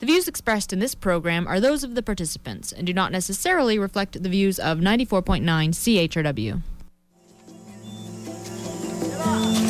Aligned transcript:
The 0.00 0.06
views 0.06 0.28
expressed 0.28 0.72
in 0.72 0.78
this 0.78 0.94
program 0.94 1.46
are 1.46 1.60
those 1.60 1.84
of 1.84 1.94
the 1.94 2.02
participants 2.02 2.72
and 2.72 2.86
do 2.86 2.94
not 2.94 3.12
necessarily 3.12 3.78
reflect 3.78 4.22
the 4.22 4.30
views 4.30 4.58
of 4.58 4.78
94.9 4.78 5.42
CHRW. 5.44 6.62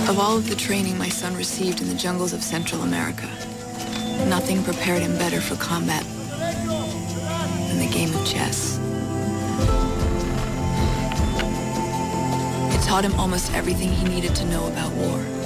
Of 0.09 0.21
all 0.21 0.37
of 0.37 0.49
the 0.49 0.55
training 0.55 0.97
my 0.97 1.09
son 1.09 1.35
received 1.35 1.83
in 1.83 1.89
the 1.89 1.97
jungles 1.97 2.33
of 2.33 2.45
Central 2.45 2.83
America, 2.83 3.27
nothing 4.29 4.63
prepared 4.63 5.03
him 5.03 5.19
better 5.19 5.41
for 5.41 5.57
combat 5.57 6.05
than 7.67 7.79
the 7.81 7.91
game 7.93 8.15
of 8.15 8.25
chess. 8.25 8.79
It 12.73 12.83
taught 12.87 13.05
him 13.05 13.15
almost 13.15 13.53
everything 13.53 13.89
he 13.89 14.05
needed 14.05 14.37
to 14.37 14.45
know 14.45 14.69
about 14.69 14.93
war. 14.93 15.41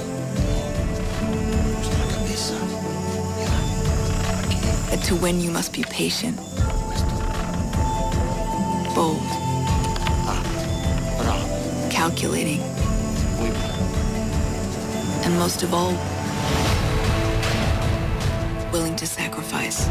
That 4.95 5.03
to 5.07 5.15
win 5.17 5.41
you 5.41 5.51
must 5.51 5.73
be 5.73 5.83
patient, 5.83 6.37
bold, 8.95 9.19
calculating, 11.91 12.61
and 15.25 15.37
most 15.37 15.63
of 15.63 15.73
all, 15.73 15.91
willing 18.71 18.95
to 18.95 19.05
sacrifice. 19.05 19.85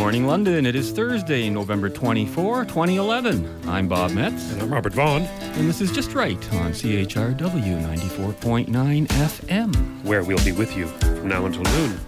Morning, 0.00 0.26
London. 0.26 0.64
It 0.64 0.74
is 0.74 0.92
Thursday, 0.92 1.50
November 1.50 1.90
24, 1.90 2.64
2011. 2.64 3.68
I'm 3.68 3.86
Bob 3.86 4.12
Metz. 4.12 4.50
And 4.50 4.62
I'm 4.62 4.72
Robert 4.72 4.94
Vaughn. 4.94 5.24
And 5.24 5.68
this 5.68 5.82
is 5.82 5.92
Just 5.92 6.14
Right 6.14 6.38
on 6.54 6.72
CHRW 6.72 7.36
94.9 7.36 9.06
FM. 9.06 10.02
Where 10.02 10.24
we'll 10.24 10.42
be 10.42 10.52
with 10.52 10.74
you 10.74 10.86
from 10.86 11.28
now 11.28 11.44
until 11.44 11.64
noon. 11.64 12.00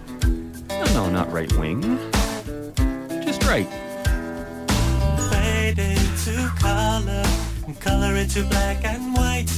No, 0.69 0.85
no, 0.85 1.09
not 1.11 1.31
right 1.31 1.53
wing. 1.53 1.81
Just 3.23 3.43
right. 3.43 3.67
Fade 5.29 5.77
into 5.77 6.49
color, 6.57 7.23
and 7.67 7.79
color 7.79 8.15
into 8.15 8.43
black 8.45 8.83
and 8.85 9.13
white. 9.13 9.51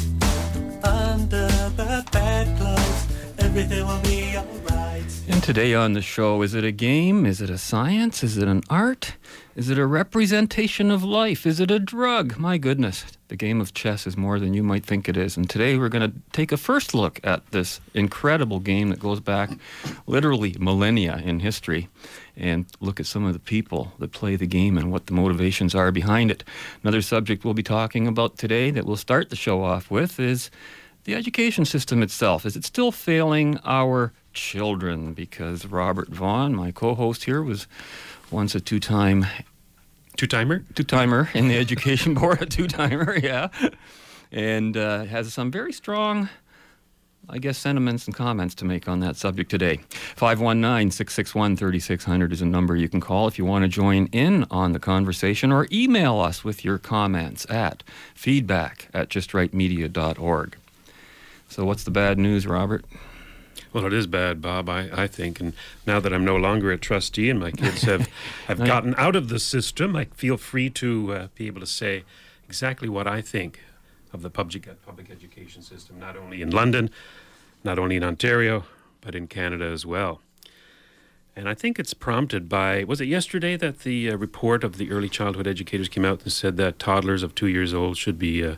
Under 0.83 1.47
the 1.77 2.05
bedclothes, 2.11 2.94
everything 3.45 3.85
will 3.85 4.01
be 4.01 4.35
alright. 4.35 5.23
And 5.27 5.43
today 5.43 5.75
on 5.75 5.93
the 5.93 6.01
show, 6.01 6.41
is 6.41 6.55
it 6.55 6.63
a 6.63 6.71
game? 6.71 7.27
Is 7.27 7.41
it 7.41 7.49
a 7.51 7.59
science? 7.59 8.23
Is 8.23 8.37
it 8.39 8.47
an 8.47 8.63
art? 8.71 9.17
Is 9.55 9.69
it 9.69 9.77
a 9.77 9.85
representation 9.85 10.89
of 10.89 11.03
life? 11.03 11.45
Is 11.45 11.59
it 11.59 11.69
a 11.69 11.77
drug? 11.77 12.37
My 12.37 12.57
goodness, 12.57 13.05
the 13.27 13.35
game 13.35 13.61
of 13.61 13.75
chess 13.75 14.07
is 14.07 14.17
more 14.17 14.39
than 14.39 14.55
you 14.55 14.63
might 14.63 14.83
think 14.83 15.07
it 15.07 15.15
is. 15.15 15.37
And 15.37 15.47
today 15.47 15.77
we're 15.77 15.89
going 15.89 16.11
to 16.11 16.17
take 16.31 16.51
a 16.51 16.57
first 16.57 16.95
look 16.95 17.19
at 17.23 17.45
this 17.51 17.79
incredible 17.93 18.59
game 18.59 18.89
that 18.89 18.99
goes 18.99 19.19
back 19.19 19.51
literally 20.07 20.55
millennia 20.59 21.21
in 21.23 21.39
history 21.39 21.87
and 22.35 22.65
look 22.79 22.99
at 22.99 23.05
some 23.05 23.25
of 23.25 23.33
the 23.33 23.39
people 23.39 23.93
that 23.99 24.11
play 24.11 24.35
the 24.35 24.47
game 24.47 24.75
and 24.75 24.91
what 24.91 25.05
the 25.05 25.13
motivations 25.13 25.75
are 25.75 25.91
behind 25.91 26.31
it. 26.31 26.43
Another 26.81 27.03
subject 27.03 27.45
we'll 27.45 27.53
be 27.53 27.61
talking 27.61 28.07
about 28.07 28.39
today 28.39 28.71
that 28.71 28.85
we'll 28.85 28.97
start 28.97 29.29
the 29.29 29.35
show 29.35 29.63
off 29.63 29.91
with 29.91 30.19
is 30.19 30.49
the 31.05 31.15
education 31.15 31.65
system 31.65 32.03
itself. 32.03 32.45
Is 32.45 32.55
it 32.55 32.65
still 32.65 32.91
failing 32.91 33.59
our 33.63 34.11
children? 34.33 35.13
Because 35.13 35.65
Robert 35.65 36.09
Vaughn, 36.09 36.53
my 36.53 36.71
co 36.71 36.93
host 36.93 37.23
here, 37.23 37.41
was 37.41 37.67
once 38.29 38.53
a 38.53 38.59
two 38.59 38.79
time 38.79 39.25
Two 40.17 40.27
timer? 40.27 40.63
two 40.75 40.83
timer 40.83 41.29
in 41.33 41.47
the 41.47 41.57
education 41.65 42.13
board, 42.13 42.41
a 42.41 42.45
two 42.45 42.67
timer, 42.67 43.17
yeah, 43.23 43.49
and 44.31 44.75
uh, 44.77 45.05
has 45.05 45.33
some 45.33 45.51
very 45.51 45.73
strong. 45.73 46.29
I 47.27 47.39
guess 47.39 47.57
sentiments 47.57 48.05
and 48.05 48.15
comments 48.15 48.53
to 48.55 48.65
make 48.65 48.87
on 48.87 48.99
that 48.99 49.15
subject 49.15 49.49
today. 49.49 49.79
519 50.15 50.91
661 50.91 51.57
3600 51.57 52.31
is 52.31 52.39
a 52.39 52.45
number 52.45 52.75
you 52.75 52.87
can 52.87 53.01
call 53.01 53.27
if 53.27 53.39
you 53.39 53.45
want 53.45 53.63
to 53.63 53.67
join 53.67 54.05
in 54.11 54.45
on 54.51 54.73
the 54.73 54.79
conversation 54.79 55.51
or 55.51 55.67
email 55.71 56.19
us 56.19 56.43
with 56.43 56.63
your 56.63 56.77
comments 56.77 57.49
at 57.49 57.81
feedback 58.13 58.89
at 58.93 59.09
justrightmedia.org. 59.09 60.55
So, 61.47 61.65
what's 61.65 61.83
the 61.83 61.91
bad 61.91 62.17
news, 62.17 62.45
Robert? 62.45 62.85
Well, 63.71 63.85
it 63.85 63.93
is 63.93 64.07
bad, 64.07 64.41
Bob, 64.41 64.69
I, 64.69 64.89
I 64.93 65.07
think. 65.07 65.39
And 65.39 65.53
now 65.85 65.99
that 65.99 66.13
I'm 66.13 66.23
no 66.25 66.35
longer 66.35 66.71
a 66.71 66.77
trustee 66.77 67.29
and 67.29 67.39
my 67.39 67.51
kids 67.51 67.81
have, 67.83 68.09
have 68.47 68.63
gotten 68.63 68.95
out 68.97 69.15
of 69.15 69.29
the 69.29 69.39
system, 69.39 69.95
I 69.95 70.05
feel 70.05 70.37
free 70.37 70.69
to 70.71 71.13
uh, 71.13 71.27
be 71.35 71.47
able 71.47 71.59
to 71.59 71.67
say 71.67 72.03
exactly 72.47 72.89
what 72.89 73.07
I 73.07 73.21
think 73.21 73.61
of 74.13 74.21
the 74.21 74.29
public, 74.29 74.69
public 74.85 75.11
education 75.11 75.61
system, 75.61 75.99
not 75.99 76.15
only 76.15 76.41
in 76.41 76.51
London, 76.51 76.89
not 77.63 77.77
only 77.77 77.97
in 77.97 78.03
Ontario, 78.03 78.63
but 79.01 79.13
in 79.13 79.27
Canada 79.27 79.65
as 79.65 79.85
well. 79.85 80.21
And 81.35 81.49
I 81.49 81.53
think 81.53 81.77
it's 81.77 81.93
prompted 81.93 82.47
by 82.47 82.85
was 82.85 83.01
it 83.01 83.07
yesterday 83.07 83.57
that 83.57 83.79
the 83.79 84.09
uh, 84.09 84.15
report 84.15 84.63
of 84.63 84.77
the 84.77 84.89
early 84.89 85.09
childhood 85.09 85.47
educators 85.47 85.89
came 85.89 86.05
out 86.05 86.23
and 86.23 86.31
said 86.31 86.55
that 86.57 86.79
toddlers 86.79 87.23
of 87.23 87.35
two 87.35 87.47
years 87.47 87.73
old 87.73 87.97
should 87.97 88.17
be 88.17 88.43
uh, 88.43 88.55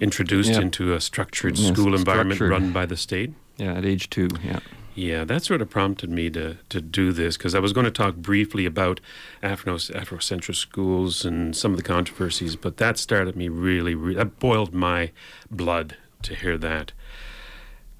introduced 0.00 0.52
Yeah. 0.52 0.60
into 0.62 0.92
a 0.94 1.00
structured 1.00 1.58
Yes, 1.58 1.72
school 1.72 1.94
environment 1.94 2.36
structured. 2.38 2.50
run 2.62 2.72
by 2.72 2.86
the 2.86 2.96
state? 2.96 3.32
Yeah, 3.58 3.74
at 3.74 3.84
age 3.84 4.08
two, 4.10 4.28
yeah. 4.44 4.60
Yeah, 4.94 5.24
that 5.24 5.44
sort 5.44 5.62
of 5.62 5.70
prompted 5.70 6.10
me 6.10 6.30
to, 6.30 6.56
to 6.68 6.80
do 6.80 7.12
this 7.12 7.36
because 7.36 7.54
I 7.54 7.60
was 7.60 7.72
going 7.72 7.84
to 7.84 7.90
talk 7.92 8.16
briefly 8.16 8.66
about 8.66 9.00
Afro 9.42 9.76
Afrocentric 9.76 10.56
schools 10.56 11.24
and 11.24 11.54
some 11.56 11.70
of 11.70 11.76
the 11.76 11.82
controversies, 11.84 12.56
but 12.56 12.76
that 12.78 12.98
started 12.98 13.36
me 13.36 13.48
really, 13.48 13.94
really 13.94 14.16
that 14.16 14.38
boiled 14.40 14.74
my 14.74 15.12
blood 15.50 15.96
to 16.22 16.34
hear 16.34 16.58
that. 16.58 16.92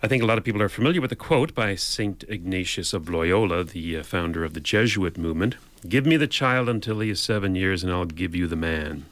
I 0.03 0.09
think 0.09 0.23
a 0.23 0.27
lot 0.27 0.39
of 0.39 0.45
people 0.45 0.63
are 0.63 0.69
familiar 0.69 1.01
with 1.01 1.11
the 1.11 1.17
quote 1.17 1.55
by 1.55 1.75
Saint 1.75 2.25
Ignatius 2.29 2.93
of 2.93 3.09
Loyola, 3.09 3.65
the 3.65 3.99
uh, 3.99 4.03
founder 4.03 4.45
of 4.45 4.55
the 4.55 4.61
Jesuit 4.61 5.17
movement 5.19 5.57
Give 5.89 6.05
me 6.05 6.19
the 6.19 6.27
child 6.27 6.69
until 6.69 7.01
he 7.01 7.09
is 7.09 7.21
seven 7.21 7.55
years, 7.55 7.83
and 7.83 7.91
I'll 7.91 8.05
give 8.05 8.35
you 8.35 8.47
the 8.47 8.55
man. 8.57 9.07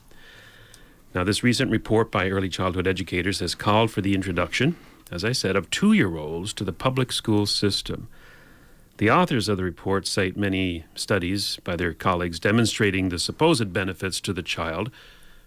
Now, 1.14 1.24
this 1.24 1.42
recent 1.42 1.70
report 1.70 2.10
by 2.10 2.28
early 2.28 2.48
childhood 2.48 2.86
educators 2.86 3.40
has 3.40 3.54
called 3.54 3.90
for 3.90 4.02
the 4.02 4.14
introduction, 4.14 4.76
as 5.10 5.24
I 5.24 5.32
said, 5.32 5.56
of 5.56 5.70
two 5.70 5.92
year 5.92 6.16
olds 6.16 6.52
to 6.54 6.64
the 6.64 6.72
public 6.72 7.12
school 7.12 7.46
system. 7.46 8.08
The 8.98 9.10
authors 9.10 9.48
of 9.48 9.56
the 9.56 9.64
report 9.64 10.06
cite 10.06 10.36
many 10.36 10.84
studies 10.94 11.58
by 11.64 11.76
their 11.76 11.94
colleagues 11.94 12.40
demonstrating 12.40 13.08
the 13.08 13.18
supposed 13.18 13.72
benefits 13.72 14.20
to 14.22 14.32
the 14.32 14.42
child 14.42 14.90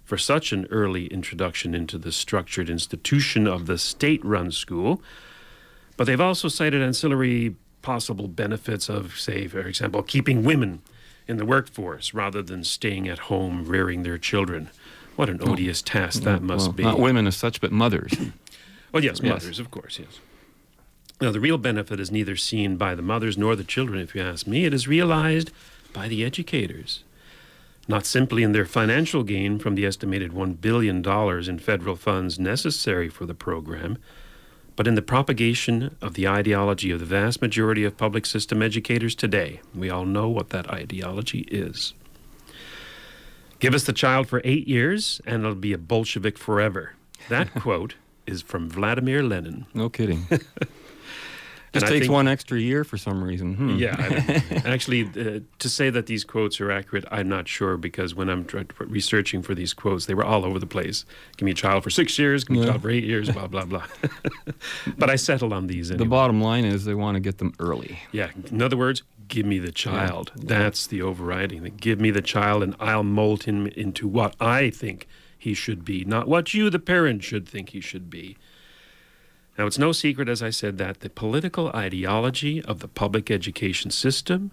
for 0.03 0.17
such 0.17 0.51
an 0.51 0.67
early 0.71 1.05
introduction 1.07 1.75
into 1.75 1.97
the 1.97 2.11
structured 2.11 2.69
institution 2.69 3.47
of 3.47 3.65
the 3.65 3.77
state 3.77 4.23
run 4.25 4.51
school. 4.51 5.01
But 5.95 6.05
they've 6.05 6.19
also 6.19 6.47
cited 6.47 6.81
ancillary 6.81 7.55
possible 7.81 8.27
benefits 8.27 8.89
of, 8.89 9.19
say, 9.19 9.47
for 9.47 9.59
example, 9.59 10.01
keeping 10.01 10.43
women 10.43 10.81
in 11.27 11.37
the 11.37 11.45
workforce 11.45 12.13
rather 12.13 12.41
than 12.41 12.63
staying 12.63 13.07
at 13.07 13.19
home 13.19 13.65
rearing 13.65 14.03
their 14.03 14.17
children. 14.17 14.69
What 15.15 15.29
an 15.29 15.39
odious 15.41 15.83
oh. 15.85 15.89
task 15.89 16.23
that 16.23 16.41
must 16.41 16.67
well, 16.67 16.73
be. 16.73 16.83
Not 16.83 16.99
women 16.99 17.27
as 17.27 17.35
such, 17.35 17.61
but 17.61 17.71
mothers. 17.71 18.13
Well, 18.91 19.05
yes, 19.05 19.21
Yes. 19.23 19.41
mothers, 19.41 19.57
of 19.57 19.71
course, 19.71 19.99
yes. 19.99 20.19
Now, 21.21 21.31
the 21.31 21.39
real 21.39 21.57
benefit 21.57 21.97
is 22.01 22.11
neither 22.11 22.35
seen 22.35 22.75
by 22.75 22.93
the 22.93 23.01
mothers 23.01 23.37
nor 23.37 23.55
the 23.55 23.63
children, 23.63 24.01
if 24.01 24.13
you 24.13 24.21
ask 24.21 24.45
me. 24.45 24.65
It 24.65 24.73
is 24.73 24.85
realized 24.85 25.49
by 25.93 26.09
the 26.09 26.25
educators. 26.25 27.05
Not 27.87 28.05
simply 28.05 28.43
in 28.43 28.51
their 28.51 28.65
financial 28.65 29.23
gain 29.23 29.59
from 29.59 29.75
the 29.75 29.85
estimated 29.85 30.31
$1 30.31 30.59
billion 30.59 31.05
in 31.49 31.59
federal 31.59 31.95
funds 31.95 32.39
necessary 32.39 33.07
for 33.07 33.25
the 33.25 33.33
program, 33.33 33.97
but 34.75 34.87
in 34.87 34.95
the 34.95 35.01
propagation 35.01 35.95
of 36.01 36.13
the 36.13 36.27
ideology 36.27 36.91
of 36.91 36.99
the 36.99 37.05
vast 37.05 37.41
majority 37.41 37.83
of 37.83 37.97
public 37.97 38.25
system 38.25 38.61
educators 38.61 39.15
today. 39.15 39.61
We 39.75 39.89
all 39.89 40.05
know 40.05 40.27
what 40.29 40.49
that 40.49 40.69
ideology 40.69 41.41
is. 41.51 41.93
Give 43.61 43.73
us 43.73 43.83
the 43.85 43.93
child 43.93 44.27
for 44.27 44.41
eight 44.43 44.67
years, 44.67 45.21
and 45.25 45.43
it'll 45.43 45.55
be 45.55 45.71
a 45.73 45.77
Bolshevik 45.77 46.37
forever. 46.37 46.93
That 47.29 47.53
quote 47.61 47.95
is 48.27 48.41
from 48.41 48.69
Vladimir 48.69 49.23
Lenin. 49.23 49.65
No 49.73 49.87
kidding. 49.89 50.27
Just 51.73 51.85
takes 51.87 52.01
think- 52.01 52.11
one 52.11 52.27
extra 52.27 52.59
year 52.59 52.83
for 52.83 52.97
some 52.97 53.23
reason. 53.23 53.53
Hmm. 53.55 53.77
Yeah, 53.77 53.95
I, 53.97 54.61
actually, 54.65 55.03
uh, 55.05 55.39
to 55.59 55.69
say 55.69 55.89
that 55.89 56.05
these 56.05 56.25
quotes 56.25 56.59
are 56.59 56.69
accurate, 56.69 57.05
I'm 57.09 57.29
not 57.29 57.47
sure 57.47 57.77
because 57.77 58.13
when 58.13 58.29
I'm 58.29 58.43
tr- 58.43 58.63
researching 58.79 59.41
for 59.41 59.55
these 59.55 59.73
quotes, 59.73 60.05
they 60.05 60.13
were 60.13 60.25
all 60.25 60.43
over 60.43 60.59
the 60.59 60.67
place. 60.67 61.05
Give 61.37 61.45
me 61.45 61.51
a 61.51 61.55
child 61.55 61.83
for 61.83 61.89
six 61.89 62.19
years, 62.19 62.43
give 62.43 62.57
me 62.57 62.63
a 62.63 62.65
child 62.65 62.81
for 62.81 62.89
eight 62.89 63.05
years, 63.05 63.29
blah 63.29 63.47
blah 63.47 63.63
blah. 63.63 63.85
but 64.97 65.09
I 65.09 65.15
settled 65.15 65.53
on 65.53 65.67
these 65.67 65.87
The 65.87 66.03
bottom 66.03 66.41
line 66.41 66.65
is 66.65 66.83
they 66.83 66.93
want 66.93 67.15
to 67.15 67.21
get 67.21 67.37
them 67.37 67.53
early. 67.57 67.99
yeah, 68.11 68.31
in 68.51 68.61
other 68.61 68.75
words, 68.75 69.03
give 69.31 69.45
me 69.47 69.57
the 69.57 69.71
child. 69.71 70.31
That's 70.35 70.85
the 70.85 71.01
overriding 71.01 71.63
thing. 71.63 71.77
Give 71.77 71.99
me 71.99 72.11
the 72.11 72.21
child, 72.21 72.61
and 72.61 72.75
I'll 72.79 73.03
mold 73.03 73.45
him 73.45 73.65
into 73.65 74.07
what 74.07 74.35
I 74.39 74.69
think 74.69 75.07
he 75.35 75.55
should 75.55 75.83
be, 75.83 76.05
not 76.05 76.27
what 76.27 76.53
you, 76.53 76.69
the 76.69 76.77
parent, 76.77 77.23
should 77.23 77.47
think 77.47 77.69
he 77.69 77.81
should 77.81 78.11
be. 78.11 78.37
Now, 79.57 79.65
it's 79.65 79.79
no 79.79 79.91
secret, 79.93 80.29
as 80.29 80.43
I 80.43 80.51
said, 80.51 80.77
that 80.77 80.99
the 80.99 81.09
political 81.09 81.69
ideology 81.69 82.61
of 82.61 82.79
the 82.79 82.87
public 82.87 83.31
education 83.31 83.89
system 83.89 84.51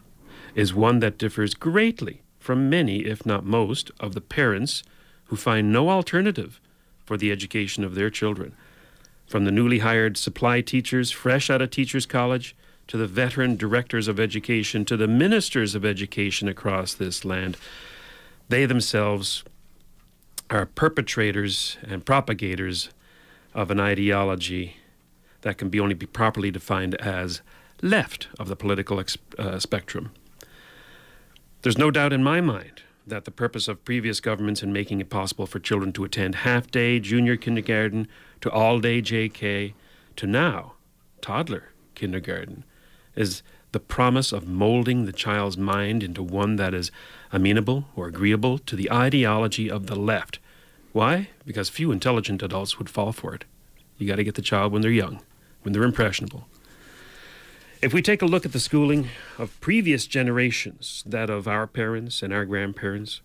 is 0.55 0.73
one 0.73 1.01
that 1.01 1.19
differs 1.19 1.55
greatly 1.55 2.23
from 2.39 2.71
many, 2.71 3.01
if 3.01 3.27
not 3.27 3.45
most, 3.45 3.91
of 4.01 4.15
the 4.15 4.21
parents 4.21 4.83
who 5.27 5.37
find 5.37 5.73
no 5.73 5.91
alternative 5.91 6.61
for 7.05 7.17
the 7.17 7.33
education 7.33 7.85
of 7.85 7.95
their 7.95 8.11
children. 8.11 8.55
From 9.27 9.45
the 9.45 9.53
newly 9.53 9.81
hired 9.81 10.17
supply 10.17 10.61
teachers 10.61 11.11
fresh 11.11 11.51
out 11.51 11.61
of 11.61 11.71
teachers' 11.71 12.07
college 12.07 12.55
to 12.89 12.97
the 12.97 13.07
veteran 13.07 13.57
directors 13.57 14.09
of 14.09 14.19
education 14.19 14.85
to 14.87 14.97
the 14.97 15.07
ministers 15.07 15.75
of 15.75 15.85
education 15.85 16.49
across 16.49 16.95
this 16.95 17.25
land, 17.25 17.57
they 18.49 18.67
themselves 18.67 19.45
are 20.51 20.67
perpetrators 20.67 21.77
and 21.87 22.05
propagators 22.05 22.89
of 23.55 23.71
an 23.71 23.79
ideology 23.79 24.77
that 25.43 25.59
can 25.59 25.69
be 25.69 25.79
only 25.79 25.95
be 25.95 26.07
properly 26.07 26.51
defined 26.51 26.95
as 26.97 27.43
left 27.83 28.29
of 28.39 28.49
the 28.49 28.57
political 28.57 29.03
uh, 29.39 29.59
spectrum. 29.59 30.11
There's 31.63 31.79
no 31.79 31.91
doubt 31.91 32.13
in 32.13 32.23
my 32.23 32.41
mind 32.41 32.83
that 33.07 33.25
the 33.25 33.31
purpose 33.31 33.69
of 33.69 33.85
previous 33.85 34.21
governments 34.21 34.63
in 34.63 34.73
making 34.73 35.01
it 35.01 35.11
possible 35.11 35.47
for 35.47 35.59
children 35.59 35.93
to 35.93 36.05
attend 36.05 36.37
half 36.37 36.71
day 36.71 36.99
junior 37.01 37.37
kindergarten 37.37 38.09
to 38.41 38.51
all 38.51 38.81
day 38.81 39.01
JK 39.01 39.75
to 40.17 40.27
now 40.27 40.75
toddler 41.21 41.71
kindergarten 41.95 42.65
is 43.19 43.43
the 43.73 43.81
promise 43.81 44.33
of 44.33 44.49
molding 44.49 45.05
the 45.05 45.13
child's 45.13 45.59
mind 45.59 46.03
into 46.03 46.23
one 46.23 46.57
that 46.57 46.73
is 46.73 46.91
amenable 47.33 47.85
or 47.95 48.07
agreeable 48.07 48.59
to 48.59 48.77
the 48.77 48.91
ideology 48.91 49.71
of 49.71 49.89
the 49.89 49.97
left. 49.97 50.39
Why? 50.93 51.29
Because 51.45 51.69
few 51.69 51.93
intelligent 51.93 52.43
adults 52.43 52.79
would 52.79 52.89
fall 52.89 53.13
for 53.13 53.35
it. 53.35 53.45
You 53.99 54.07
got 54.07 54.17
to 54.17 54.25
get 54.25 54.37
the 54.37 54.43
child 54.43 54.73
when 54.73 54.81
they're 54.81 54.91
young, 54.91 55.21
when 55.63 55.73
they're 55.73 55.83
impressionable. 55.83 56.47
If 57.83 57.93
we 57.93 58.03
take 58.03 58.23
a 58.23 58.27
look 58.27 58.47
at 58.47 58.53
the 58.53 58.61
schooling 58.61 59.09
of 59.37 59.61
previous 59.61 60.07
generations, 60.07 61.05
that 61.07 61.29
of 61.29 61.47
our 61.47 61.67
parents 61.67 62.23
and 62.23 62.33
our 62.33 62.45
grandparents, 62.45 63.21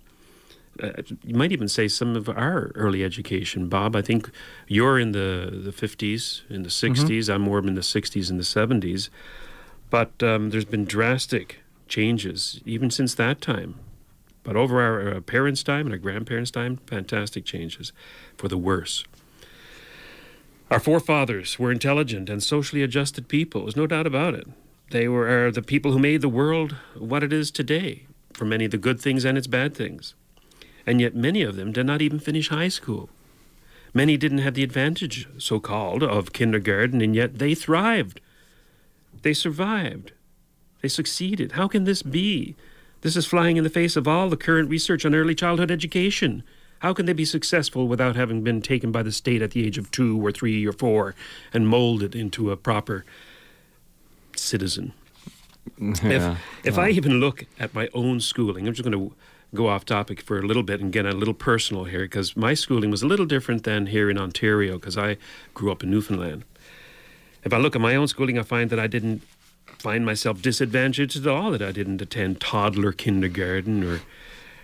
uh, 0.82 0.90
you 1.24 1.36
might 1.36 1.52
even 1.52 1.68
say 1.68 1.88
some 1.88 2.16
of 2.16 2.28
our 2.28 2.72
early 2.76 3.04
education, 3.04 3.70
Bob. 3.70 3.96
I 3.96 4.02
think 4.02 4.30
you're 4.68 5.00
in 5.00 5.12
the, 5.12 5.50
the 5.64 5.72
50s, 5.72 6.42
in 6.50 6.64
the 6.64 6.70
60s. 6.70 7.34
I'm 7.34 7.42
more 7.42 7.60
in 7.60 7.76
the 7.76 7.82
60s 7.82 8.30
and 8.30 8.40
the 8.40 8.44
70s. 8.44 9.10
But 9.94 10.24
um, 10.24 10.50
there's 10.50 10.66
been 10.66 10.86
drastic 10.86 11.60
changes 11.88 12.60
even 12.66 12.90
since 12.90 13.14
that 13.14 13.42
time. 13.42 13.76
But 14.42 14.56
over 14.56 14.82
our 14.82 15.18
uh, 15.18 15.22
parents' 15.22 15.62
time 15.62 15.86
and 15.86 15.92
our 15.94 16.00
grandparents' 16.00 16.50
time, 16.50 16.78
fantastic 16.88 17.46
changes 17.46 17.94
for 18.36 18.48
the 18.48 18.58
worse. 18.58 19.04
Our 20.72 20.80
forefathers 20.80 21.60
were 21.60 21.72
intelligent 21.72 22.28
and 22.28 22.42
socially 22.42 22.82
adjusted 22.82 23.28
people. 23.28 23.62
There's 23.62 23.76
no 23.76 23.86
doubt 23.86 24.08
about 24.08 24.34
it. 24.34 24.48
They 24.90 25.08
were 25.08 25.52
the 25.52 25.62
people 25.62 25.92
who 25.92 26.00
made 26.00 26.22
the 26.22 26.28
world 26.28 26.76
what 26.98 27.22
it 27.22 27.32
is 27.32 27.52
today, 27.52 28.08
for 28.34 28.46
many 28.46 28.66
of 28.66 28.72
the 28.72 28.80
good 28.80 29.00
things 29.00 29.24
and 29.24 29.38
its 29.38 29.46
bad 29.46 29.76
things. 29.76 30.16
And 30.88 31.02
yet, 31.02 31.14
many 31.14 31.44
of 31.44 31.56
them 31.56 31.72
did 31.72 31.86
not 31.86 32.02
even 32.02 32.18
finish 32.18 32.50
high 32.50 32.70
school. 32.70 33.12
Many 33.94 34.18
didn't 34.18 34.40
have 34.40 34.56
the 34.56 34.64
advantage, 34.64 35.28
so 35.38 35.60
called, 35.60 36.02
of 36.02 36.34
kindergarten, 36.34 37.00
and 37.00 37.16
yet 37.16 37.38
they 37.38 37.54
thrived. 37.54 38.20
They 39.24 39.34
survived. 39.34 40.12
They 40.82 40.88
succeeded. 40.88 41.54
How 41.54 41.68
can 41.68 41.86
this 41.86 42.04
be? 42.04 42.56
This 43.02 43.16
is 43.16 43.26
flying 43.26 43.58
in 43.58 43.64
the 43.64 43.70
face 43.70 43.96
of 43.96 44.08
all 44.08 44.30
the 44.30 44.38
current 44.38 44.70
research 44.70 45.06
on 45.06 45.16
early 45.16 45.36
childhood 45.36 45.72
education. 45.72 46.44
How 46.80 46.94
can 46.94 47.06
they 47.06 47.14
be 47.14 47.26
successful 47.26 47.88
without 47.88 48.18
having 48.18 48.44
been 48.44 48.62
taken 48.62 48.92
by 48.92 49.04
the 49.04 49.12
state 49.12 49.42
at 49.42 49.52
the 49.52 49.66
age 49.66 49.78
of 49.78 49.90
two 49.92 50.24
or 50.24 50.32
three 50.32 50.66
or 50.66 50.74
four 50.74 51.16
and 51.54 51.68
molded 51.68 52.16
into 52.16 52.52
a 52.52 52.58
proper 52.58 53.06
citizen? 54.36 54.94
Yeah. 55.80 56.36
If, 56.64 56.66
if 56.66 56.78
I 56.78 56.90
even 56.90 57.22
look 57.22 57.46
at 57.58 57.74
my 57.74 57.88
own 57.94 58.20
schooling, 58.20 58.68
I'm 58.68 58.74
just 58.74 58.88
going 58.88 59.10
to 59.10 59.16
go 59.56 59.70
off 59.70 59.86
topic 59.86 60.22
for 60.22 60.38
a 60.38 60.42
little 60.42 60.62
bit 60.62 60.82
and 60.82 60.92
get 60.92 61.06
a 61.06 61.14
little 61.14 61.34
personal 61.34 61.86
here 61.86 62.02
because 62.02 62.36
my 62.36 62.54
schooling 62.54 62.92
was 62.92 63.02
a 63.02 63.08
little 63.08 63.26
different 63.26 63.64
than 63.64 63.88
here 63.88 64.10
in 64.10 64.18
Ontario 64.18 64.74
because 64.74 64.98
I 64.98 65.18
grew 65.54 65.72
up 65.72 65.82
in 65.82 65.90
Newfoundland. 65.90 66.44
If 67.44 67.54
I 67.54 67.58
look 67.58 67.76
at 67.76 67.82
my 67.82 67.96
own 67.96 68.08
schooling, 68.08 68.40
I 68.40 68.44
find 68.44 68.70
that 68.70 68.80
I 68.80 68.88
didn't 68.88 69.22
find 69.66 70.06
myself 70.06 70.42
disadvantaged 70.42 71.18
at 71.18 71.28
all, 71.28 71.52
that 71.52 71.62
I 71.62 71.72
didn't 71.72 72.02
attend 72.02 72.40
toddler 72.40 72.92
kindergarten 72.92 73.84
or 73.84 74.02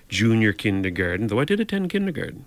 junior 0.08 0.54
kindergarten, 0.54 1.28
though 1.28 1.40
I 1.40 1.46
did 1.46 1.60
attend 1.60 1.90
kindergarten. 1.90 2.46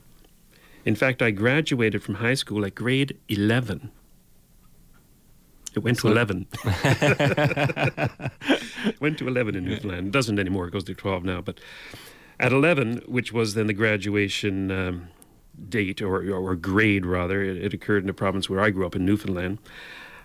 In 0.85 0.95
fact, 0.97 1.23
I 1.23 1.31
graduated 1.31 2.03
from 2.03 2.17
high 2.17 2.35
school 2.35 2.65
at 2.65 2.75
grade 2.75 3.17
11. 3.29 3.91
It 5.75 5.81
went 5.81 5.99
to 5.99 6.03
So- 6.03 6.11
11. 6.11 6.47
went 9.01 9.19
to 9.19 9.29
11 9.29 9.55
in 9.55 9.65
Newfoundland. 9.65 10.09
It 10.09 10.13
doesn't 10.13 10.39
anymore. 10.39 10.69
It 10.69 10.73
goes 10.73 10.85
to 10.85 10.95
12 10.95 11.25
now. 11.25 11.41
But 11.41 11.61
at 12.41 12.53
11, 12.53 13.03
which 13.07 13.33
was 13.33 13.55
then 13.55 13.67
the 13.69 13.73
graduation 13.73 14.71
um, 14.71 15.09
date 15.69 16.03
or, 16.03 16.29
or 16.31 16.57
grade, 16.57 17.07
rather, 17.07 17.43
it, 17.43 17.57
it 17.57 17.75
occurred 17.75 18.03
in 18.03 18.07
the 18.07 18.13
province 18.15 18.51
where 18.51 18.61
I 18.61 18.71
grew 18.71 18.87
up 18.87 18.97
in 18.97 19.05
Newfoundland. 19.05 19.59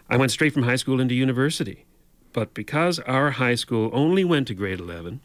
I 0.09 0.17
went 0.17 0.31
straight 0.31 0.53
from 0.53 0.63
high 0.63 0.75
school 0.75 0.99
into 0.99 1.15
university. 1.15 1.85
But 2.33 2.53
because 2.53 2.99
our 2.99 3.31
high 3.31 3.55
school 3.55 3.89
only 3.93 4.23
went 4.23 4.47
to 4.47 4.53
grade 4.53 4.79
11, 4.79 5.21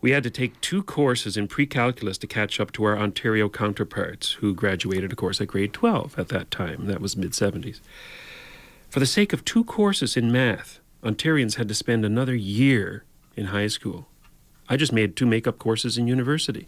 we 0.00 0.12
had 0.12 0.22
to 0.22 0.30
take 0.30 0.60
two 0.60 0.82
courses 0.82 1.36
in 1.36 1.48
pre 1.48 1.66
calculus 1.66 2.18
to 2.18 2.26
catch 2.26 2.60
up 2.60 2.72
to 2.72 2.84
our 2.84 2.98
Ontario 2.98 3.48
counterparts 3.48 4.32
who 4.34 4.54
graduated, 4.54 5.12
of 5.12 5.18
course, 5.18 5.40
at 5.40 5.48
grade 5.48 5.72
12 5.72 6.18
at 6.18 6.28
that 6.28 6.50
time. 6.50 6.86
That 6.86 7.00
was 7.00 7.16
mid 7.16 7.32
70s. 7.32 7.80
For 8.90 9.00
the 9.00 9.06
sake 9.06 9.32
of 9.32 9.44
two 9.44 9.64
courses 9.64 10.16
in 10.16 10.30
math, 10.30 10.80
Ontarians 11.02 11.56
had 11.56 11.68
to 11.68 11.74
spend 11.74 12.04
another 12.04 12.34
year 12.34 13.04
in 13.36 13.46
high 13.46 13.68
school. 13.68 14.06
I 14.68 14.76
just 14.76 14.92
made 14.92 15.16
two 15.16 15.26
makeup 15.26 15.58
courses 15.58 15.98
in 15.98 16.06
university, 16.06 16.66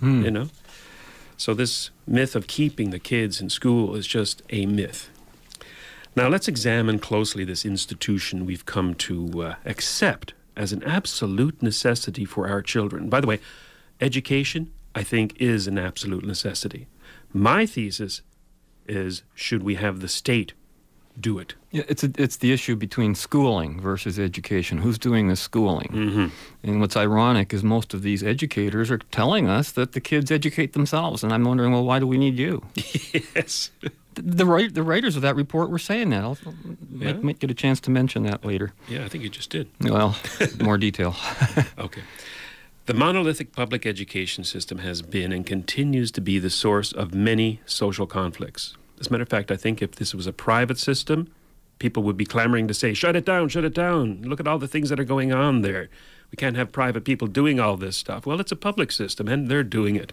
hmm. 0.00 0.24
you 0.24 0.30
know? 0.30 0.48
So, 1.36 1.54
this 1.54 1.90
myth 2.06 2.34
of 2.34 2.48
keeping 2.48 2.90
the 2.90 2.98
kids 2.98 3.40
in 3.40 3.48
school 3.48 3.94
is 3.94 4.06
just 4.06 4.42
a 4.50 4.66
myth. 4.66 5.08
Now, 6.18 6.26
let's 6.26 6.48
examine 6.48 6.98
closely 6.98 7.44
this 7.44 7.64
institution 7.64 8.44
we've 8.44 8.66
come 8.66 8.96
to 8.96 9.40
uh, 9.40 9.54
accept 9.64 10.34
as 10.56 10.72
an 10.72 10.82
absolute 10.82 11.62
necessity 11.62 12.24
for 12.24 12.48
our 12.48 12.60
children. 12.60 13.08
By 13.08 13.20
the 13.20 13.28
way, 13.28 13.38
education, 14.00 14.72
I 14.96 15.04
think, 15.04 15.40
is 15.40 15.68
an 15.68 15.78
absolute 15.78 16.24
necessity. 16.24 16.88
My 17.32 17.66
thesis 17.66 18.22
is 18.88 19.22
should 19.36 19.62
we 19.62 19.76
have 19.76 20.00
the 20.00 20.08
state 20.08 20.54
do 21.20 21.38
it? 21.38 21.54
Yeah, 21.70 21.84
it's 21.88 22.02
a, 22.02 22.10
it's 22.18 22.38
the 22.38 22.52
issue 22.52 22.74
between 22.74 23.14
schooling 23.14 23.80
versus 23.80 24.18
education. 24.18 24.78
Who's 24.78 24.98
doing 24.98 25.28
the 25.28 25.36
schooling? 25.36 25.88
Mm-hmm. 25.88 26.26
And 26.64 26.80
what's 26.80 26.96
ironic 26.96 27.54
is 27.54 27.62
most 27.62 27.94
of 27.94 28.02
these 28.02 28.24
educators 28.24 28.90
are 28.90 28.98
telling 28.98 29.48
us 29.48 29.70
that 29.72 29.92
the 29.92 30.00
kids 30.00 30.32
educate 30.32 30.72
themselves, 30.72 31.22
and 31.22 31.32
I'm 31.32 31.44
wondering, 31.44 31.70
well, 31.70 31.84
why 31.84 32.00
do 32.00 32.08
we 32.08 32.18
need 32.18 32.38
you? 32.38 32.64
yes. 32.74 33.70
The 34.22 34.44
the, 34.44 34.68
the 34.72 34.82
writers 34.82 35.16
of 35.16 35.22
that 35.22 35.36
report 35.36 35.70
were 35.70 35.78
saying 35.78 36.10
that. 36.10 36.22
I'll 36.22 36.36
Yeah? 36.90 37.12
might, 37.12 37.22
might 37.22 37.38
get 37.38 37.50
a 37.50 37.54
chance 37.54 37.80
to 37.80 37.90
mention 37.90 38.22
that 38.24 38.44
later. 38.44 38.72
Yeah, 38.88 39.04
I 39.04 39.08
think 39.08 39.24
you 39.24 39.30
just 39.30 39.50
did. 39.50 39.68
Well, 39.80 40.16
more 40.60 40.78
detail. 40.78 41.14
Okay. 41.78 42.02
The 42.86 42.94
monolithic 42.94 43.52
public 43.52 43.84
education 43.84 44.44
system 44.44 44.78
has 44.78 45.02
been 45.02 45.30
and 45.30 45.44
continues 45.44 46.10
to 46.12 46.22
be 46.22 46.38
the 46.38 46.48
source 46.48 46.90
of 46.90 47.12
many 47.12 47.60
social 47.66 48.06
conflicts. 48.06 48.76
As 48.98 49.08
a 49.08 49.10
matter 49.12 49.22
of 49.22 49.28
fact, 49.28 49.50
I 49.50 49.56
think 49.56 49.82
if 49.82 49.96
this 49.96 50.14
was 50.14 50.26
a 50.26 50.32
private 50.32 50.78
system, 50.78 51.28
people 51.78 52.02
would 52.04 52.16
be 52.16 52.24
clamoring 52.24 52.66
to 52.66 52.72
say, 52.74 52.94
shut 52.94 53.14
it 53.14 53.26
down, 53.26 53.50
shut 53.50 53.64
it 53.64 53.74
down. 53.74 54.22
Look 54.22 54.40
at 54.40 54.48
all 54.48 54.58
the 54.58 54.66
things 54.66 54.88
that 54.88 54.98
are 54.98 55.04
going 55.04 55.32
on 55.32 55.60
there. 55.60 55.90
We 56.30 56.36
can't 56.36 56.56
have 56.56 56.72
private 56.72 57.04
people 57.04 57.28
doing 57.28 57.60
all 57.60 57.76
this 57.76 57.96
stuff. 57.96 58.24
Well, 58.26 58.40
it's 58.40 58.52
a 58.52 58.56
public 58.56 58.90
system, 58.90 59.28
and 59.28 59.48
they're 59.48 59.62
doing 59.62 59.94
it. 59.96 60.12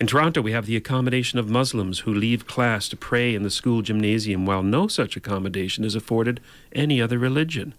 In 0.00 0.06
Toronto, 0.06 0.40
we 0.40 0.52
have 0.52 0.66
the 0.66 0.76
accommodation 0.76 1.38
of 1.38 1.48
Muslims 1.48 2.00
who 2.00 2.12
leave 2.12 2.46
class 2.46 2.88
to 2.88 2.96
pray 2.96 3.34
in 3.34 3.42
the 3.42 3.50
school 3.50 3.82
gymnasium, 3.82 4.46
while 4.46 4.62
no 4.62 4.88
such 4.88 5.16
accommodation 5.16 5.84
is 5.84 5.94
afforded 5.94 6.40
any 6.72 7.00
other 7.00 7.18
religion. 7.18 7.74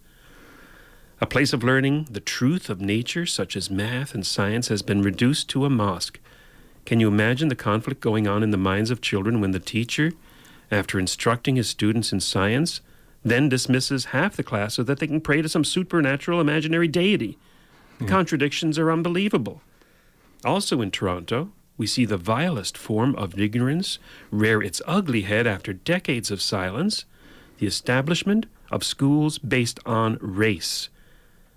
A 1.19 1.25
place 1.25 1.53
of 1.53 1.63
learning 1.63 2.07
the 2.11 2.19
truth 2.19 2.69
of 2.69 2.81
nature, 2.81 3.25
such 3.25 3.55
as 3.55 3.69
math 3.69 4.13
and 4.13 4.25
science, 4.25 4.67
has 4.67 4.81
been 4.81 5.01
reduced 5.01 5.49
to 5.49 5.65
a 5.65 5.69
mosque. 5.69 6.19
Can 6.85 6.99
you 6.99 7.07
imagine 7.07 7.47
the 7.47 7.55
conflict 7.55 8.01
going 8.01 8.27
on 8.27 8.43
in 8.43 8.51
the 8.51 8.57
minds 8.57 8.91
of 8.91 9.01
children 9.01 9.39
when 9.39 9.51
the 9.51 9.59
teacher, 9.59 10.11
after 10.69 10.99
instructing 10.99 11.55
his 11.55 11.69
students 11.69 12.11
in 12.11 12.19
science, 12.19 12.81
then 13.23 13.47
dismisses 13.47 14.05
half 14.05 14.35
the 14.35 14.43
class 14.43 14.73
so 14.73 14.83
that 14.83 14.99
they 14.99 15.07
can 15.07 15.21
pray 15.21 15.41
to 15.41 15.47
some 15.47 15.63
supernatural 15.63 16.41
imaginary 16.41 16.89
deity? 16.89 17.37
The 17.99 18.05
hmm. 18.05 18.09
contradictions 18.09 18.77
are 18.77 18.91
unbelievable. 18.91 19.61
Also 20.43 20.81
in 20.81 20.91
Toronto, 20.91 21.51
we 21.77 21.87
see 21.87 22.05
the 22.05 22.17
vilest 22.17 22.77
form 22.77 23.15
of 23.15 23.39
ignorance 23.39 23.99
rear 24.31 24.61
its 24.61 24.81
ugly 24.85 25.23
head 25.23 25.47
after 25.47 25.73
decades 25.73 26.29
of 26.31 26.41
silence 26.41 27.05
the 27.57 27.67
establishment 27.67 28.45
of 28.71 28.83
schools 28.83 29.37
based 29.37 29.79
on 29.85 30.17
race. 30.19 30.89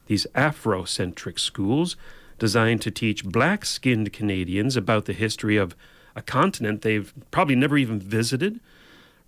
These 0.07 0.27
Afrocentric 0.35 1.39
schools, 1.39 1.97
designed 2.39 2.83
to 2.83 2.91
teach 2.91 3.25
black 3.25 3.65
skinned 3.65 4.13
Canadians 4.13 4.77
about 4.77 5.07
the 5.07 5.13
history 5.13 5.57
of 5.57 5.75
a 6.15 6.23
continent 6.23 6.83
they've 6.83 7.13
probably 7.31 7.57
never 7.57 7.77
even 7.77 7.99
visited, 7.99 8.61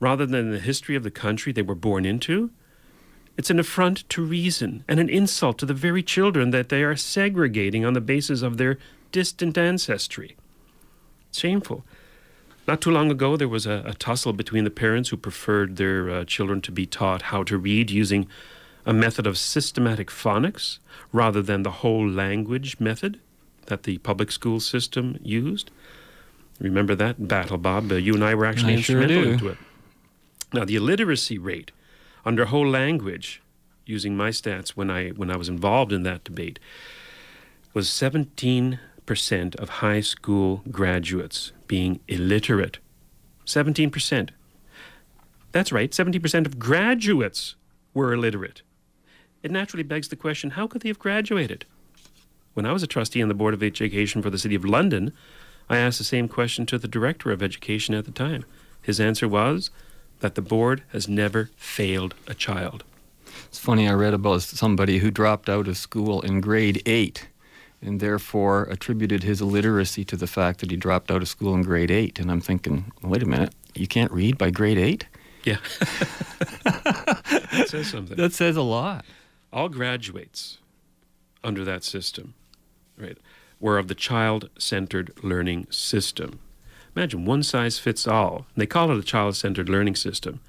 rather 0.01 0.27
than 0.27 0.51
the 0.51 0.61
history 0.61 0.95
of 0.95 1.03
the 1.03 1.11
country 1.11 1.53
they 1.53 1.63
were 1.63 1.75
born 1.75 2.05
into. 2.05 2.51
It's 3.37 3.51
an 3.51 3.59
affront 3.59 4.09
to 4.11 4.25
reason 4.25 4.85
and 4.89 5.01
an 5.01 5.09
insult 5.09 5.59
to 5.59 5.67
the 5.67 5.75
very 5.75 6.03
children 6.03 6.51
that 6.51 6.69
they 6.69 6.83
are 6.83 6.97
segregating 6.97 7.85
on 7.85 7.95
the 7.95 8.01
basis 8.01 8.43
of 8.43 8.57
their 8.57 8.79
distant 9.11 9.57
ancestry. 9.57 10.37
Shameful. 11.33 11.85
Not 12.67 12.81
too 12.81 12.91
long 12.91 13.11
ago, 13.11 13.37
there 13.37 13.49
was 13.49 13.67
a, 13.67 13.83
a 13.87 13.95
tussle 13.95 14.35
between 14.35 14.65
the 14.65 14.71
parents 14.71 15.09
who 15.09 15.17
preferred 15.17 15.77
their 15.77 16.11
uh, 16.11 16.25
children 16.25 16.61
to 16.63 16.73
be 16.73 16.85
taught 16.85 17.23
how 17.23 17.43
to 17.45 17.57
read 17.57 17.91
using 17.91 18.27
a 18.85 18.93
method 18.93 19.27
of 19.27 19.39
systematic 19.39 20.09
phonics 20.09 20.79
rather 21.13 21.41
than 21.43 21.63
the 21.63 21.71
whole 21.71 22.07
language 22.07 22.79
method 22.79 23.21
that 23.67 23.85
the 23.85 23.99
public 23.99 24.31
school 24.31 24.61
system 24.61 25.19
used. 25.23 25.71
Remember 26.61 26.95
that 26.95 27.29
battle, 27.29 27.59
Bob? 27.59 27.93
Uh, 27.93 27.97
you 27.97 28.15
and 28.15 28.25
I 28.25 28.35
were 28.35 28.47
actually 28.47 28.75
I 28.75 28.81
sure 28.81 29.01
instrumental 29.01 29.25
do. 29.25 29.31
into 29.31 29.49
it. 29.49 29.59
Now, 30.53 30.65
the 30.65 30.77
illiteracy 30.77 31.39
rate 31.39 31.71
under 32.25 32.47
whole 32.47 32.69
language, 32.69 33.43
using 33.87 34.17
my 34.17 34.31
stats 34.31 34.71
when 34.71 34.91
I 34.91 35.11
when 35.11 35.31
I 35.31 35.37
was 35.37 35.49
involved 35.49 35.93
in 35.93 36.03
that 36.03 36.25
debate, 36.25 36.59
was 37.73 37.89
17% 37.89 38.79
of 39.11 39.69
high 39.69 40.01
school 40.01 40.63
graduates 40.71 41.53
being 41.67 42.01
illiterate. 42.09 42.79
17%. 43.47 44.31
That's 45.53 45.73
right, 45.73 45.91
70% 45.91 46.47
of 46.47 46.59
graduates 46.59 47.55
were 47.95 48.13
illiterate. 48.13 48.63
It 49.43 49.51
naturally 49.51 49.83
begs 49.83 50.09
the 50.09 50.17
question 50.17 50.51
how 50.51 50.67
could 50.67 50.83
they 50.83 50.89
have 50.89 50.99
graduated? 50.99 51.65
When 52.53 52.67
I 52.67 52.73
was 52.73 52.83
a 52.83 52.87
trustee 52.87 53.23
on 53.23 53.29
the 53.29 53.35
Board 53.35 53.55
of 53.55 53.63
Education 53.63 54.21
for 54.21 54.31
the 54.31 54.39
City 54.39 54.55
of 54.55 54.65
London, 54.65 55.13
I 55.71 55.79
asked 55.79 55.99
the 55.99 56.05
same 56.05 56.29
question 56.29 56.67
to 56.67 56.79
the 56.79 56.89
Director 56.89 57.31
of 57.31 57.43
Education 57.43 57.95
at 57.95 58.05
the 58.05 58.11
time. 58.11 58.45
His 58.83 59.01
answer 59.01 59.29
was 59.29 59.71
that 60.21 60.35
the 60.35 60.43
board 60.43 60.83
has 60.89 61.09
never 61.09 61.51
failed 61.57 62.15
a 62.27 62.35
child. 62.35 62.85
It's 63.47 63.59
funny, 63.59 63.89
I 63.89 63.95
read 63.95 64.15
about 64.15 64.43
somebody 64.43 64.99
who 64.99 65.11
dropped 65.11 65.49
out 65.49 65.69
of 65.69 65.77
school 65.77 66.21
in 66.21 66.41
grade 66.41 66.83
eight 66.85 67.29
and 67.81 68.01
therefore 68.01 68.65
attributed 68.65 69.23
his 69.23 69.41
illiteracy 69.41 70.05
to 70.05 70.17
the 70.17 70.27
fact 70.27 70.61
that 70.61 70.71
he 70.71 70.77
dropped 70.77 71.11
out 71.11 71.23
of 71.23 71.29
school 71.29 71.55
in 71.55 71.63
grade 71.63 71.91
eight. 71.91 72.19
And 72.19 72.31
I'm 72.31 72.41
thinking, 72.41 72.93
wait 73.03 73.23
a 73.23 73.27
minute, 73.27 73.55
you 73.75 73.87
can't 73.87 74.11
read 74.11 74.37
by 74.37 74.51
grade 74.51 74.79
eight? 74.79 75.07
Yeah. 75.45 75.59
that 76.65 77.67
says 77.69 77.89
something. 77.89 78.17
That 78.17 78.33
says 78.33 78.57
a 78.57 78.63
lot. 78.63 79.05
all 79.53 79.69
graduates 79.69 80.59
under 81.45 81.65
that 81.65 81.85
system, 81.85 82.35
right, 82.97 83.17
were 83.61 83.79
of 83.79 83.89
the 83.89 83.95
child 83.95 84.51
centered 84.59 85.13
learning 85.23 85.69
system. 85.71 86.41
Imagine 86.97 87.25
one 87.25 87.43
size 87.43 87.79
fits 87.79 88.09
all. 88.09 88.47
They 88.57 88.67
call 88.67 88.91
it 88.91 88.99
a 88.99 89.03
child 89.03 89.37
centered 89.37 89.69
learning 89.69 89.95
system. 89.95 90.41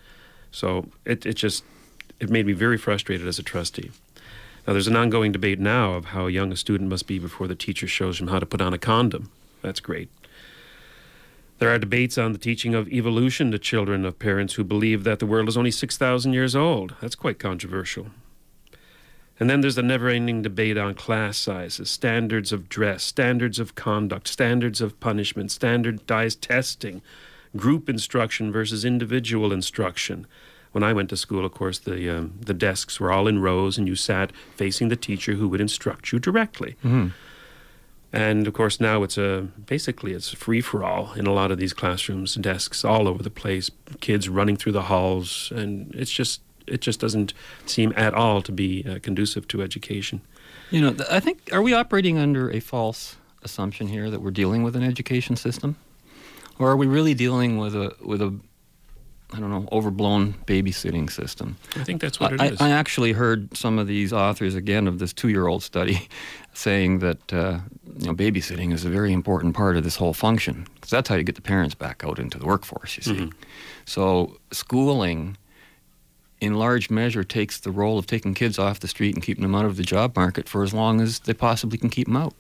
So 0.52 0.90
it, 1.06 1.26
it 1.26 1.36
just 1.36 1.64
it 2.20 2.30
made 2.30 2.46
me 2.46 2.54
very 2.54 2.78
frustrated 2.78 3.28
as 3.28 3.40
a 3.40 3.44
trustee. 3.44 3.92
Now 4.66 4.74
there's 4.74 4.88
an 4.88 4.96
ongoing 4.96 5.32
debate 5.32 5.60
now 5.60 5.94
of 5.94 6.06
how 6.06 6.28
young 6.28 6.52
a 6.52 6.56
student 6.56 6.90
must 6.90 7.08
be 7.08 7.20
before 7.20 7.48
the 7.48 7.56
teacher 7.56 7.88
shows 7.88 8.20
him 8.20 8.28
how 8.28 8.40
to 8.40 8.46
put 8.46 8.62
on 8.62 8.74
a 8.74 8.78
condom. 8.78 9.32
That's 9.62 9.80
great. 9.80 10.10
There 11.60 11.70
are 11.70 11.78
debates 11.78 12.18
on 12.18 12.32
the 12.32 12.40
teaching 12.40 12.74
of 12.74 12.88
evolution 12.88 13.52
to 13.52 13.60
children 13.60 14.06
of 14.06 14.18
parents 14.18 14.54
who 14.54 14.64
believe 14.64 15.04
that 15.04 15.20
the 15.20 15.26
world 15.26 15.50
is 15.50 15.58
only 15.58 15.72
6,000 15.72 16.32
years 16.32 16.56
old. 16.56 16.96
That's 17.02 17.16
quite 17.16 17.38
controversial. 17.38 18.08
And 19.40 19.50
then 19.50 19.62
there's 19.62 19.76
the 19.76 19.84
never 19.84 20.10
ending 20.10 20.42
debate 20.42 20.78
on 20.78 20.96
class 20.96 21.38
sizes, 21.38 21.90
standards 21.90 22.52
of 22.52 22.70
dress, 22.70 23.04
standards 23.04 23.60
of 23.60 23.76
conduct, 23.76 24.28
standards 24.28 24.82
of 24.82 25.00
punishment, 25.00 25.52
standardized 25.52 26.42
testing, 26.42 27.02
group 27.56 27.90
instruction 27.90 28.52
versus 28.52 28.86
individual 28.86 29.52
instruction. 29.52 30.28
When 30.72 30.84
I 30.84 30.94
went 30.94 31.10
to 31.10 31.18
school, 31.18 31.46
of 31.46 31.52
course, 31.52 31.80
the, 31.80 32.10
um, 32.18 32.34
the 32.40 32.54
desks 32.54 33.00
were 33.00 33.12
all 33.12 33.28
in 33.28 33.40
rows 33.40 33.78
and 33.78 33.88
you 33.88 33.96
sat 33.96 34.32
facing 34.56 34.90
the 34.90 34.96
teacher 34.96 35.34
who 35.34 35.48
would 35.50 35.62
instruct 35.62 36.12
you 36.12 36.20
directly. 36.20 36.76
And 38.12 38.48
of 38.48 38.54
course, 38.54 38.80
now 38.80 39.04
it's 39.04 39.18
a 39.18 39.48
basically 39.66 40.14
it's 40.14 40.32
free 40.34 40.62
for 40.62 40.84
all 40.84 41.14
in 41.14 41.28
a 41.28 41.34
lot 41.34 41.52
of 41.52 41.58
these 41.60 41.74
classrooms, 41.74 42.36
desks 42.36 42.84
all 42.84 43.08
over 43.08 43.22
the 43.22 43.30
place, 43.30 43.70
kids 44.00 44.28
running 44.28 44.58
through 44.58 44.72
the 44.72 44.84
halls, 44.84 45.52
and 45.56 45.94
it's 45.94 46.12
just 46.12 46.42
it 46.66 46.82
just 46.82 47.00
doesn't 47.00 47.34
seem 47.66 47.94
at 47.96 48.14
all 48.14 48.42
to 48.42 48.52
be 48.52 48.86
uh, 48.88 49.00
conducive 49.02 49.48
to 49.50 49.62
education. 49.62 50.22
You 50.72 50.82
know, 50.82 51.06
I 51.10 51.20
think, 51.20 51.50
are 51.52 51.62
we 51.62 51.74
operating 51.74 52.18
under 52.18 52.50
a 52.52 52.60
false 52.60 53.16
assumption 53.44 53.88
here 53.88 54.10
that 54.10 54.22
we're 54.22 54.32
dealing 54.32 54.64
with 54.64 54.76
an 54.76 54.84
education 54.84 55.36
system? 55.36 55.76
Or 56.60 56.70
are 56.70 56.78
we 56.78 56.88
really 56.88 57.14
dealing 57.14 57.58
with 57.58 57.76
a, 57.76 57.96
with 58.04 58.22
a, 58.22 58.38
I 59.32 59.40
don't 59.40 59.52
know, 59.52 59.68
overblown 59.72 60.34
babysitting 60.48 61.12
system? 61.12 61.56
I 61.76 61.84
think 61.84 62.02
that's 62.02 62.20
what 62.20 62.34
it 62.34 62.42
I, 62.42 62.48
is. 62.48 62.60
I 62.62 62.70
actually 62.72 63.12
heard 63.12 63.56
some 63.56 63.78
of 63.78 63.86
these 63.86 64.12
authors 64.12 64.56
again 64.56 64.88
of 64.88 64.98
this 64.98 65.14
two-year-old 65.14 65.62
study 65.62 66.08
saying 66.54 67.00
that 67.00 67.32
uh, 67.32 67.60
you 68.00 68.08
know 68.08 68.16
babysitting 68.16 68.74
is 68.74 68.86
a 68.86 68.90
very 68.90 69.14
important 69.14 69.56
part 69.56 69.78
of 69.78 69.84
this 69.84 69.96
whole 69.98 70.14
function 70.14 70.66
because 70.76 70.90
that's 70.90 71.08
how 71.10 71.16
you 71.16 71.24
get 71.24 71.36
the 71.36 71.42
parents 71.42 71.76
back 71.76 72.04
out 72.04 72.18
into 72.18 72.40
the 72.40 72.46
workforce. 72.46 72.98
You 72.98 73.04
see, 73.04 73.14
Mhm. 73.26 73.34
so 73.86 74.38
schooling, 74.52 75.38
in 76.42 76.56
large 76.56 76.90
measure, 76.90 77.24
takes 77.24 77.60
the 77.60 77.72
role 77.72 78.00
of 78.00 78.08
taking 78.08 78.34
kids 78.34 78.58
off 78.58 78.80
the 78.80 78.88
street 78.88 79.14
and 79.14 79.24
keeping 79.24 79.44
them 79.44 79.54
out 79.54 79.66
of 79.66 79.76
the 79.78 79.84
job 79.84 80.16
market 80.16 80.50
for 80.50 80.64
as 80.64 80.74
long 80.74 81.02
as 81.02 81.20
they 81.20 81.34
possibly 81.36 81.78
can 81.78 81.90
keep 81.90 82.08
them 82.08 82.18
out. 82.18 82.34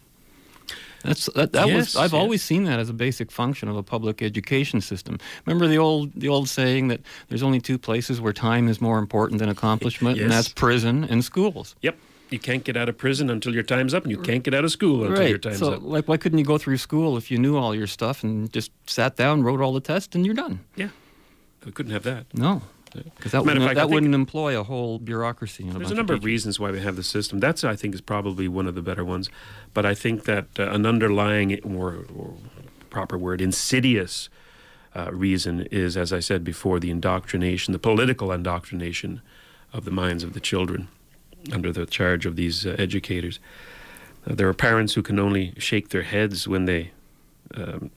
That's 1.03 1.27
that, 1.33 1.53
that 1.53 1.67
Yes, 1.67 1.75
was 1.75 1.95
I've 1.95 2.11
yes. 2.13 2.19
always 2.19 2.43
seen 2.43 2.63
that 2.65 2.79
as 2.79 2.89
a 2.89 2.93
basic 2.93 3.31
function 3.31 3.69
of 3.69 3.77
a 3.77 3.83
public 3.83 4.21
education 4.21 4.81
system. 4.81 5.17
Remember 5.45 5.67
the 5.67 5.77
old 5.77 6.11
the 6.15 6.27
old 6.29 6.49
saying 6.49 6.89
that 6.89 7.01
there's 7.29 7.43
only 7.43 7.59
two 7.61 7.77
places 7.77 8.19
where 8.19 8.33
time 8.33 8.67
is 8.67 8.81
more 8.81 8.99
important 8.99 9.39
than 9.39 9.49
accomplishment, 9.49 10.19
and 10.19 10.31
that's 10.31 10.49
prison 10.49 11.03
and 11.05 11.23
schools. 11.23 11.75
yep, 11.81 11.97
you 12.29 12.39
can't 12.39 12.63
get 12.63 12.75
out 12.77 12.89
of 12.89 12.97
prison 12.97 13.29
until 13.29 13.53
your 13.53 13.63
time's 13.63 13.93
up, 13.93 14.03
and 14.03 14.11
you 14.11 14.17
can't 14.21 14.43
get 14.43 14.53
out 14.53 14.63
of 14.65 14.71
school 14.71 15.03
until 15.05 15.27
your 15.27 15.37
time's 15.37 15.59
so, 15.59 15.73
up. 15.73 15.81
like, 15.83 16.07
why 16.07 16.17
couldn't 16.17 16.37
you 16.37 16.45
go 16.45 16.57
through 16.57 16.77
school 16.77 17.17
if 17.17 17.31
you 17.31 17.37
knew 17.37 17.57
all 17.57 17.73
your 17.73 17.87
stuff 17.87 18.23
and 18.23 18.51
just 18.51 18.71
sat 18.87 19.15
down, 19.15 19.41
wrote 19.43 19.61
all 19.61 19.73
the 19.73 19.79
tests, 19.81 20.15
and 20.15 20.25
you're 20.25 20.35
done? 20.35 20.59
Yeah, 20.75 20.89
we 21.65 21.71
couldn't 21.71 21.91
have 21.93 22.03
that. 22.03 22.25
No, 22.33 22.61
because 22.93 23.31
that, 23.31 23.45
wouldn't, 23.45 23.65
fact, 23.65 23.75
that 23.75 23.89
wouldn't 23.89 24.15
employ 24.15 24.59
a 24.59 24.63
whole 24.63 24.99
bureaucracy. 24.99 25.67
A 25.69 25.73
There's 25.73 25.91
a 25.91 25.95
number 25.95 26.13
of 26.13 26.19
teachers. 26.19 26.25
reasons 26.25 26.59
why 26.59 26.71
we 26.71 26.79
have 26.81 26.95
the 26.95 27.03
system. 27.03 27.39
That's, 27.39 27.63
I 27.63 27.75
think, 27.75 27.93
is 27.93 28.01
probably 28.01 28.47
one 28.47 28.67
of 28.67 28.75
the 28.75 28.81
better 28.81 29.05
ones. 29.05 29.29
But 29.73 29.85
I 29.85 29.93
think 29.93 30.23
that 30.25 30.47
uh, 30.57 30.69
an 30.71 30.85
underlying, 30.85 31.59
or, 31.63 32.05
or 32.15 32.33
proper 32.89 33.17
word, 33.17 33.41
insidious 33.41 34.29
uh, 34.95 35.11
reason 35.11 35.67
is, 35.71 35.95
as 35.95 36.11
I 36.11 36.19
said 36.19 36.43
before, 36.43 36.79
the 36.79 36.89
indoctrination, 36.89 37.73
the 37.73 37.79
political 37.79 38.31
indoctrination 38.31 39.21
of 39.71 39.85
the 39.85 39.91
minds 39.91 40.23
of 40.23 40.33
the 40.33 40.39
children 40.39 40.87
under 41.53 41.71
the 41.71 41.85
charge 41.85 42.25
of 42.25 42.35
these 42.35 42.65
uh, 42.65 42.75
educators. 42.79 43.39
Uh, 44.27 44.33
there 44.33 44.47
are 44.47 44.53
parents 44.53 44.95
who 44.95 45.01
can 45.01 45.19
only 45.19 45.53
shake 45.57 45.89
their 45.89 46.03
heads 46.03 46.47
when 46.47 46.65
they. 46.65 46.91
Um, 47.55 47.91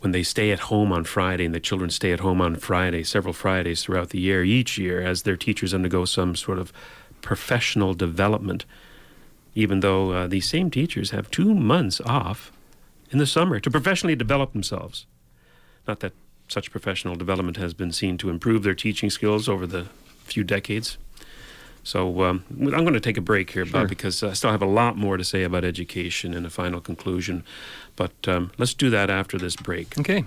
when 0.00 0.12
they 0.12 0.22
stay 0.22 0.50
at 0.50 0.60
home 0.60 0.92
on 0.92 1.04
Friday 1.04 1.44
and 1.44 1.54
the 1.54 1.60
children 1.60 1.90
stay 1.90 2.12
at 2.12 2.20
home 2.20 2.40
on 2.40 2.56
Friday, 2.56 3.04
several 3.04 3.34
Fridays 3.34 3.82
throughout 3.82 4.10
the 4.10 4.18
year, 4.18 4.42
each 4.42 4.78
year, 4.78 5.00
as 5.00 5.22
their 5.22 5.36
teachers 5.36 5.74
undergo 5.74 6.04
some 6.04 6.34
sort 6.34 6.58
of 6.58 6.72
professional 7.20 7.92
development, 7.92 8.64
even 9.54 9.80
though 9.80 10.10
uh, 10.12 10.26
these 10.26 10.48
same 10.48 10.70
teachers 10.70 11.10
have 11.10 11.30
two 11.30 11.54
months 11.54 12.00
off 12.00 12.50
in 13.10 13.18
the 13.18 13.26
summer 13.26 13.60
to 13.60 13.70
professionally 13.70 14.16
develop 14.16 14.52
themselves. 14.52 15.06
Not 15.86 16.00
that 16.00 16.12
such 16.48 16.70
professional 16.70 17.14
development 17.14 17.58
has 17.58 17.74
been 17.74 17.92
seen 17.92 18.16
to 18.18 18.30
improve 18.30 18.62
their 18.62 18.74
teaching 18.74 19.10
skills 19.10 19.48
over 19.48 19.66
the 19.66 19.86
few 20.24 20.44
decades. 20.44 20.96
So 21.82 22.22
um, 22.24 22.44
I'm 22.50 22.70
going 22.70 22.92
to 22.94 23.00
take 23.00 23.16
a 23.16 23.22
break 23.22 23.50
here, 23.50 23.64
Sure. 23.64 23.80
Bob, 23.80 23.88
because 23.88 24.22
I 24.22 24.32
still 24.34 24.50
have 24.50 24.62
a 24.62 24.66
lot 24.66 24.96
more 24.96 25.16
to 25.16 25.24
say 25.24 25.42
about 25.42 25.64
education 25.64 26.34
and 26.34 26.44
a 26.46 26.50
final 26.50 26.80
conclusion. 26.80 27.44
But 27.96 28.12
um, 28.26 28.52
let's 28.58 28.74
do 28.74 28.90
that 28.90 29.10
after 29.10 29.38
this 29.38 29.56
break. 29.56 29.98
Okay. 29.98 30.24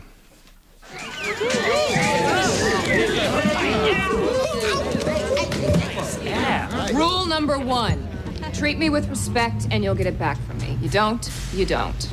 Rule 6.94 7.26
number 7.26 7.58
one 7.58 8.08
treat 8.54 8.78
me 8.78 8.90
with 8.90 9.10
respect 9.10 9.68
and 9.72 9.84
you'll 9.84 9.96
get 9.96 10.08
it 10.08 10.18
back 10.18 10.38
from 10.44 10.58
me. 10.60 10.78
You 10.82 10.88
don't, 10.88 11.30
you 11.54 11.66
don't. 11.66 12.10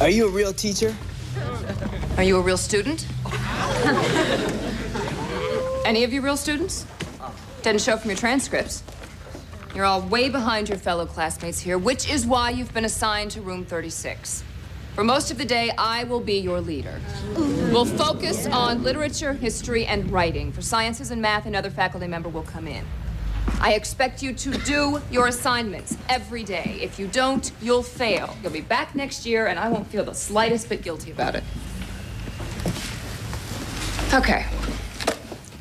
Are 0.00 0.08
you 0.08 0.26
a 0.26 0.30
real 0.30 0.52
teacher? 0.52 0.96
Are 2.16 2.22
you 2.22 2.38
a 2.38 2.40
real 2.40 2.56
student? 2.56 3.06
Any 5.84 6.02
of 6.04 6.12
you 6.12 6.22
real 6.22 6.36
students? 6.36 6.86
Didn't 7.62 7.80
show 7.80 7.96
from 7.96 8.10
your 8.10 8.18
transcripts. 8.18 8.82
You're 9.72 9.84
all 9.84 10.02
way 10.02 10.28
behind 10.28 10.68
your 10.68 10.78
fellow 10.78 11.06
classmates 11.06 11.60
here, 11.60 11.78
which 11.78 12.10
is 12.10 12.26
why 12.26 12.50
you've 12.50 12.74
been 12.74 12.84
assigned 12.84 13.30
to 13.32 13.40
room 13.40 13.64
36. 13.64 14.42
For 14.96 15.04
most 15.04 15.30
of 15.30 15.38
the 15.38 15.44
day, 15.44 15.70
I 15.78 16.02
will 16.02 16.20
be 16.20 16.38
your 16.38 16.60
leader. 16.60 17.00
We'll 17.36 17.84
focus 17.84 18.46
on 18.46 18.82
literature, 18.82 19.32
history, 19.32 19.86
and 19.86 20.10
writing. 20.10 20.50
For 20.50 20.60
sciences 20.60 21.12
and 21.12 21.22
math, 21.22 21.46
another 21.46 21.70
faculty 21.70 22.08
member 22.08 22.28
will 22.28 22.42
come 22.42 22.66
in. 22.66 22.84
I 23.60 23.74
expect 23.74 24.24
you 24.24 24.34
to 24.34 24.50
do 24.50 25.00
your 25.10 25.28
assignments 25.28 25.96
every 26.08 26.42
day. 26.42 26.78
If 26.82 26.98
you 26.98 27.06
don't, 27.06 27.50
you'll 27.62 27.84
fail. 27.84 28.36
You'll 28.42 28.52
be 28.52 28.60
back 28.60 28.96
next 28.96 29.24
year, 29.24 29.46
and 29.46 29.58
I 29.58 29.68
won't 29.68 29.86
feel 29.86 30.04
the 30.04 30.14
slightest 30.14 30.68
bit 30.68 30.82
guilty 30.82 31.12
about 31.12 31.36
it. 31.36 31.44
Okay, 34.12 34.46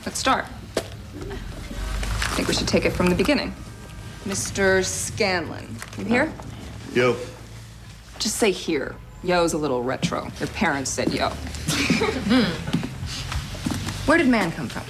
let's 0.04 0.18
start. 0.18 0.46
Think 2.42 2.50
we 2.50 2.56
should 2.56 2.68
take 2.68 2.86
it 2.86 2.92
from 2.92 3.06
the 3.06 3.14
beginning. 3.14 3.54
Mr. 4.26 4.84
Scanlon, 4.84 5.76
you 6.00 6.06
here? 6.06 6.34
Yo. 6.92 7.16
Just 8.18 8.38
say 8.38 8.50
here. 8.50 8.96
Yo's 9.24 9.54
a 9.54 9.60
little 9.60 9.84
retro. 9.84 10.28
Your 10.40 10.48
parents 10.50 10.90
said 10.90 11.14
yo. 11.14 11.30
Hmm. 11.30 12.42
Where 14.10 14.18
did 14.18 14.28
man 14.28 14.52
come 14.54 14.68
from? 14.68 14.82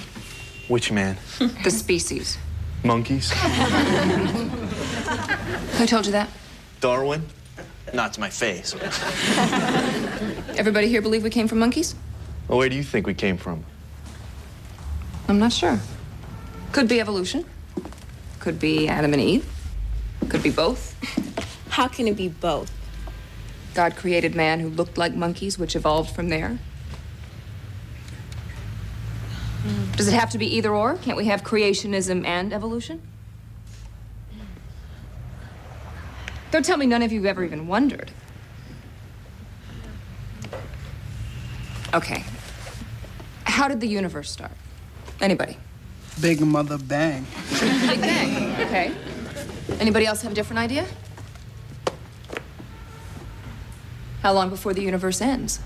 Which 0.68 0.90
man? 0.90 1.18
The 1.62 1.70
species. 1.70 2.38
Monkeys? 2.84 3.30
Who 5.76 5.84
told 5.84 6.06
you 6.06 6.12
that? 6.12 6.30
Darwin? 6.80 7.26
Not 7.92 8.14
to 8.14 8.20
my 8.20 8.30
face. 8.30 8.74
Everybody 10.56 10.88
here 10.88 11.02
believe 11.02 11.22
we 11.22 11.28
came 11.28 11.48
from 11.48 11.58
monkeys? 11.58 11.94
Well, 12.48 12.56
where 12.56 12.70
do 12.70 12.76
you 12.76 12.82
think 12.82 13.06
we 13.06 13.12
came 13.12 13.36
from? 13.36 13.62
I'm 15.28 15.38
not 15.38 15.52
sure. 15.52 15.78
Could 16.72 16.88
be 16.88 17.00
evolution. 17.00 17.44
Could 18.40 18.58
be 18.58 18.88
Adam 18.88 19.12
and 19.12 19.20
Eve. 19.20 19.46
Could 20.30 20.42
be 20.42 20.50
both. 20.50 20.96
How 21.68 21.86
can 21.86 22.08
it 22.08 22.16
be 22.16 22.28
both? 22.28 22.72
God 23.74 23.94
created 23.94 24.34
man 24.34 24.60
who 24.60 24.68
looked 24.68 24.96
like 24.96 25.14
monkeys, 25.14 25.58
which 25.58 25.76
evolved 25.76 26.14
from 26.14 26.28
there. 26.30 26.58
Does 29.96 30.08
it 30.08 30.14
have 30.14 30.30
to 30.30 30.38
be 30.38 30.56
either 30.56 30.74
or? 30.74 30.96
Can't 30.96 31.16
we 31.16 31.26
have 31.26 31.42
creationism 31.42 32.26
and 32.26 32.52
evolution? 32.52 33.02
Don't 36.50 36.64
tell 36.64 36.78
me 36.78 36.86
none 36.86 37.02
of 37.02 37.12
you 37.12 37.24
ever 37.26 37.44
even 37.44 37.66
wondered. 37.66 38.10
Okay. 41.94 42.24
How 43.44 43.68
did 43.68 43.80
the 43.80 43.88
universe 43.88 44.30
start? 44.30 44.52
Anybody? 45.20 45.58
Big 46.20 46.40
Mother 46.40 46.78
Bang. 46.78 47.26
Big 47.60 48.00
Bang. 48.00 48.52
Okay. 48.66 48.92
Anybody 49.80 50.06
else 50.06 50.22
have 50.22 50.32
a 50.32 50.34
different 50.34 50.58
idea? 50.60 50.86
How 54.22 54.32
long 54.32 54.50
before 54.50 54.72
the 54.72 54.82
universe 54.82 55.20
ends? 55.20 55.60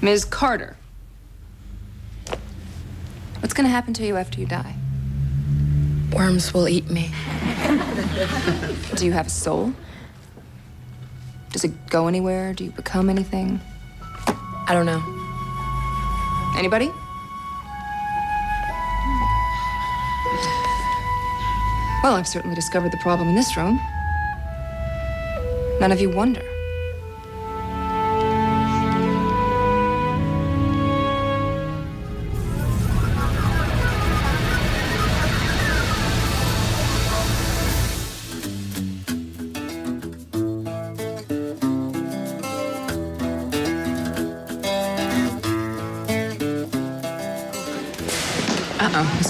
Ms. 0.00 0.24
Carter. 0.24 0.76
What's 3.40 3.54
gonna 3.54 3.68
happen 3.68 3.94
to 3.94 4.06
you 4.06 4.16
after 4.16 4.40
you 4.40 4.46
die? 4.46 4.74
Worms 6.12 6.52
will 6.54 6.68
eat 6.68 6.90
me. 6.90 7.10
Do 8.96 9.04
you 9.04 9.12
have 9.12 9.26
a 9.26 9.30
soul? 9.30 9.72
Does 11.52 11.64
it 11.64 11.88
go 11.88 12.08
anywhere? 12.08 12.54
Do 12.54 12.64
you 12.64 12.70
become 12.70 13.08
anything? 13.08 13.60
I 14.66 14.74
don't 14.74 14.86
know. 14.86 15.17
Anybody? 16.58 16.92
Well, 22.02 22.14
I've 22.14 22.26
certainly 22.26 22.56
discovered 22.56 22.90
the 22.90 22.98
problem 22.98 23.28
in 23.28 23.36
this 23.36 23.56
room. 23.56 23.80
None 25.78 25.92
of 25.92 26.00
you 26.00 26.10
wonder. 26.10 26.42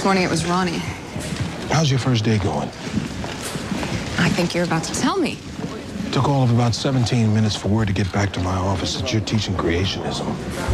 Morning 0.08 0.24
it 0.24 0.30
was 0.30 0.46
Ronnie. 0.46 0.78
How's 1.68 1.90
your 1.90 1.98
first 1.98 2.24
day 2.24 2.38
going? 2.38 2.68
I 4.16 4.30
think 4.30 4.54
you're 4.54 4.64
about 4.64 4.82
to 4.84 4.94
tell 4.94 5.18
me. 5.18 5.32
It 5.32 6.12
Took 6.14 6.30
all 6.30 6.42
of 6.42 6.50
about 6.50 6.74
17 6.74 7.34
minutes 7.34 7.54
for 7.54 7.68
word 7.68 7.88
to 7.88 7.92
get 7.92 8.10
back 8.10 8.32
to 8.32 8.40
my 8.40 8.54
office 8.54 8.98
that 8.98 9.12
you're 9.12 9.20
teaching 9.20 9.52
creationism. 9.52 10.24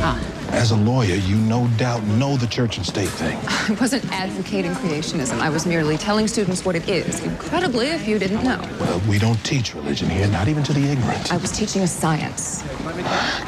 Ah. 0.05 0.25
As 0.53 0.71
a 0.71 0.77
lawyer, 0.77 1.17
you 1.17 1.35
no 1.35 1.67
doubt 1.79 2.05
know 2.05 2.37
the 2.37 2.47
church 2.47 2.77
and 2.77 2.87
state 2.87 3.09
thing. 3.09 3.37
I 3.49 3.77
wasn't 3.81 4.05
advocating 4.13 4.71
creationism. 4.71 5.41
I 5.41 5.51
was 5.51 5.67
merely 5.67 5.99
telling 5.99 6.29
students 6.29 6.65
what 6.65 6.77
it 6.77 6.89
is. 6.89 7.21
Incredibly, 7.25 7.89
if 7.89 8.07
you 8.07 8.21
didn't 8.21 8.45
know. 8.45 8.61
Well, 8.79 9.03
we 9.09 9.19
don't 9.19 9.43
teach 9.45 9.75
religion 9.75 10.09
here, 10.09 10.29
not 10.29 10.47
even 10.47 10.63
to 10.63 10.73
the 10.73 10.85
ignorant. 10.89 11.33
I 11.33 11.39
was 11.39 11.51
teaching 11.51 11.83
a 11.83 11.89
science. 11.89 12.63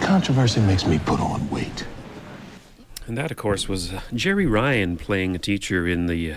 Controversy 0.02 0.58
makes 0.62 0.84
me 0.84 0.98
put 0.98 1.20
on 1.20 1.48
weight. 1.48 1.55
And 3.16 3.24
that, 3.24 3.30
of 3.30 3.38
course, 3.38 3.66
was 3.66 3.94
uh, 3.94 4.02
Jeri 4.12 4.46
Ryan 4.46 4.98
playing 4.98 5.34
a 5.34 5.38
teacher 5.38 5.88
in 5.88 6.04
the 6.04 6.32
uh, 6.34 6.36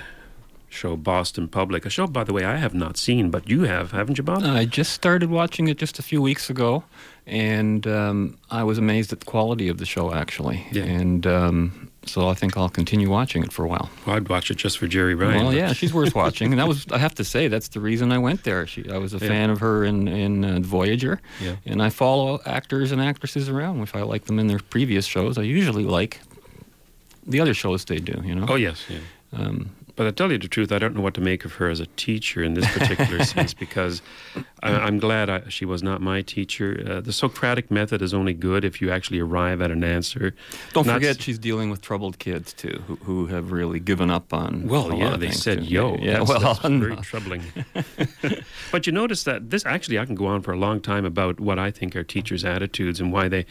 show 0.70 0.96
Boston 0.96 1.50
Public. 1.50 1.86
A 1.86 1.90
show, 1.90 2.08
by 2.08 2.24
the 2.24 2.32
way, 2.32 2.46
I 2.46 2.56
have 2.56 2.74
not 2.74 2.96
seen, 2.96 3.30
but 3.32 3.50
you 3.50 3.64
have, 3.64 3.92
haven't 3.92 4.18
you, 4.18 4.24
Bob? 4.24 4.44
I 4.44 4.64
just 4.64 4.94
started 4.94 5.30
watching 5.30 5.68
it 5.68 5.78
just 5.78 6.00
a 6.00 6.02
few 6.02 6.22
weeks 6.22 6.50
ago, 6.50 6.86
and 7.28 7.86
um, 7.86 8.38
I 8.50 8.64
was 8.64 8.78
amazed 8.78 9.12
at 9.12 9.20
the 9.20 9.26
quality 9.26 9.68
of 9.68 9.78
the 9.78 9.86
show, 9.86 10.14
actually. 10.14 10.66
Yeah. 10.72 10.84
And 10.84 11.28
um, 11.28 11.92
so 12.06 12.30
I 12.30 12.34
think 12.34 12.56
I'll 12.56 12.70
continue 12.70 13.10
watching 13.10 13.44
it 13.44 13.52
for 13.52 13.66
a 13.66 13.68
while. 13.68 13.90
Well, 14.06 14.16
I'd 14.16 14.30
watch 14.30 14.50
it 14.50 14.56
just 14.56 14.78
for 14.78 14.88
Jeri 14.88 15.20
Ryan. 15.20 15.44
Well, 15.48 15.54
yeah, 15.54 15.74
she's 15.74 15.94
worth 15.94 16.16
watching, 16.24 16.54
and 16.54 16.62
that 16.62 16.68
was 16.70 16.86
I 16.94 16.98
have 16.98 17.16
to 17.16 17.26
say 17.26 17.50
that's 17.50 17.68
the 17.68 17.82
reason 17.82 18.14
I 18.14 18.20
went 18.20 18.46
there. 18.46 18.66
She, 18.66 18.90
I 18.90 19.00
was 19.00 19.14
a 19.14 19.18
Yeah. 19.18 19.28
fan 19.28 19.50
of 19.50 19.60
her 19.60 19.84
in 19.84 20.08
in 20.08 20.46
uh, 20.46 20.60
Voyager, 20.62 21.20
Yeah. 21.42 21.58
and 21.66 21.82
I 21.84 21.90
follow 21.90 22.40
actors 22.46 22.94
and 22.94 23.02
actresses 23.02 23.50
around. 23.50 23.82
If 23.82 23.98
I 23.98 24.04
like 24.04 24.24
them 24.28 24.40
in 24.40 24.48
their 24.48 24.60
previous 24.60 25.06
shows, 25.06 25.38
I 25.38 25.42
usually 25.42 25.84
like 25.84 26.22
the 27.30 27.40
other 27.40 27.54
shows 27.54 27.86
they 27.86 28.00
do. 28.00 28.22
You 28.26 28.36
know. 28.36 28.46
Oh, 28.50 28.56
yes, 28.56 28.86
yeah. 28.90 29.00
Um, 29.34 29.70
But 29.96 30.08
I 30.08 30.12
tell 30.12 30.32
you 30.32 30.38
the 30.40 30.48
truth, 30.48 30.72
I 30.72 30.80
don't 30.80 30.96
know 30.96 31.02
what 31.04 31.14
to 31.16 31.22
make 31.22 31.44
of 31.46 31.52
her 31.60 31.70
as 31.70 31.82
a 31.82 31.86
teacher 31.98 32.42
in 32.42 32.54
this 32.54 32.66
particular 32.72 33.22
sense 33.36 33.54
because 33.54 34.02
I, 34.64 34.72
I'm 34.72 34.98
glad 34.98 35.30
I, 35.30 35.42
she 35.50 35.66
was 35.66 35.84
not 35.84 36.00
my 36.02 36.22
teacher. 36.24 36.68
Uh, 36.90 37.02
the 37.02 37.12
Socratic 37.12 37.70
method 37.70 38.02
is 38.02 38.14
only 38.14 38.34
good 38.34 38.64
if 38.64 38.80
you 38.82 38.90
actually 38.92 39.20
arrive 39.20 39.62
at 39.62 39.72
an 39.72 39.84
answer. 39.84 40.34
Don't 40.74 40.88
Not 40.88 40.94
forget, 40.94 41.18
s- 41.18 41.22
she's 41.24 41.38
dealing 41.38 41.70
with 41.70 41.82
troubled 41.82 42.18
kids 42.18 42.54
too, 42.54 42.82
who, 42.88 42.96
who 43.08 43.26
have 43.28 43.52
really 43.52 43.80
given 43.82 44.10
up 44.10 44.34
on. 44.34 44.68
Well, 44.70 44.90
a 44.90 44.96
yeah, 44.98 45.04
lot 45.06 45.14
of 45.16 45.20
they 45.20 45.32
said 45.32 45.60
too. 45.60 45.66
yo. 45.76 45.98
Yeah, 45.98 46.20
That's- 46.24 46.30
well, 46.30 46.40
that's 46.40 46.60
very 46.60 46.96
no. 46.96 47.02
troubling. 47.02 47.44
but 48.72 48.88
you 48.88 48.94
notice 48.94 49.24
that 49.26 49.50
this 49.50 49.66
actually, 49.66 50.00
I 50.00 50.06
can 50.06 50.16
go 50.16 50.28
on 50.28 50.42
for 50.42 50.54
a 50.54 50.58
long 50.58 50.80
time 50.82 51.04
about 51.06 51.40
what 51.42 51.60
I 51.60 51.72
think 51.72 51.96
are 51.98 52.06
teachers' 52.06 52.46
attitudes 52.46 53.02
and 53.02 53.12
why 53.12 53.28
they 53.28 53.46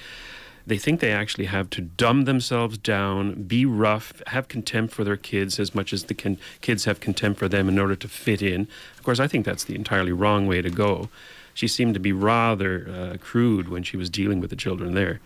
they 0.69 0.79
think 0.79 1.01
they 1.01 1.11
actually 1.13 1.47
have 1.47 1.69
to 1.71 1.81
dumb 1.81 2.25
themselves 2.25 2.79
down, 2.79 3.43
be 3.45 3.65
rough, 3.65 4.23
have 4.29 4.49
contempt 4.49 4.95
for 4.95 5.03
their 5.05 5.17
kids 5.17 5.59
as 5.59 5.75
much 5.75 5.93
as 5.93 6.05
the 6.05 6.15
can, 6.15 6.39
kids 6.61 6.85
have 6.85 7.01
contempt 7.01 7.39
for 7.39 7.49
them 7.49 7.69
in 7.69 7.79
order 7.79 7.97
to 7.97 8.09
fit 8.09 8.43
in. 8.43 8.69
Of 8.97 9.03
course, 9.03 9.19
I 9.21 9.27
think 9.27 9.45
that's 9.47 9.65
the 9.65 9.75
entirely 9.75 10.13
wrong 10.13 10.47
way 10.47 10.63
to 10.63 10.71
go. 10.71 11.09
She 11.55 11.67
seemed 11.69 11.95
to 11.95 12.01
be 12.01 12.13
rather 12.13 12.89
uh, 12.89 13.17
crude 13.19 13.69
when 13.69 13.83
she 13.83 13.97
was 13.97 14.09
dealing 14.11 14.41
with 14.41 14.51
the 14.51 14.57
children 14.57 14.95
there. 14.95 15.21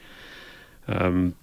Um, 0.88 1.34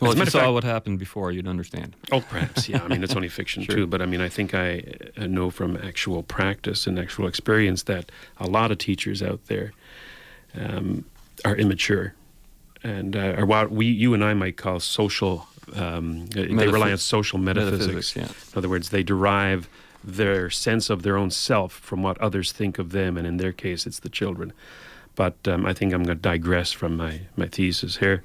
Well, 0.00 0.12
if 0.12 0.18
you 0.18 0.26
saw 0.26 0.40
fact- 0.40 0.52
what 0.52 0.64
happened 0.64 0.98
before, 0.98 1.32
you'd 1.32 1.48
understand. 1.48 1.96
Oh, 2.12 2.20
perhaps, 2.20 2.68
yeah. 2.68 2.82
I 2.84 2.88
mean, 2.88 3.02
it's 3.02 3.16
only 3.16 3.28
fiction 3.28 3.62
Sure. 3.66 3.74
too, 3.74 3.86
but 3.86 4.00
I 4.00 4.06
mean, 4.06 4.20
I 4.20 4.28
think 4.28 4.54
I 4.54 4.84
uh, 5.16 5.26
know 5.26 5.50
from 5.50 5.76
actual 5.76 6.22
practice 6.22 6.86
and 6.86 6.98
actual 6.98 7.26
experience 7.26 7.82
that 7.84 8.12
a 8.38 8.46
lot 8.46 8.70
of 8.70 8.78
teachers 8.78 9.22
out 9.22 9.40
there 9.46 9.72
um, 10.54 11.04
are 11.44 11.56
immature 11.56 12.14
and 12.82 13.16
uh, 13.16 13.34
are 13.36 13.46
what 13.46 13.70
we, 13.70 13.86
you 13.86 14.14
and 14.14 14.24
I 14.24 14.34
might 14.34 14.56
call 14.56 14.80
social. 14.80 15.48
Um, 15.74 16.26
they 16.28 16.68
rely 16.68 16.92
on 16.92 16.98
social 16.98 17.38
metaphysics. 17.38 17.86
metaphysics, 17.86 18.16
yeah. 18.16 18.52
In 18.52 18.58
other 18.58 18.68
words, 18.68 18.90
they 18.90 19.02
derive 19.02 19.68
their 20.02 20.48
sense 20.48 20.88
of 20.88 21.02
their 21.02 21.16
own 21.16 21.30
self 21.30 21.72
from 21.72 22.02
what 22.02 22.18
others 22.18 22.52
think 22.52 22.78
of 22.78 22.92
them, 22.92 23.16
and 23.16 23.26
in 23.26 23.36
their 23.36 23.52
case, 23.52 23.86
it's 23.86 24.00
the 24.00 24.08
children. 24.08 24.52
But 25.14 25.36
um, 25.46 25.66
I 25.66 25.74
think 25.74 25.92
I'm 25.92 26.04
going 26.04 26.16
to 26.16 26.22
digress 26.22 26.72
from 26.72 26.96
my, 26.96 27.22
my 27.36 27.46
thesis 27.46 27.98
here. 27.98 28.22